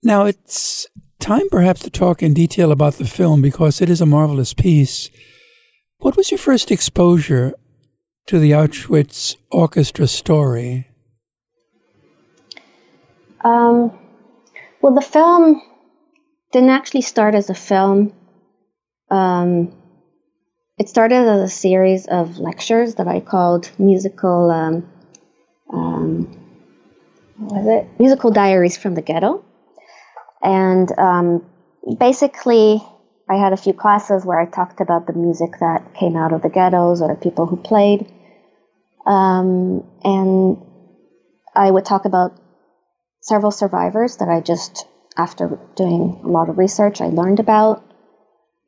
Now, 0.02 0.24
it's 0.24 0.88
time 1.20 1.48
perhaps 1.48 1.80
to 1.82 1.90
talk 1.90 2.24
in 2.24 2.34
detail 2.34 2.72
about 2.72 2.94
the 2.94 3.04
film 3.04 3.40
because 3.40 3.80
it 3.80 3.88
is 3.88 4.00
a 4.00 4.06
marvelous 4.06 4.52
piece. 4.52 5.10
What 5.98 6.16
was 6.16 6.32
your 6.32 6.38
first 6.38 6.72
exposure 6.72 7.54
to 8.26 8.40
the 8.40 8.50
Auschwitz 8.50 9.36
orchestra 9.52 10.08
story? 10.08 10.88
Um, 13.46 13.96
well, 14.82 14.94
the 14.94 15.00
film 15.00 15.62
didn't 16.50 16.70
actually 16.70 17.02
start 17.02 17.36
as 17.36 17.48
a 17.48 17.54
film. 17.54 18.12
Um, 19.08 19.72
it 20.78 20.88
started 20.88 21.28
as 21.28 21.42
a 21.42 21.48
series 21.48 22.06
of 22.06 22.38
lectures 22.38 22.96
that 22.96 23.06
I 23.06 23.20
called 23.20 23.70
musical. 23.78 24.50
Um, 24.50 24.88
um, 25.72 26.40
was 27.38 27.66
it? 27.68 28.00
Musical 28.00 28.32
diaries 28.32 28.76
from 28.76 28.96
the 28.96 29.02
ghetto. 29.02 29.44
And 30.42 30.90
um, 30.98 31.44
basically, 32.00 32.82
I 33.28 33.36
had 33.36 33.52
a 33.52 33.56
few 33.56 33.72
classes 33.72 34.24
where 34.24 34.40
I 34.40 34.46
talked 34.46 34.80
about 34.80 35.06
the 35.06 35.12
music 35.12 35.52
that 35.60 35.94
came 35.94 36.16
out 36.16 36.32
of 36.32 36.42
the 36.42 36.48
ghettos 36.48 37.00
or 37.00 37.14
the 37.14 37.20
people 37.20 37.46
who 37.46 37.56
played. 37.56 38.12
Um, 39.06 39.84
and 40.02 40.58
I 41.54 41.70
would 41.70 41.84
talk 41.84 42.06
about 42.06 42.40
several 43.26 43.50
survivors 43.50 44.18
that 44.18 44.28
I 44.28 44.40
just, 44.40 44.86
after 45.16 45.58
doing 45.74 46.20
a 46.24 46.28
lot 46.28 46.48
of 46.48 46.58
research, 46.58 47.00
I 47.00 47.06
learned 47.06 47.40
about. 47.40 47.82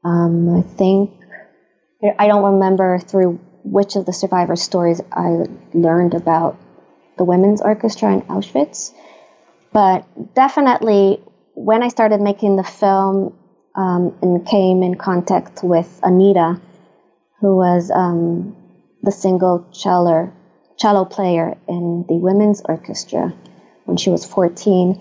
Um, 0.04 0.56
I 0.56 0.62
think, 0.62 1.12
I 2.18 2.26
don't 2.26 2.54
remember 2.54 2.98
through 2.98 3.40
which 3.64 3.94
of 3.96 4.04
the 4.04 4.12
survivor 4.12 4.56
stories 4.56 5.00
I 5.12 5.44
learned 5.74 6.14
about 6.14 6.58
the 7.18 7.24
women's 7.24 7.60
orchestra 7.60 8.12
in 8.12 8.22
Auschwitz, 8.22 8.92
but 9.72 10.06
definitely 10.34 11.20
when 11.54 11.82
I 11.82 11.88
started 11.88 12.20
making 12.20 12.56
the 12.56 12.64
film 12.64 13.36
um, 13.76 14.16
and 14.22 14.46
came 14.46 14.82
in 14.82 14.96
contact 14.96 15.62
with 15.62 16.00
Anita, 16.02 16.60
who 17.40 17.56
was 17.56 17.90
um, 17.92 18.56
the 19.02 19.12
single 19.12 19.68
cello, 19.72 20.32
cello 20.78 21.04
player 21.04 21.56
in 21.68 22.04
the 22.08 22.14
women's 22.14 22.62
orchestra 22.64 23.32
when 23.88 23.96
she 23.96 24.10
was 24.10 24.24
14. 24.26 25.00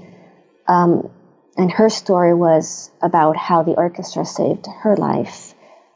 Um, 0.68 1.10
and 1.58 1.70
her 1.72 1.90
story 1.90 2.34
was 2.34 2.90
about 3.02 3.36
how 3.36 3.64
the 3.64 3.76
orchestra 3.76 4.26
saved 4.26 4.68
her 4.82 4.96
life. 4.96 5.54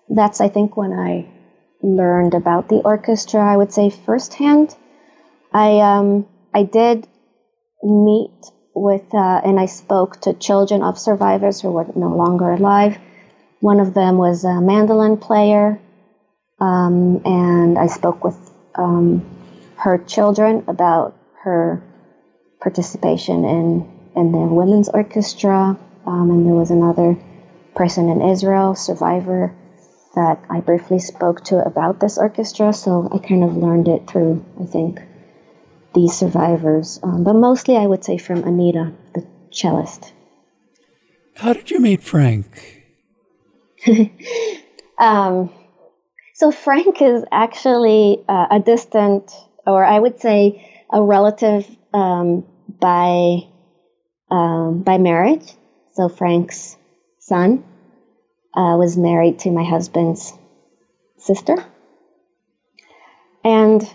That's, 0.09 0.41
I 0.41 0.49
think, 0.49 0.75
when 0.75 0.91
I 0.91 1.29
learned 1.81 2.33
about 2.33 2.67
the 2.67 2.81
orchestra, 2.81 3.39
I 3.39 3.55
would 3.55 3.71
say 3.71 3.89
firsthand. 3.89 4.75
I, 5.53 5.79
um, 5.79 6.27
I 6.53 6.63
did 6.63 7.07
meet 7.81 8.31
with, 8.75 9.13
uh, 9.13 9.41
and 9.45 9.57
I 9.57 9.67
spoke 9.67 10.19
to 10.21 10.33
children 10.33 10.83
of 10.83 10.99
survivors 10.99 11.61
who 11.61 11.71
were 11.71 11.87
no 11.95 12.09
longer 12.09 12.51
alive. 12.51 12.97
One 13.61 13.79
of 13.79 13.93
them 13.93 14.17
was 14.17 14.43
a 14.43 14.59
mandolin 14.59 15.17
player, 15.17 15.79
um, 16.59 17.21
and 17.23 17.77
I 17.77 17.87
spoke 17.87 18.23
with 18.23 18.37
um, 18.75 19.23
her 19.77 19.97
children 19.97 20.65
about 20.67 21.15
her 21.43 21.81
participation 22.61 23.43
in 23.43 23.91
in 24.15 24.31
the 24.31 24.37
women's 24.37 24.89
orchestra. 24.89 25.77
Um, 26.05 26.31
and 26.31 26.45
there 26.45 26.53
was 26.53 26.71
another 26.71 27.17
person 27.75 28.09
in 28.09 28.21
Israel, 28.21 28.75
survivor, 28.75 29.53
that 30.15 30.43
I 30.49 30.59
briefly 30.59 30.99
spoke 30.99 31.43
to 31.45 31.63
about 31.63 31.99
this 31.99 32.17
orchestra. 32.17 32.73
So 32.73 33.07
I 33.11 33.19
kind 33.19 33.43
of 33.43 33.55
learned 33.55 33.87
it 33.87 34.07
through, 34.07 34.43
I 34.59 34.65
think, 34.65 34.99
these 35.93 36.13
survivors, 36.13 36.99
um, 37.03 37.23
but 37.23 37.33
mostly 37.33 37.75
I 37.75 37.85
would 37.85 38.03
say 38.03 38.17
from 38.17 38.43
Anita, 38.43 38.93
the 39.13 39.25
cellist. 39.51 40.11
How 41.35 41.53
did 41.53 41.69
you 41.69 41.79
meet 41.79 42.01
Frank? 42.01 42.85
um, 44.97 45.49
so 46.33 46.51
Frank 46.51 47.01
is 47.01 47.25
actually 47.31 48.23
uh, 48.27 48.47
a 48.51 48.59
distant, 48.59 49.31
or 49.65 49.83
I 49.83 49.99
would 49.99 50.19
say 50.19 50.85
a 50.91 51.01
relative 51.01 51.67
um, 51.93 52.45
by 52.79 53.47
um, 54.29 54.83
by 54.83 54.97
marriage. 54.97 55.53
So 55.93 56.09
Frank's 56.09 56.77
son 57.19 57.63
uh, 58.55 58.75
was 58.77 58.97
married 58.97 59.39
to 59.39 59.51
my 59.51 59.63
husband's 59.63 60.33
sister, 61.17 61.55
and 63.43 63.87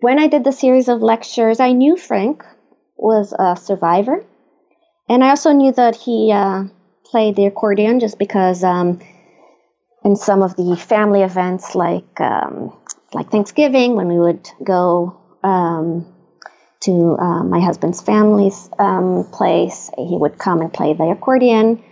when 0.00 0.18
I 0.18 0.28
did 0.28 0.44
the 0.44 0.52
series 0.52 0.88
of 0.88 1.02
lectures, 1.02 1.60
I 1.60 1.72
knew 1.72 1.96
Frank 1.96 2.44
was 2.96 3.32
a 3.36 3.56
survivor. 3.56 4.24
And 5.08 5.24
I 5.24 5.30
also 5.30 5.52
knew 5.52 5.72
that 5.72 5.96
he 5.96 6.30
uh, 6.32 6.64
played 7.04 7.36
the 7.36 7.46
accordion 7.46 7.98
just 8.00 8.18
because 8.18 8.62
um, 8.62 9.00
in 10.04 10.16
some 10.16 10.42
of 10.42 10.54
the 10.56 10.76
family 10.76 11.22
events, 11.22 11.74
like 11.74 12.20
um, 12.20 12.76
like 13.12 13.30
Thanksgiving, 13.30 13.96
when 13.96 14.08
we 14.08 14.18
would 14.18 14.48
go 14.62 15.18
um, 15.42 16.06
to 16.80 17.16
uh, 17.18 17.42
my 17.44 17.60
husband's 17.60 18.00
family's 18.00 18.68
um, 18.78 19.28
place, 19.32 19.90
he 19.96 20.16
would 20.16 20.38
come 20.38 20.60
and 20.60 20.72
play 20.72 20.94
the 20.94 21.04
accordion. 21.10 21.82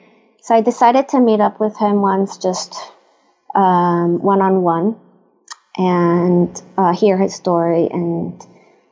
So 0.42 0.54
I 0.54 0.60
decided 0.60 1.08
to 1.08 1.20
meet 1.20 1.40
up 1.40 1.58
with 1.58 1.76
him 1.76 2.02
once, 2.02 2.38
just 2.38 2.74
one 3.54 4.42
on 4.42 4.62
one, 4.62 4.96
and 5.76 6.62
uh, 6.76 6.94
hear 6.94 7.18
his 7.18 7.34
story 7.34 7.88
and 7.90 8.44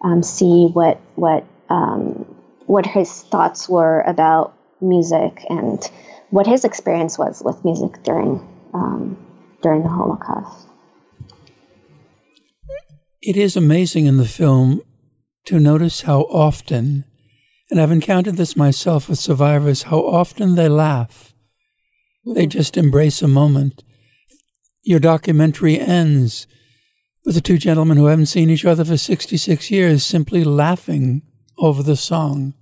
um, 0.03 0.23
see 0.23 0.67
what 0.73 1.01
what 1.15 1.45
um, 1.69 2.27
what 2.67 2.87
his 2.87 3.23
thoughts 3.23 3.69
were 3.69 4.01
about 4.03 4.55
music 4.81 5.45
and 5.49 5.83
what 6.31 6.47
his 6.47 6.65
experience 6.65 7.19
was 7.19 7.43
with 7.45 7.65
music 7.65 8.03
during 8.03 8.47
um, 8.73 9.17
during 9.63 9.83
the 9.83 9.89
Holocaust. 9.89 10.67
It 13.23 13.37
is 13.37 13.57
amazing 13.57 14.07
in 14.07 14.19
the 14.19 14.27
film 14.27 14.83
to 15.47 15.61
notice 15.61 16.03
how 16.03 16.23
often, 16.23 17.05
and 17.71 17.81
I've 17.81 17.91
encountered 17.91 18.37
this 18.37 18.57
myself 18.57 19.09
with 19.09 19.19
survivors, 19.19 19.85
how 19.85 19.99
often 19.99 20.55
they 20.55 20.69
laugh. 20.69 21.35
They 22.27 22.47
just 22.47 22.77
embrace 22.77 23.21
a 23.23 23.29
moment. 23.29 23.83
Your 24.83 25.01
documentary 25.01 25.79
ends 25.79 26.47
with 27.25 27.35
the 27.35 27.41
two 27.41 27.59
gentlemen 27.59 27.97
who 27.97 28.07
haven't 28.07 28.27
seen 28.27 28.51
each 28.51 28.65
other 28.65 28.85
for 28.85 28.97
66 28.97 29.71
years 29.71 30.05
simply 30.05 30.45
laughing 30.45 31.23
over 31.59 31.83
the 31.83 31.97
song. 31.97 32.55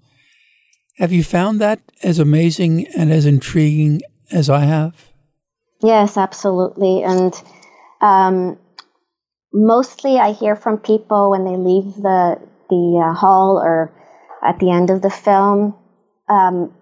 Have 0.99 1.13
you 1.13 1.25
found 1.25 1.61
that 1.61 1.81
as 2.03 2.19
amazing 2.19 2.87
and 2.97 3.13
as 3.13 3.27
intriguing 3.27 4.03
as 4.31 4.49
I 4.49 4.61
have? 4.61 5.11
Yes, 5.83 6.17
absolutely. 6.17 7.03
And 7.03 7.35
um, 8.01 8.59
mostly 9.53 10.19
I 10.19 10.33
hear 10.33 10.55
from 10.55 10.79
people 10.79 11.31
when 11.31 11.45
they 11.45 11.57
leave 11.57 11.95
the, 11.97 12.41
the 12.73 13.05
uh, 13.05 13.15
hall 13.15 13.61
or 13.63 13.93
at 14.43 14.59
the 14.59 14.71
end 14.71 14.89
of 14.91 15.03
the 15.03 15.11
film. 15.11 15.77
Um, 16.29 16.73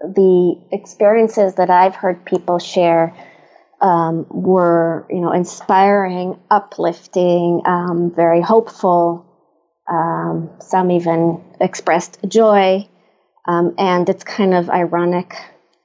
the 0.00 0.54
experiences 0.70 1.56
that 1.56 1.70
I've 1.70 1.96
heard 1.96 2.24
people 2.24 2.60
share 2.60 3.16
um, 3.80 4.26
were, 4.30 5.06
you 5.10 5.20
know, 5.20 5.32
inspiring, 5.32 6.38
uplifting, 6.50 7.62
um, 7.66 8.12
very 8.14 8.40
hopeful. 8.40 9.24
Um, 9.90 10.50
some 10.60 10.90
even 10.90 11.42
expressed 11.60 12.18
joy. 12.28 12.88
Um, 13.46 13.74
and 13.78 14.08
it's 14.08 14.22
kind 14.22 14.54
of 14.54 14.68
ironic 14.70 15.34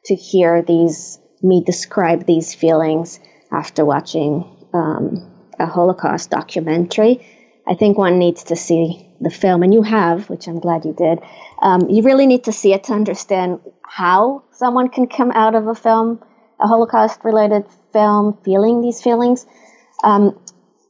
to 0.05 0.15
hear 0.15 0.61
these 0.61 1.19
me 1.41 1.63
describe 1.65 2.25
these 2.25 2.53
feelings 2.53 3.19
after 3.51 3.83
watching 3.83 4.45
um, 4.73 5.29
a 5.59 5.65
Holocaust 5.65 6.29
documentary. 6.29 7.25
I 7.67 7.75
think 7.75 7.97
one 7.97 8.17
needs 8.17 8.43
to 8.45 8.55
see 8.55 9.07
the 9.23 9.29
film, 9.29 9.63
and 9.63 9.73
you 9.73 9.81
have, 9.81 10.29
which 10.29 10.47
I'm 10.47 10.59
glad 10.59 10.85
you 10.85 10.93
did. 10.93 11.19
Um, 11.61 11.89
you 11.89 12.03
really 12.03 12.27
need 12.27 12.45
to 12.45 12.51
see 12.51 12.73
it 12.73 12.85
to 12.85 12.93
understand 12.93 13.59
how 13.83 14.43
someone 14.51 14.89
can 14.89 15.07
come 15.07 15.31
out 15.31 15.55
of 15.55 15.67
a 15.67 15.75
film, 15.75 16.23
a 16.59 16.67
Holocaust 16.67 17.19
related 17.23 17.65
film, 17.91 18.37
feeling 18.43 18.81
these 18.81 19.01
feelings. 19.01 19.45
Um, 20.03 20.39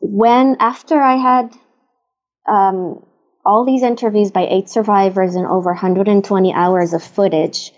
when, 0.02 0.58
after 0.60 1.02
I 1.02 1.16
had 1.16 1.54
um, 2.48 3.06
all 3.46 3.66
these 3.66 3.84
interviews 3.84 4.32
by 4.32 4.48
eight 4.50 4.70
survivors 4.70 5.36
and 5.36 5.46
over 5.46 5.72
120 5.72 6.54
hours 6.54 6.94
of 6.94 7.04
footage, 7.04 7.72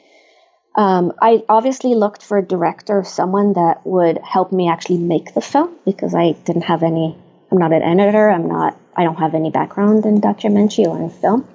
um, 0.76 1.14
I 1.22 1.44
obviously 1.48 1.96
looked 1.96 2.24
for 2.24 2.38
a 2.38 2.46
director, 2.46 3.04
someone 3.06 3.54
that 3.54 3.86
would 3.86 4.20
help 4.20 4.52
me 4.52 4.70
actually 4.70 4.98
make 4.98 5.34
the 5.34 5.42
film 5.42 5.76
because 5.86 6.14
I 6.14 6.32
didn't 6.32 6.64
have 6.64 6.84
any. 6.84 7.18
I'm 7.52 7.58
not 7.58 7.72
an 7.72 7.82
editor. 8.00 8.30
I'm 8.30 8.48
not. 8.50 8.78
I 8.96 9.04
don't 9.04 9.18
have 9.18 9.36
any 9.36 9.52
background 9.52 10.06
in 10.06 10.20
documentary 10.20 10.86
or 10.86 11.00
in 11.02 11.10
film. 11.10 11.48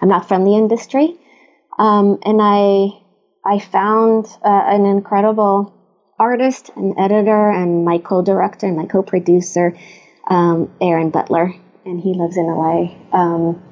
I'm 0.00 0.08
not 0.08 0.28
from 0.28 0.44
the 0.44 0.56
industry, 0.56 1.16
um, 1.78 2.18
and 2.24 2.40
I 2.40 3.00
I 3.44 3.58
found 3.58 4.26
uh, 4.44 4.64
an 4.66 4.86
incredible 4.86 5.74
artist 6.18 6.70
and 6.76 6.94
editor 6.98 7.50
and 7.50 7.84
my 7.84 7.98
co-director 7.98 8.66
and 8.66 8.76
my 8.76 8.86
co-producer, 8.86 9.76
um, 10.28 10.70
Aaron 10.80 11.10
Butler, 11.10 11.54
and 11.84 12.00
he 12.00 12.14
lives 12.14 12.36
in 12.36 12.46
LA. 12.46 12.94
Um, 13.12 13.62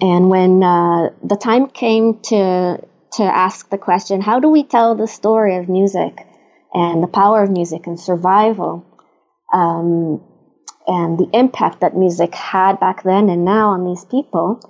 and 0.00 0.28
when 0.28 0.62
uh, 0.62 1.10
the 1.22 1.36
time 1.36 1.68
came 1.68 2.20
to 2.24 2.78
to 3.14 3.22
ask 3.22 3.68
the 3.68 3.78
question, 3.78 4.20
how 4.20 4.40
do 4.40 4.48
we 4.48 4.64
tell 4.64 4.94
the 4.94 5.06
story 5.06 5.56
of 5.56 5.68
music 5.68 6.26
and 6.72 7.02
the 7.02 7.06
power 7.06 7.42
of 7.42 7.50
music 7.50 7.86
and 7.86 8.00
survival, 8.00 8.86
um, 9.52 10.22
and 10.86 11.18
the 11.18 11.28
impact 11.32 11.80
that 11.80 11.96
music 11.96 12.34
had 12.34 12.80
back 12.80 13.02
then 13.02 13.28
and 13.28 13.44
now 13.44 13.70
on 13.70 13.84
these 13.84 14.04
people? 14.04 14.60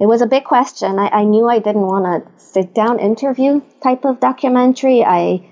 It 0.00 0.06
was 0.06 0.22
a 0.22 0.26
big 0.26 0.44
question. 0.44 0.98
I, 0.98 1.08
I 1.08 1.24
knew 1.24 1.46
I 1.48 1.58
didn't 1.58 1.82
want 1.82 2.06
a 2.06 2.40
sit 2.40 2.74
down 2.74 2.98
interview 2.98 3.60
type 3.82 4.04
of 4.04 4.18
documentary. 4.18 5.04
I 5.04 5.46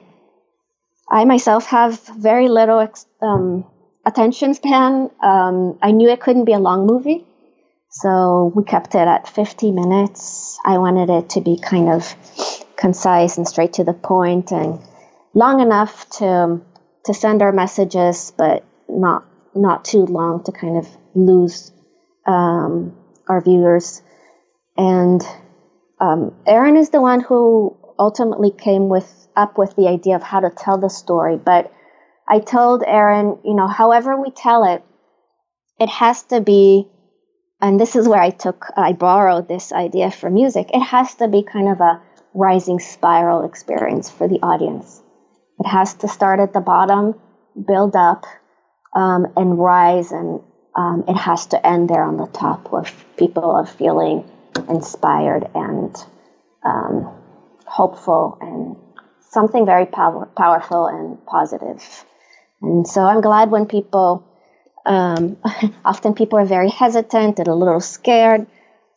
I 1.11 1.25
myself 1.25 1.67
have 1.67 2.01
very 2.09 2.49
little 2.49 2.87
um, 3.23 3.65
attention 4.07 4.55
span. 4.55 5.11
Um, 5.23 5.79
I 5.83 5.91
knew 5.93 6.09
it 6.09 6.21
couldn't 6.21 6.45
be 6.45 6.53
a 6.53 6.59
long 6.59 6.87
movie, 6.87 7.27
so 7.91 8.53
we 8.55 8.65
kept 8.65 8.95
it 8.95 9.07
at 9.09 9.29
50 9.29 9.73
minutes. 9.73 10.59
I 10.65 10.79
wanted 10.79 11.11
it 11.11 11.31
to 11.31 11.41
be 11.41 11.59
kind 11.59 11.89
of 11.91 12.15
concise 12.77 13.37
and 13.37 13.47
straight 13.47 13.75
to 13.75 13.85
the 13.85 13.93
point 13.93 14.53
and 14.53 14.81
long 15.35 15.61
enough 15.61 16.09
to 16.19 16.61
to 17.05 17.15
send 17.15 17.43
our 17.43 17.53
messages, 17.53 18.33
but 18.37 18.65
not 18.89 19.25
not 19.59 19.85
too 19.85 20.07
long 20.07 20.45
to 20.45 20.53
kind 20.53 20.79
of 20.79 20.89
lose 21.15 21.73
um, 22.27 22.97
our 23.29 23.41
viewers. 23.41 24.03
And 24.77 25.23
um, 26.01 26.35
Aaron 26.47 26.77
is 26.77 26.91
the 26.91 27.01
one 27.01 27.21
who 27.21 27.77
ultimately 27.99 28.51
came 28.51 28.89
with 28.89 29.29
up 29.37 29.59
with 29.59 29.75
the 29.77 29.89
idea 29.89 30.17
of 30.17 30.23
how 30.23 30.41
to 30.41 30.51
tell 30.51 30.79
the 30.79 30.89
story. 30.89 31.37
But 31.37 31.73
I 32.29 32.41
told 32.41 32.83
Aaron, 32.87 33.39
you 33.45 33.55
know, 33.55 33.67
however 33.67 34.21
we 34.21 34.31
tell 34.31 34.65
it, 34.65 34.83
it 35.79 35.89
has 35.89 36.23
to 36.25 36.41
be 36.41 36.89
and 37.61 37.81
this 37.81 37.97
is 37.97 38.09
where 38.09 38.21
I 38.21 38.31
took, 38.31 38.67
I 38.77 38.93
borrowed 38.93 39.49
this 39.49 39.73
idea 39.73 40.11
for 40.11 40.31
music. 40.31 40.71
It 40.73 40.81
has 40.81 41.17
to 41.17 41.29
be 41.29 41.43
kind 41.43 41.69
of 41.69 41.81
a 41.81 42.01
rising 42.35 42.79
spiral 42.79 43.45
experience 43.45 44.09
for 44.09 44.29
the 44.29 44.39
audience. 44.43 45.03
It 45.59 45.67
has 45.67 45.95
to 45.95 46.09
start 46.09 46.39
at 46.39 46.53
the 46.53 46.61
bottom, 46.61 47.17
build 47.67 47.97
up, 47.97 48.27
um, 48.95 49.27
and 49.37 49.59
rise, 49.59 50.13
and 50.13 50.41
um, 50.75 51.05
it 51.09 51.17
has 51.17 51.47
to 51.47 51.67
end 51.67 51.91
there 51.91 52.03
on 52.03 52.17
the 52.17 52.27
top 52.27 52.71
where 52.73 52.85
people 53.17 53.51
are 53.51 53.67
feeling 53.67 54.29
inspired 54.69 55.49
and 55.55 55.97
um, 56.65 57.13
hopeful 57.67 58.39
and 58.41 58.77
something 59.21 59.67
very 59.67 59.87
power- 59.87 60.29
powerful 60.37 60.87
and 60.87 61.25
positive. 61.27 62.05
And 62.63 62.87
so 62.87 63.03
I'm 63.03 63.21
glad 63.21 63.51
when 63.51 63.67
people 63.67 64.25
um, 64.87 65.37
often 65.85 66.15
people 66.15 66.39
are 66.39 66.47
very 66.47 66.71
hesitant 66.71 67.39
and 67.39 67.49
a 67.49 67.55
little 67.55 67.81
scared 67.81 68.47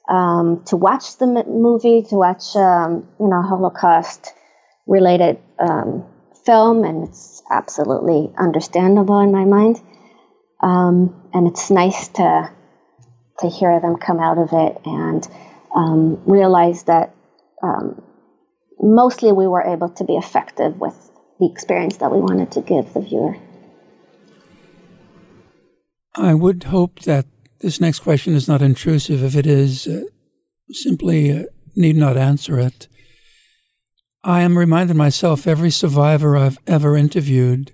um, 0.10 0.64
to 0.66 0.78
watch 0.78 1.18
the 1.18 1.28
movie, 1.48 2.04
to 2.04 2.16
watch 2.16 2.56
um, 2.56 3.08
you 3.20 3.28
know 3.28 3.42
Holocaust 3.42 4.34
related 4.88 5.38
um, 5.60 6.06
film, 6.46 6.84
and 6.84 7.08
it's 7.08 7.44
absolutely 7.50 8.32
understandable 8.38 9.20
in 9.20 9.32
my 9.32 9.46
mind. 9.46 9.82
Um, 10.62 11.30
and 11.34 11.48
it's 11.48 11.72
nice 11.72 12.08
to 12.10 12.52
to 13.40 13.50
hear 13.50 13.80
them 13.80 13.96
come 13.96 14.20
out 14.20 14.38
of 14.38 14.50
it 14.54 14.78
and 14.86 15.28
um, 15.76 16.22
realize 16.26 16.84
that 16.84 17.16
mostly 18.82 19.32
we 19.32 19.48
were 19.48 19.64
able 19.64 19.90
to 19.90 20.04
be 20.04 20.16
effective 20.16 20.80
with 20.80 20.96
the 21.40 21.50
experience 21.50 21.98
that 21.98 22.12
we 22.12 22.20
wanted 22.20 22.52
to 22.52 22.62
give 22.62 22.94
the 22.94 23.02
viewer. 23.02 23.38
I 26.16 26.34
would 26.34 26.66
hope 26.66 27.02
that 27.02 27.26
this 27.60 27.80
next 27.80 28.00
question 28.00 28.36
is 28.36 28.48
not 28.48 28.62
intrusive. 28.62 29.24
If 29.24 29.36
it 29.36 29.48
is, 29.48 29.88
uh, 29.88 30.04
simply 30.72 31.32
uh, 31.32 31.44
need 31.76 31.96
not 31.96 32.18
answer 32.18 32.60
it. 32.60 32.88
I 34.24 34.42
am 34.42 34.58
reminded 34.58 34.96
myself 34.96 35.48
every 35.48 35.72
survivor 35.72 36.38
I've 36.38 36.60
ever 36.68 36.96
interviewed 36.96 37.72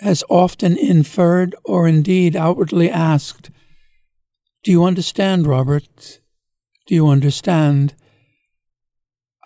has 0.00 0.24
often 0.28 0.76
inferred 0.76 1.54
or 1.64 1.88
indeed 1.88 2.36
outwardly 2.36 2.90
asked, 2.90 3.50
Do 4.62 4.70
you 4.70 4.84
understand, 4.84 5.46
Robert? 5.46 6.20
Do 6.86 6.94
you 6.94 7.08
understand? 7.08 7.94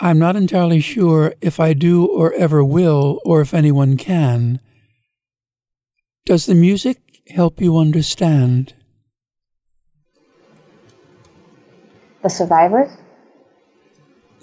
I'm 0.00 0.18
not 0.18 0.34
entirely 0.34 0.80
sure 0.80 1.34
if 1.40 1.60
I 1.60 1.72
do 1.72 2.06
or 2.06 2.32
ever 2.34 2.64
will, 2.64 3.20
or 3.24 3.40
if 3.40 3.54
anyone 3.54 3.96
can. 3.96 4.60
Does 6.26 6.46
the 6.46 6.54
music 6.54 6.98
help 7.28 7.60
you 7.60 7.78
understand? 7.78 8.74
The 12.22 12.30
survivors? 12.30 12.96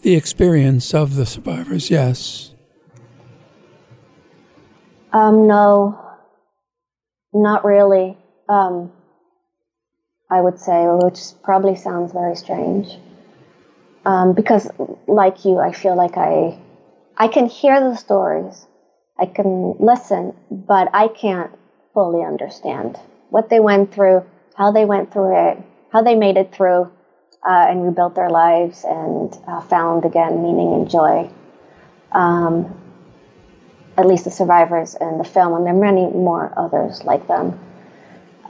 The 0.01 0.15
experience 0.15 0.95
of 0.95 1.15
the 1.15 1.27
survivors, 1.27 1.91
yes. 1.91 2.55
Um, 5.13 5.47
no, 5.47 5.99
not 7.33 7.63
really. 7.63 8.17
Um, 8.49 8.91
I 10.31 10.41
would 10.41 10.59
say, 10.59 10.85
which 10.87 11.19
probably 11.43 11.75
sounds 11.75 12.13
very 12.13 12.35
strange. 12.35 12.87
Um, 14.03 14.33
because, 14.33 14.67
like 15.07 15.45
you, 15.45 15.59
I 15.59 15.71
feel 15.71 15.95
like 15.95 16.17
I, 16.17 16.57
I 17.15 17.27
can 17.27 17.45
hear 17.45 17.79
the 17.79 17.95
stories, 17.95 18.65
I 19.19 19.27
can 19.27 19.75
listen, 19.79 20.33
but 20.49 20.89
I 20.93 21.09
can't 21.09 21.51
fully 21.93 22.25
understand 22.25 22.97
what 23.29 23.49
they 23.49 23.59
went 23.59 23.93
through, 23.93 24.25
how 24.55 24.71
they 24.71 24.85
went 24.85 25.13
through 25.13 25.51
it, 25.51 25.57
how 25.91 26.01
they 26.01 26.15
made 26.15 26.37
it 26.37 26.51
through, 26.51 26.89
uh, 27.43 27.67
and 27.69 27.83
rebuilt 27.83 28.15
their 28.15 28.29
lives 28.29 28.85
and 28.85 29.37
uh, 29.47 29.61
found 29.61 30.05
again 30.05 30.41
meaning 30.43 30.73
and 30.73 30.89
joy. 30.89 31.29
Um, 32.11 32.77
at 33.97 34.07
least 34.07 34.25
the 34.25 34.31
survivors 34.31 34.95
in 34.99 35.17
the 35.17 35.23
film, 35.23 35.53
and 35.53 35.65
there 35.65 35.73
are 35.73 35.77
many 35.77 36.07
more 36.07 36.53
others 36.57 37.03
like 37.03 37.27
them. 37.27 37.59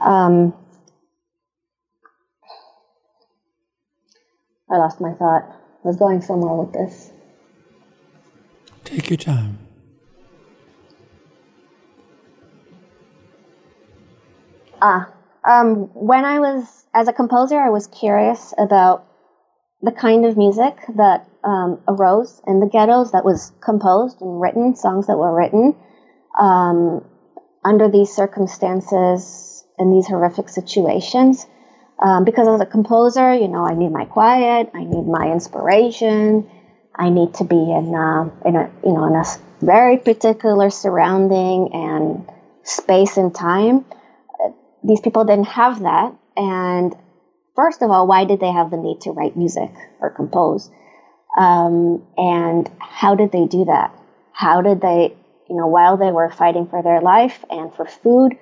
Um, 0.00 0.54
I 4.70 4.76
lost 4.76 5.00
my 5.00 5.12
thought. 5.12 5.44
I 5.84 5.88
was 5.88 5.96
going 5.96 6.22
somewhere 6.22 6.54
with 6.54 6.72
this. 6.72 7.10
Take 8.84 9.10
your 9.10 9.16
time. 9.16 9.58
Ah, 14.80 15.11
um, 15.44 15.90
when 15.94 16.24
I 16.24 16.40
was 16.40 16.84
as 16.94 17.08
a 17.08 17.12
composer, 17.12 17.58
I 17.58 17.70
was 17.70 17.86
curious 17.86 18.52
about 18.58 19.06
the 19.80 19.92
kind 19.92 20.24
of 20.24 20.36
music 20.36 20.76
that 20.96 21.28
um, 21.42 21.80
arose 21.88 22.40
in 22.46 22.60
the 22.60 22.66
ghettos 22.66 23.12
that 23.12 23.24
was 23.24 23.52
composed 23.60 24.20
and 24.20 24.40
written, 24.40 24.76
songs 24.76 25.08
that 25.08 25.16
were 25.16 25.34
written 25.34 25.74
um, 26.38 27.04
under 27.64 27.90
these 27.90 28.10
circumstances 28.10 29.64
in 29.78 29.92
these 29.92 30.06
horrific 30.06 30.48
situations. 30.48 31.46
Um, 32.00 32.24
because 32.24 32.48
as 32.48 32.60
a 32.60 32.66
composer, 32.66 33.34
you 33.34 33.48
know, 33.48 33.64
I 33.64 33.74
need 33.74 33.90
my 33.90 34.04
quiet, 34.04 34.70
I 34.74 34.84
need 34.84 35.06
my 35.06 35.30
inspiration, 35.32 36.48
I 36.94 37.10
need 37.10 37.34
to 37.34 37.44
be 37.44 37.56
in, 37.56 37.94
uh, 37.94 38.30
in 38.44 38.56
a 38.56 38.70
you 38.84 38.92
know 38.92 39.06
in 39.06 39.14
a 39.14 39.24
very 39.60 39.96
particular 39.96 40.70
surrounding 40.70 41.70
and 41.72 42.28
space 42.64 43.16
and 43.16 43.34
time 43.34 43.84
these 44.84 45.00
people 45.00 45.24
didn't 45.24 45.46
have 45.46 45.82
that. 45.82 46.14
And 46.36 46.94
first 47.54 47.82
of 47.82 47.90
all, 47.90 48.06
why 48.06 48.24
did 48.24 48.40
they 48.40 48.50
have 48.50 48.70
the 48.70 48.76
need 48.76 49.02
to 49.02 49.10
write 49.10 49.36
music 49.36 49.70
or 50.00 50.10
compose? 50.10 50.70
Um, 51.36 52.06
and 52.16 52.70
how 52.78 53.14
did 53.14 53.32
they 53.32 53.46
do 53.46 53.64
that? 53.66 53.94
How 54.32 54.60
did 54.60 54.80
they, 54.80 55.16
you 55.48 55.56
know, 55.56 55.66
while 55.66 55.96
they 55.96 56.10
were 56.10 56.30
fighting 56.30 56.66
for 56.66 56.82
their 56.82 57.00
life 57.00 57.44
and 57.50 57.72
for 57.74 57.86
food 57.86 58.36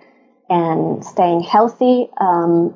and 0.48 1.04
staying 1.04 1.40
healthy, 1.40 2.08
um, 2.20 2.74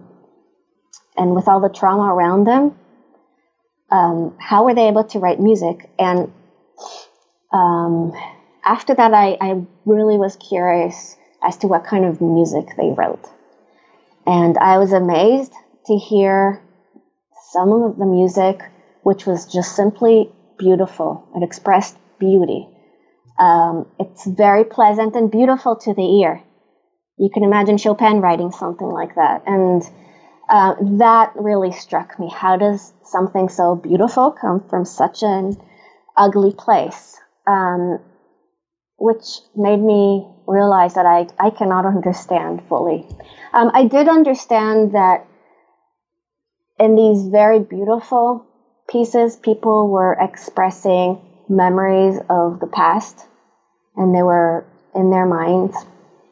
and 1.16 1.34
with 1.34 1.48
all 1.48 1.60
the 1.60 1.68
trauma 1.68 2.12
around 2.12 2.44
them, 2.44 2.76
um, 3.90 4.36
how 4.38 4.64
were 4.64 4.74
they 4.74 4.88
able 4.88 5.04
to 5.04 5.18
write 5.18 5.40
music? 5.40 5.88
And 5.98 6.32
um, 7.52 8.12
after 8.64 8.94
that, 8.94 9.14
I, 9.14 9.36
I 9.40 9.62
really 9.84 10.18
was 10.18 10.36
curious 10.36 11.16
as 11.42 11.58
to 11.58 11.68
what 11.68 11.84
kind 11.84 12.04
of 12.04 12.20
music 12.20 12.68
they 12.76 12.90
wrote. 12.90 13.24
And 14.26 14.56
I 14.58 14.78
was 14.78 14.92
amazed 14.92 15.52
to 15.86 15.96
hear 15.96 16.62
some 17.52 17.72
of 17.72 17.98
the 17.98 18.06
music, 18.06 18.62
which 19.02 19.26
was 19.26 19.46
just 19.52 19.76
simply 19.76 20.30
beautiful. 20.58 21.28
It 21.36 21.42
expressed 21.42 21.96
beauty. 22.18 22.68
Um, 23.38 23.86
it's 23.98 24.26
very 24.26 24.64
pleasant 24.64 25.16
and 25.16 25.30
beautiful 25.30 25.76
to 25.76 25.94
the 25.94 26.20
ear. 26.20 26.42
You 27.18 27.30
can 27.32 27.44
imagine 27.44 27.76
Chopin 27.78 28.20
writing 28.20 28.50
something 28.50 28.88
like 28.88 29.14
that. 29.16 29.42
And 29.46 29.82
uh, 30.48 30.74
that 30.98 31.32
really 31.36 31.72
struck 31.72 32.18
me. 32.18 32.30
How 32.32 32.56
does 32.56 32.92
something 33.04 33.48
so 33.48 33.76
beautiful 33.76 34.30
come 34.30 34.64
from 34.68 34.84
such 34.84 35.22
an 35.22 35.56
ugly 36.16 36.52
place? 36.52 37.20
Um, 37.46 37.98
which 38.96 39.40
made 39.56 39.80
me 39.80 40.26
realize 40.46 40.94
that 40.94 41.06
I, 41.06 41.26
I 41.38 41.50
cannot 41.50 41.84
understand 41.86 42.62
fully. 42.68 43.06
Um, 43.54 43.70
I 43.72 43.84
did 43.84 44.08
understand 44.08 44.92
that 44.92 45.26
in 46.80 46.96
these 46.96 47.28
very 47.28 47.60
beautiful 47.60 48.44
pieces, 48.88 49.36
people 49.36 49.88
were 49.88 50.16
expressing 50.20 51.20
memories 51.48 52.18
of 52.28 52.58
the 52.58 52.66
past 52.66 53.26
and 53.96 54.12
they 54.12 54.22
were 54.22 54.66
in 54.94 55.10
their 55.10 55.24
minds 55.24 55.76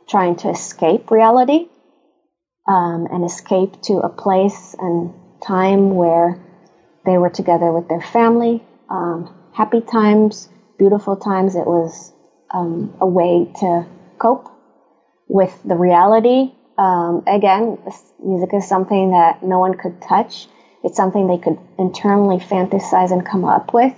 trying 0.08 0.34
to 0.36 0.50
escape 0.50 1.12
reality 1.12 1.68
um, 2.68 3.06
and 3.10 3.24
escape 3.24 3.80
to 3.82 3.94
a 3.98 4.08
place 4.08 4.74
and 4.80 5.14
time 5.40 5.94
where 5.94 6.40
they 7.06 7.18
were 7.18 7.30
together 7.30 7.70
with 7.70 7.88
their 7.88 8.00
family. 8.00 8.64
Um, 8.90 9.32
happy 9.52 9.80
times, 9.80 10.48
beautiful 10.76 11.16
times. 11.16 11.54
It 11.54 11.66
was 11.66 12.12
um, 12.52 12.94
a 13.00 13.06
way 13.06 13.48
to 13.60 13.86
cope 14.18 14.48
with 15.28 15.56
the 15.64 15.76
reality. 15.76 16.52
Um, 16.82 17.22
again, 17.28 17.78
music 18.18 18.54
is 18.54 18.66
something 18.66 19.12
that 19.12 19.40
no 19.40 19.60
one 19.60 19.74
could 19.74 20.02
touch. 20.02 20.48
It's 20.82 20.96
something 20.96 21.28
they 21.28 21.38
could 21.38 21.58
internally 21.78 22.38
fantasize 22.38 23.12
and 23.12 23.24
come 23.24 23.44
up 23.44 23.72
with. 23.72 23.94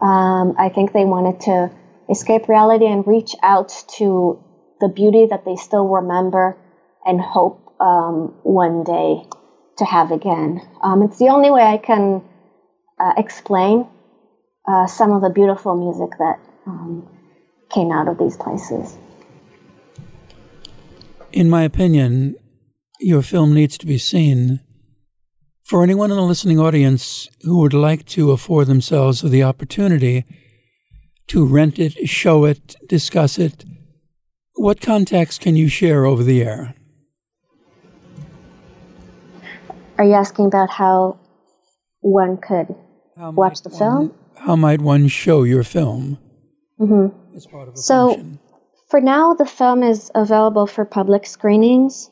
Um, 0.00 0.54
I 0.56 0.70
think 0.70 0.92
they 0.92 1.04
wanted 1.04 1.38
to 1.40 1.70
escape 2.08 2.48
reality 2.48 2.86
and 2.86 3.06
reach 3.06 3.36
out 3.42 3.84
to 3.98 4.42
the 4.80 4.88
beauty 4.88 5.26
that 5.26 5.44
they 5.44 5.56
still 5.56 5.86
remember 5.86 6.56
and 7.04 7.20
hope 7.20 7.60
um, 7.78 8.34
one 8.42 8.84
day 8.84 9.26
to 9.76 9.84
have 9.84 10.10
again. 10.10 10.62
Um, 10.82 11.02
it's 11.02 11.18
the 11.18 11.28
only 11.28 11.50
way 11.50 11.62
I 11.62 11.76
can 11.76 12.22
uh, 12.98 13.12
explain 13.18 13.86
uh, 14.66 14.86
some 14.86 15.12
of 15.12 15.20
the 15.20 15.30
beautiful 15.30 15.74
music 15.74 16.16
that 16.18 16.40
um, 16.66 17.06
came 17.68 17.92
out 17.92 18.08
of 18.08 18.16
these 18.16 18.38
places. 18.38 18.96
In 21.32 21.50
my 21.50 21.62
opinion, 21.62 22.36
your 23.00 23.22
film 23.22 23.52
needs 23.52 23.76
to 23.78 23.86
be 23.86 23.98
seen. 23.98 24.60
For 25.62 25.82
anyone 25.82 26.10
in 26.10 26.16
the 26.16 26.22
listening 26.22 26.58
audience 26.58 27.28
who 27.42 27.58
would 27.58 27.74
like 27.74 28.06
to 28.06 28.30
afford 28.30 28.66
themselves 28.66 29.20
the 29.20 29.42
opportunity 29.42 30.24
to 31.26 31.44
rent 31.44 31.78
it, 31.78 32.08
show 32.08 32.46
it, 32.46 32.76
discuss 32.88 33.38
it, 33.38 33.64
what 34.54 34.80
contacts 34.80 35.38
can 35.38 35.56
you 35.56 35.68
share 35.68 36.06
over 36.06 36.24
the 36.24 36.42
air? 36.42 36.74
Are 39.98 40.04
you 40.04 40.14
asking 40.14 40.46
about 40.46 40.70
how 40.70 41.18
one 42.00 42.38
could 42.38 42.74
how 43.16 43.32
watch 43.32 43.62
the 43.62 43.68
one, 43.68 43.78
film? 43.78 44.14
How 44.36 44.56
might 44.56 44.80
one 44.80 45.08
show 45.08 45.42
your 45.42 45.62
film? 45.62 46.18
Mm-hmm. 46.80 47.36
As 47.36 47.46
part 47.46 47.68
of 47.68 47.74
a 47.74 47.76
so, 47.76 48.14
function? 48.14 48.38
For 48.88 49.00
now, 49.00 49.34
the 49.34 49.46
film 49.46 49.82
is 49.82 50.10
available 50.14 50.66
for 50.66 50.84
public 50.84 51.26
screenings 51.26 52.10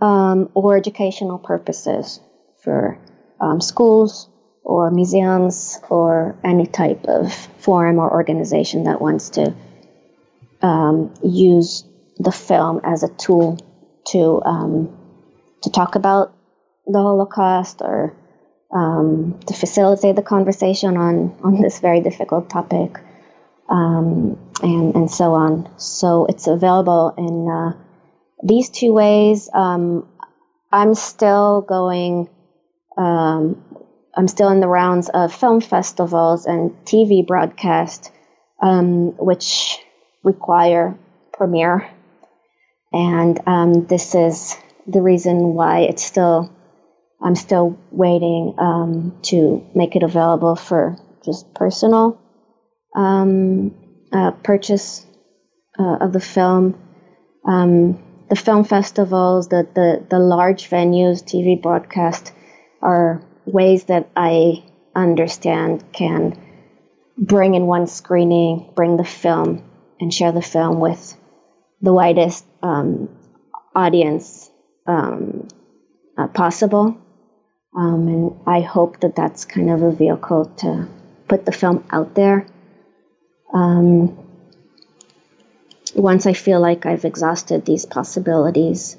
um, 0.00 0.50
or 0.54 0.76
educational 0.76 1.38
purposes 1.38 2.20
for 2.62 2.98
um, 3.40 3.60
schools 3.60 4.28
or 4.62 4.90
museums 4.90 5.78
or 5.88 6.36
any 6.44 6.66
type 6.66 7.04
of 7.04 7.32
forum 7.58 7.98
or 7.98 8.10
organization 8.10 8.84
that 8.84 9.00
wants 9.00 9.30
to 9.30 9.54
um, 10.62 11.12
use 11.22 11.84
the 12.18 12.32
film 12.32 12.80
as 12.84 13.02
a 13.02 13.08
tool 13.08 13.58
to 14.06 14.42
um, 14.44 14.96
to 15.62 15.70
talk 15.70 15.94
about 15.94 16.34
the 16.86 16.98
Holocaust 16.98 17.82
or 17.82 18.14
um, 18.72 19.38
to 19.46 19.54
facilitate 19.54 20.16
the 20.16 20.22
conversation 20.22 20.96
on, 20.96 21.36
on 21.42 21.60
this 21.60 21.80
very 21.80 22.00
difficult 22.00 22.48
topic, 22.48 22.98
um, 23.70 24.38
and, 24.62 24.94
and 24.94 25.10
so 25.10 25.32
on. 25.32 25.70
So 25.78 26.26
it's 26.26 26.46
available 26.46 27.14
in 27.16 27.48
uh, 27.48 27.82
these 28.42 28.68
two 28.68 28.92
ways. 28.92 29.48
Um, 29.52 30.08
I'm 30.72 30.94
still 30.94 31.62
going, 31.62 32.28
um, 32.98 33.62
I'm 34.14 34.28
still 34.28 34.50
in 34.50 34.60
the 34.60 34.68
rounds 34.68 35.08
of 35.08 35.32
film 35.32 35.60
festivals 35.60 36.46
and 36.46 36.72
TV 36.84 37.26
broadcast, 37.26 38.12
um, 38.60 39.16
which 39.16 39.78
require 40.22 40.98
premiere. 41.32 41.88
And 42.92 43.40
um, 43.46 43.86
this 43.86 44.14
is 44.14 44.56
the 44.86 45.00
reason 45.00 45.54
why 45.54 45.80
it's 45.80 46.02
still 46.02 46.52
I'm 47.22 47.34
still 47.34 47.78
waiting 47.90 48.54
um, 48.58 49.18
to 49.24 49.64
make 49.74 49.94
it 49.94 50.02
available 50.02 50.56
for 50.56 50.96
just 51.24 51.52
personal 51.54 52.19
um, 52.94 53.74
uh, 54.12 54.32
purchase 54.32 55.06
uh, 55.78 55.96
of 56.00 56.12
the 56.12 56.20
film. 56.20 56.78
Um, 57.44 58.02
the 58.28 58.36
film 58.36 58.64
festivals, 58.64 59.48
the, 59.48 59.66
the, 59.74 60.06
the 60.08 60.18
large 60.18 60.70
venues, 60.70 61.22
TV 61.22 61.60
broadcast 61.60 62.32
are 62.80 63.22
ways 63.44 63.84
that 63.84 64.08
I 64.16 64.64
understand 64.94 65.84
can 65.92 66.38
bring 67.18 67.54
in 67.54 67.66
one 67.66 67.86
screening, 67.86 68.70
bring 68.74 68.96
the 68.96 69.04
film, 69.04 69.64
and 70.00 70.12
share 70.12 70.32
the 70.32 70.42
film 70.42 70.80
with 70.80 71.16
the 71.82 71.92
widest 71.92 72.44
um, 72.62 73.08
audience 73.74 74.50
um, 74.86 75.48
uh, 76.16 76.28
possible. 76.28 76.96
Um, 77.76 78.08
and 78.08 78.40
I 78.46 78.60
hope 78.60 79.00
that 79.00 79.14
that's 79.14 79.44
kind 79.44 79.70
of 79.70 79.82
a 79.82 79.92
vehicle 79.92 80.46
to 80.58 80.88
put 81.28 81.46
the 81.46 81.52
film 81.52 81.84
out 81.90 82.14
there. 82.14 82.46
Um, 83.52 84.16
once 85.94 86.26
I 86.26 86.32
feel 86.32 86.60
like 86.60 86.86
I've 86.86 87.04
exhausted 87.04 87.64
these 87.64 87.84
possibilities, 87.84 88.96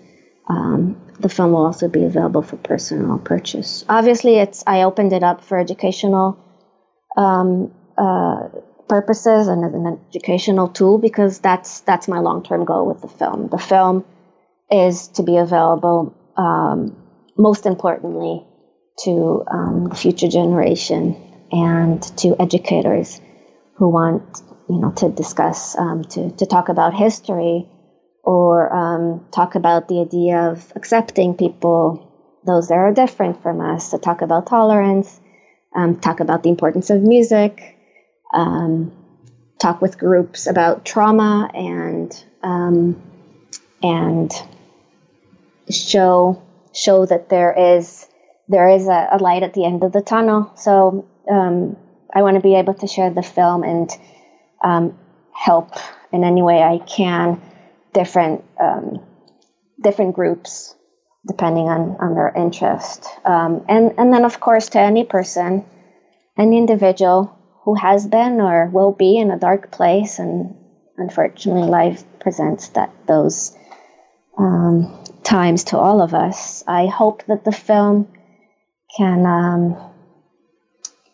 um, 0.47 0.99
the 1.19 1.29
film 1.29 1.51
will 1.53 1.65
also 1.65 1.87
be 1.87 2.03
available 2.03 2.41
for 2.41 2.57
personal 2.57 3.17
purchase. 3.17 3.85
Obviously, 3.87 4.37
it's 4.37 4.63
I 4.67 4.83
opened 4.83 5.13
it 5.13 5.23
up 5.23 5.43
for 5.43 5.57
educational 5.57 6.37
um, 7.15 7.71
uh, 7.97 8.49
purposes 8.87 9.47
and 9.47 9.63
as 9.63 9.73
an 9.73 9.99
educational 10.09 10.67
tool 10.67 10.97
because 10.97 11.39
that's 11.39 11.81
that's 11.81 12.07
my 12.07 12.19
long 12.19 12.43
term 12.43 12.65
goal 12.65 12.85
with 12.85 13.01
the 13.01 13.07
film. 13.07 13.47
The 13.47 13.57
film 13.57 14.03
is 14.69 15.07
to 15.09 15.23
be 15.23 15.37
available, 15.37 16.13
um, 16.35 16.95
most 17.37 17.65
importantly, 17.65 18.43
to 19.05 19.43
um, 19.47 19.87
the 19.89 19.95
future 19.95 20.27
generation 20.27 21.15
and 21.51 22.01
to 22.17 22.35
educators 22.39 23.21
who 23.81 23.89
want 23.89 24.43
you 24.69 24.77
know 24.77 24.91
to 24.91 25.09
discuss 25.09 25.75
um, 25.75 26.03
to, 26.03 26.29
to 26.29 26.45
talk 26.45 26.69
about 26.69 26.93
history 26.93 27.67
or 28.21 28.71
um, 28.71 29.25
talk 29.31 29.55
about 29.55 29.87
the 29.87 30.01
idea 30.01 30.37
of 30.51 30.71
accepting 30.75 31.33
people 31.33 32.07
those 32.45 32.67
that 32.67 32.75
are 32.75 32.93
different 32.93 33.41
from 33.41 33.59
us 33.59 33.89
to 33.89 33.97
talk 33.97 34.21
about 34.21 34.45
tolerance 34.45 35.19
um, 35.75 35.99
talk 35.99 36.19
about 36.19 36.43
the 36.43 36.49
importance 36.49 36.91
of 36.91 37.01
music 37.01 37.75
um, 38.35 38.91
talk 39.59 39.81
with 39.81 39.97
groups 39.97 40.45
about 40.45 40.85
trauma 40.85 41.49
and 41.55 42.23
um, 42.43 43.01
and 43.81 44.31
show 45.71 46.39
show 46.71 47.07
that 47.07 47.29
there 47.29 47.51
is 47.57 48.07
there 48.47 48.69
is 48.69 48.87
a, 48.87 49.07
a 49.13 49.17
light 49.17 49.41
at 49.41 49.55
the 49.55 49.65
end 49.65 49.83
of 49.83 49.91
the 49.91 50.01
tunnel. 50.01 50.51
So 50.55 51.07
um, 51.27 51.77
I 52.13 52.21
want 52.21 52.35
to 52.35 52.41
be 52.41 52.55
able 52.55 52.73
to 52.75 52.87
share 52.87 53.09
the 53.09 53.23
film 53.23 53.63
and 53.63 53.89
um, 54.63 54.97
help 55.33 55.71
in 56.11 56.23
any 56.23 56.41
way 56.41 56.61
I 56.61 56.79
can 56.79 57.41
different 57.93 58.43
um, 58.59 58.99
different 59.81 60.15
groups 60.15 60.75
depending 61.27 61.67
on, 61.67 61.97
on 61.99 62.15
their 62.15 62.33
interest. 62.35 63.05
Um, 63.25 63.63
and, 63.69 63.93
and 63.97 64.13
then, 64.13 64.25
of 64.25 64.39
course, 64.39 64.69
to 64.69 64.79
any 64.79 65.03
person, 65.03 65.65
any 66.37 66.57
individual 66.57 67.37
who 67.63 67.75
has 67.75 68.07
been 68.07 68.41
or 68.41 68.67
will 68.67 68.91
be 68.91 69.17
in 69.17 69.29
a 69.29 69.37
dark 69.37 69.71
place, 69.71 70.17
and 70.17 70.55
unfortunately, 70.97 71.69
life 71.69 72.03
presents 72.19 72.69
that 72.69 72.91
those 73.07 73.55
um, 74.37 75.03
times 75.23 75.65
to 75.65 75.77
all 75.77 76.01
of 76.01 76.13
us. 76.15 76.63
I 76.67 76.87
hope 76.87 77.23
that 77.27 77.43
the 77.43 77.51
film 77.51 78.07
can 78.97 79.25
um, 79.25 79.90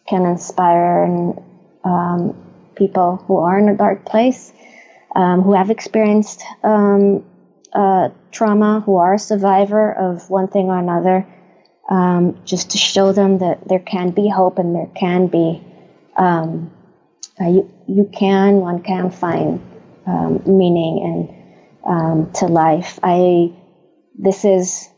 can 0.07 0.25
inspire 0.25 1.03
and, 1.03 1.41
um, 1.83 2.35
people 2.75 3.17
who 3.27 3.37
are 3.37 3.57
in 3.59 3.69
a 3.69 3.75
dark 3.75 4.05
place, 4.05 4.53
um, 5.15 5.41
who 5.41 5.53
have 5.53 5.69
experienced 5.69 6.43
um, 6.63 7.25
uh, 7.73 8.09
trauma, 8.31 8.81
who 8.85 8.95
are 8.97 9.15
a 9.15 9.19
survivor 9.19 9.91
of 9.91 10.29
one 10.29 10.47
thing 10.47 10.67
or 10.67 10.77
another, 10.77 11.25
um, 11.89 12.39
just 12.45 12.71
to 12.71 12.77
show 12.77 13.11
them 13.11 13.39
that 13.39 13.67
there 13.67 13.79
can 13.79 14.11
be 14.11 14.29
hope 14.29 14.59
and 14.59 14.75
there 14.75 14.89
can 14.95 15.27
be 15.27 15.63
um, 16.15 16.71
uh, 17.39 17.47
you 17.47 17.71
you 17.87 18.09
can 18.11 18.55
one 18.55 18.81
can 18.81 19.11
find 19.11 19.61
um, 20.05 20.41
meaning 20.45 21.29
and 21.85 22.33
to 22.35 22.45
life. 22.47 22.99
I 23.03 23.53
this 24.17 24.43
is 24.43 24.89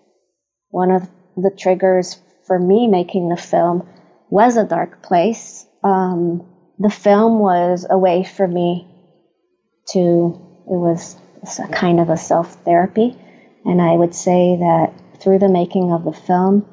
one 0.70 0.92
of 0.92 1.08
the 1.36 1.52
triggers 1.52 2.20
for 2.48 2.58
me 2.58 2.88
making 2.88 3.30
the 3.30 3.38
film 3.38 3.88
was 4.30 4.58
a 4.58 4.66
dark 4.66 5.02
place. 5.02 5.66
Um, 5.84 6.46
the 6.78 6.90
film 6.90 7.40
was 7.40 7.86
a 7.90 7.98
way 7.98 8.24
for 8.24 8.48
me 8.48 8.88
to 9.92 10.40
it 10.66 10.78
was 10.78 11.16
a 11.58 11.68
kind 11.68 12.00
of 12.00 12.10
a 12.10 12.18
self 12.18 12.54
therapy, 12.64 13.18
and 13.66 13.82
I 13.82 13.94
would 13.94 14.14
say 14.14 14.58
that 14.58 14.94
through 15.20 15.40
the 15.40 15.50
making 15.50 15.92
of 15.92 16.04
the 16.04 16.14
film, 16.14 16.66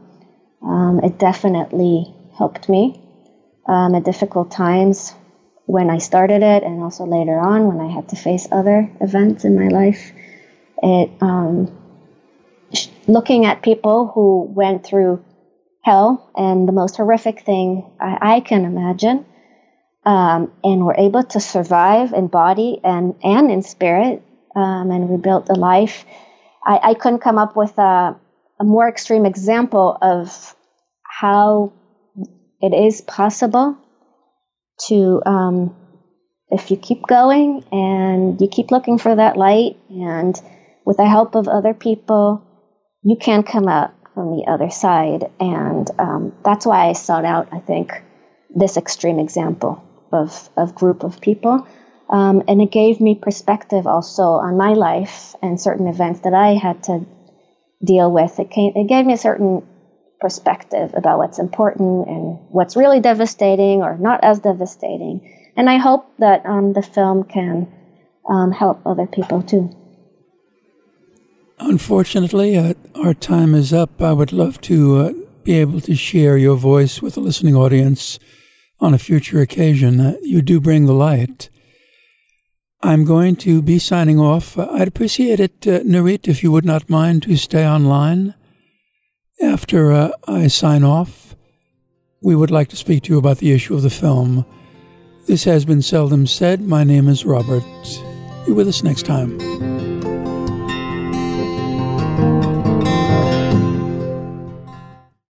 um, 0.63 1.01
it 1.03 1.19
definitely 1.19 2.15
helped 2.37 2.69
me 2.69 3.01
um, 3.67 3.95
at 3.95 4.05
difficult 4.05 4.51
times 4.51 5.15
when 5.65 5.91
I 5.91 5.99
started 5.99 6.43
it, 6.43 6.63
and 6.63 6.83
also 6.83 7.07
later 7.07 7.39
on 7.39 7.67
when 7.67 7.81
I 7.81 7.91
had 7.93 8.09
to 8.11 8.17
face 8.17 8.47
other 8.53 8.91
events 9.01 9.45
in 9.45 9.57
my 9.57 9.69
life. 9.69 10.13
It 10.83 11.11
um, 11.21 11.73
looking 13.07 13.47
at 13.47 13.63
people 13.63 14.09
who 14.09 14.43
went 14.43 14.85
through 14.85 15.25
hell 15.87 16.31
and 16.35 16.69
the 16.69 16.73
most 16.73 16.97
horrific 16.97 17.43
thing 17.43 17.89
I, 18.01 18.37
I 18.37 18.41
can 18.41 18.65
imagine, 18.65 19.25
um, 20.05 20.53
and 20.65 20.85
were 20.85 20.97
able 20.99 21.23
to 21.23 21.41
survive 21.41 22.13
in 22.13 22.27
body 22.27 22.81
and 22.83 23.15
and 23.23 23.51
in 23.51 23.63
spirit, 23.63 24.23
um, 24.57 24.91
and 24.91 25.09
rebuilt 25.09 25.49
a 25.49 25.55
life. 25.55 26.05
I, 26.65 26.91
I 26.91 26.95
couldn't 26.95 27.21
come 27.21 27.39
up 27.39 27.55
with 27.57 27.79
a, 27.79 28.17
a 28.61 28.65
more 28.65 28.89
extreme 28.89 29.25
example 29.25 29.97
of 30.03 30.57
how 31.05 31.73
it 32.61 32.75
is 32.75 33.01
possible 33.01 33.79
to 34.89 35.23
um, 35.25 35.75
if 36.51 36.71
you 36.71 36.77
keep 36.77 37.07
going 37.07 37.65
and 37.71 38.41
you 38.41 38.49
keep 38.49 38.71
looking 38.73 38.99
for 38.99 39.15
that 39.15 39.37
light 39.37 39.77
and 39.89 40.41
with 40.85 40.97
the 40.97 41.09
help 41.09 41.35
of 41.37 41.49
other 41.49 41.75
people 41.75 42.43
you 43.03 43.17
can 43.17 43.43
come 43.43 43.69
out 43.69 43.96
from 44.17 44.37
the 44.37 44.47
other 44.49 44.71
side 44.71 45.31
and 45.39 45.89
um, 46.01 46.33
that's 46.45 46.67
why 46.67 46.89
i 46.89 46.93
sought 46.93 47.25
out 47.25 47.49
i 47.53 47.61
think 47.61 48.03
this 48.51 48.77
extreme 48.77 49.21
example 49.21 49.85
of, 50.13 50.49
of 50.57 50.75
group 50.75 51.05
of 51.05 51.21
people 51.21 51.69
um, 52.09 52.43
and 52.49 52.61
it 52.63 52.73
gave 52.73 53.01
me 53.01 53.15
perspective 53.15 53.87
also 53.87 54.23
on 54.23 54.57
my 54.57 54.73
life 54.73 55.37
and 55.43 55.61
certain 55.61 55.87
events 55.87 56.21
that 56.21 56.35
i 56.35 56.55
had 56.55 56.83
to 56.83 57.07
deal 57.85 58.11
with 58.11 58.39
it, 58.41 58.51
came, 58.51 58.73
it 58.75 58.89
gave 58.89 59.07
me 59.07 59.13
a 59.13 59.19
certain 59.19 59.63
perspective 60.21 60.93
about 60.95 61.19
what's 61.19 61.39
important 61.39 62.09
and 62.09 62.39
what's 62.49 62.77
really 62.77 63.01
devastating 63.01 63.83
or 63.83 63.97
not 63.99 64.21
as 64.23 64.41
devastating. 64.41 65.21
And 65.57 65.69
I 65.69 65.79
hope 65.79 66.11
that 66.19 66.45
um, 66.47 66.73
the 66.73 66.83
film 66.83 67.25
can 67.25 67.73
um, 68.29 68.51
help 68.51 68.81
other 68.87 69.07
people 69.07 69.43
too. 69.43 69.71
Unfortunately, 71.59 72.57
uh, 72.57 72.75
our 72.95 73.15
time 73.15 73.55
is 73.55 73.73
up. 73.73 74.03
I 74.03 74.13
would 74.13 74.33
love 74.33 74.61
to 74.63 74.97
uh, 74.99 75.13
be 75.43 75.55
able 75.55 75.81
to 75.83 75.95
share 75.95 76.37
your 76.37 76.57
voice 76.57 77.01
with 77.01 77.17
a 77.17 77.21
listening 77.21 77.57
audience 77.57 78.19
on 78.81 78.93
a 78.93 78.99
future 78.99 79.41
occasion. 79.41 80.01
Uh, 80.01 80.17
you 80.23 80.43
do 80.43 80.61
bring 80.61 80.87
the 80.87 80.93
light. 80.93 81.49
I'm 82.83 83.05
going 83.05 83.37
to 83.37 83.63
be 83.63 83.79
signing 83.79 84.21
off. 84.21 84.59
Uh, 84.59 84.69
I'd 84.71 84.89
appreciate 84.89 85.41
it, 85.41 85.67
uh, 85.67 85.81
Nurit, 85.81 86.29
if 86.29 86.43
you 86.43 86.53
would 86.53 86.65
not 86.65 86.91
mind 86.91 87.23
to 87.23 87.37
stay 87.37 87.67
online. 87.67 88.35
After 89.43 89.93
uh, 89.93 90.11
I 90.29 90.49
sign 90.49 90.85
off, 90.85 91.37
we 92.23 92.37
would 92.37 92.51
like 92.51 92.69
to 92.69 92.77
speak 92.77 93.05
to 93.05 93.13
you 93.13 93.19
about 93.19 93.39
the 93.39 93.53
issue 93.53 93.75
of 93.75 93.83
the 93.83 93.91
film. 93.91 94.45
This 95.27 95.45
has 95.45 95.65
been 95.65 95.83
Seldom 95.83 96.27
Said. 96.27 96.61
My 96.61 96.85
name 96.85 97.09
is 97.09 97.25
Robert. 97.25 97.65
Be 98.47 98.53
with 98.53 98.69
us 98.69 98.83
next 98.83 99.07
time. 99.07 99.86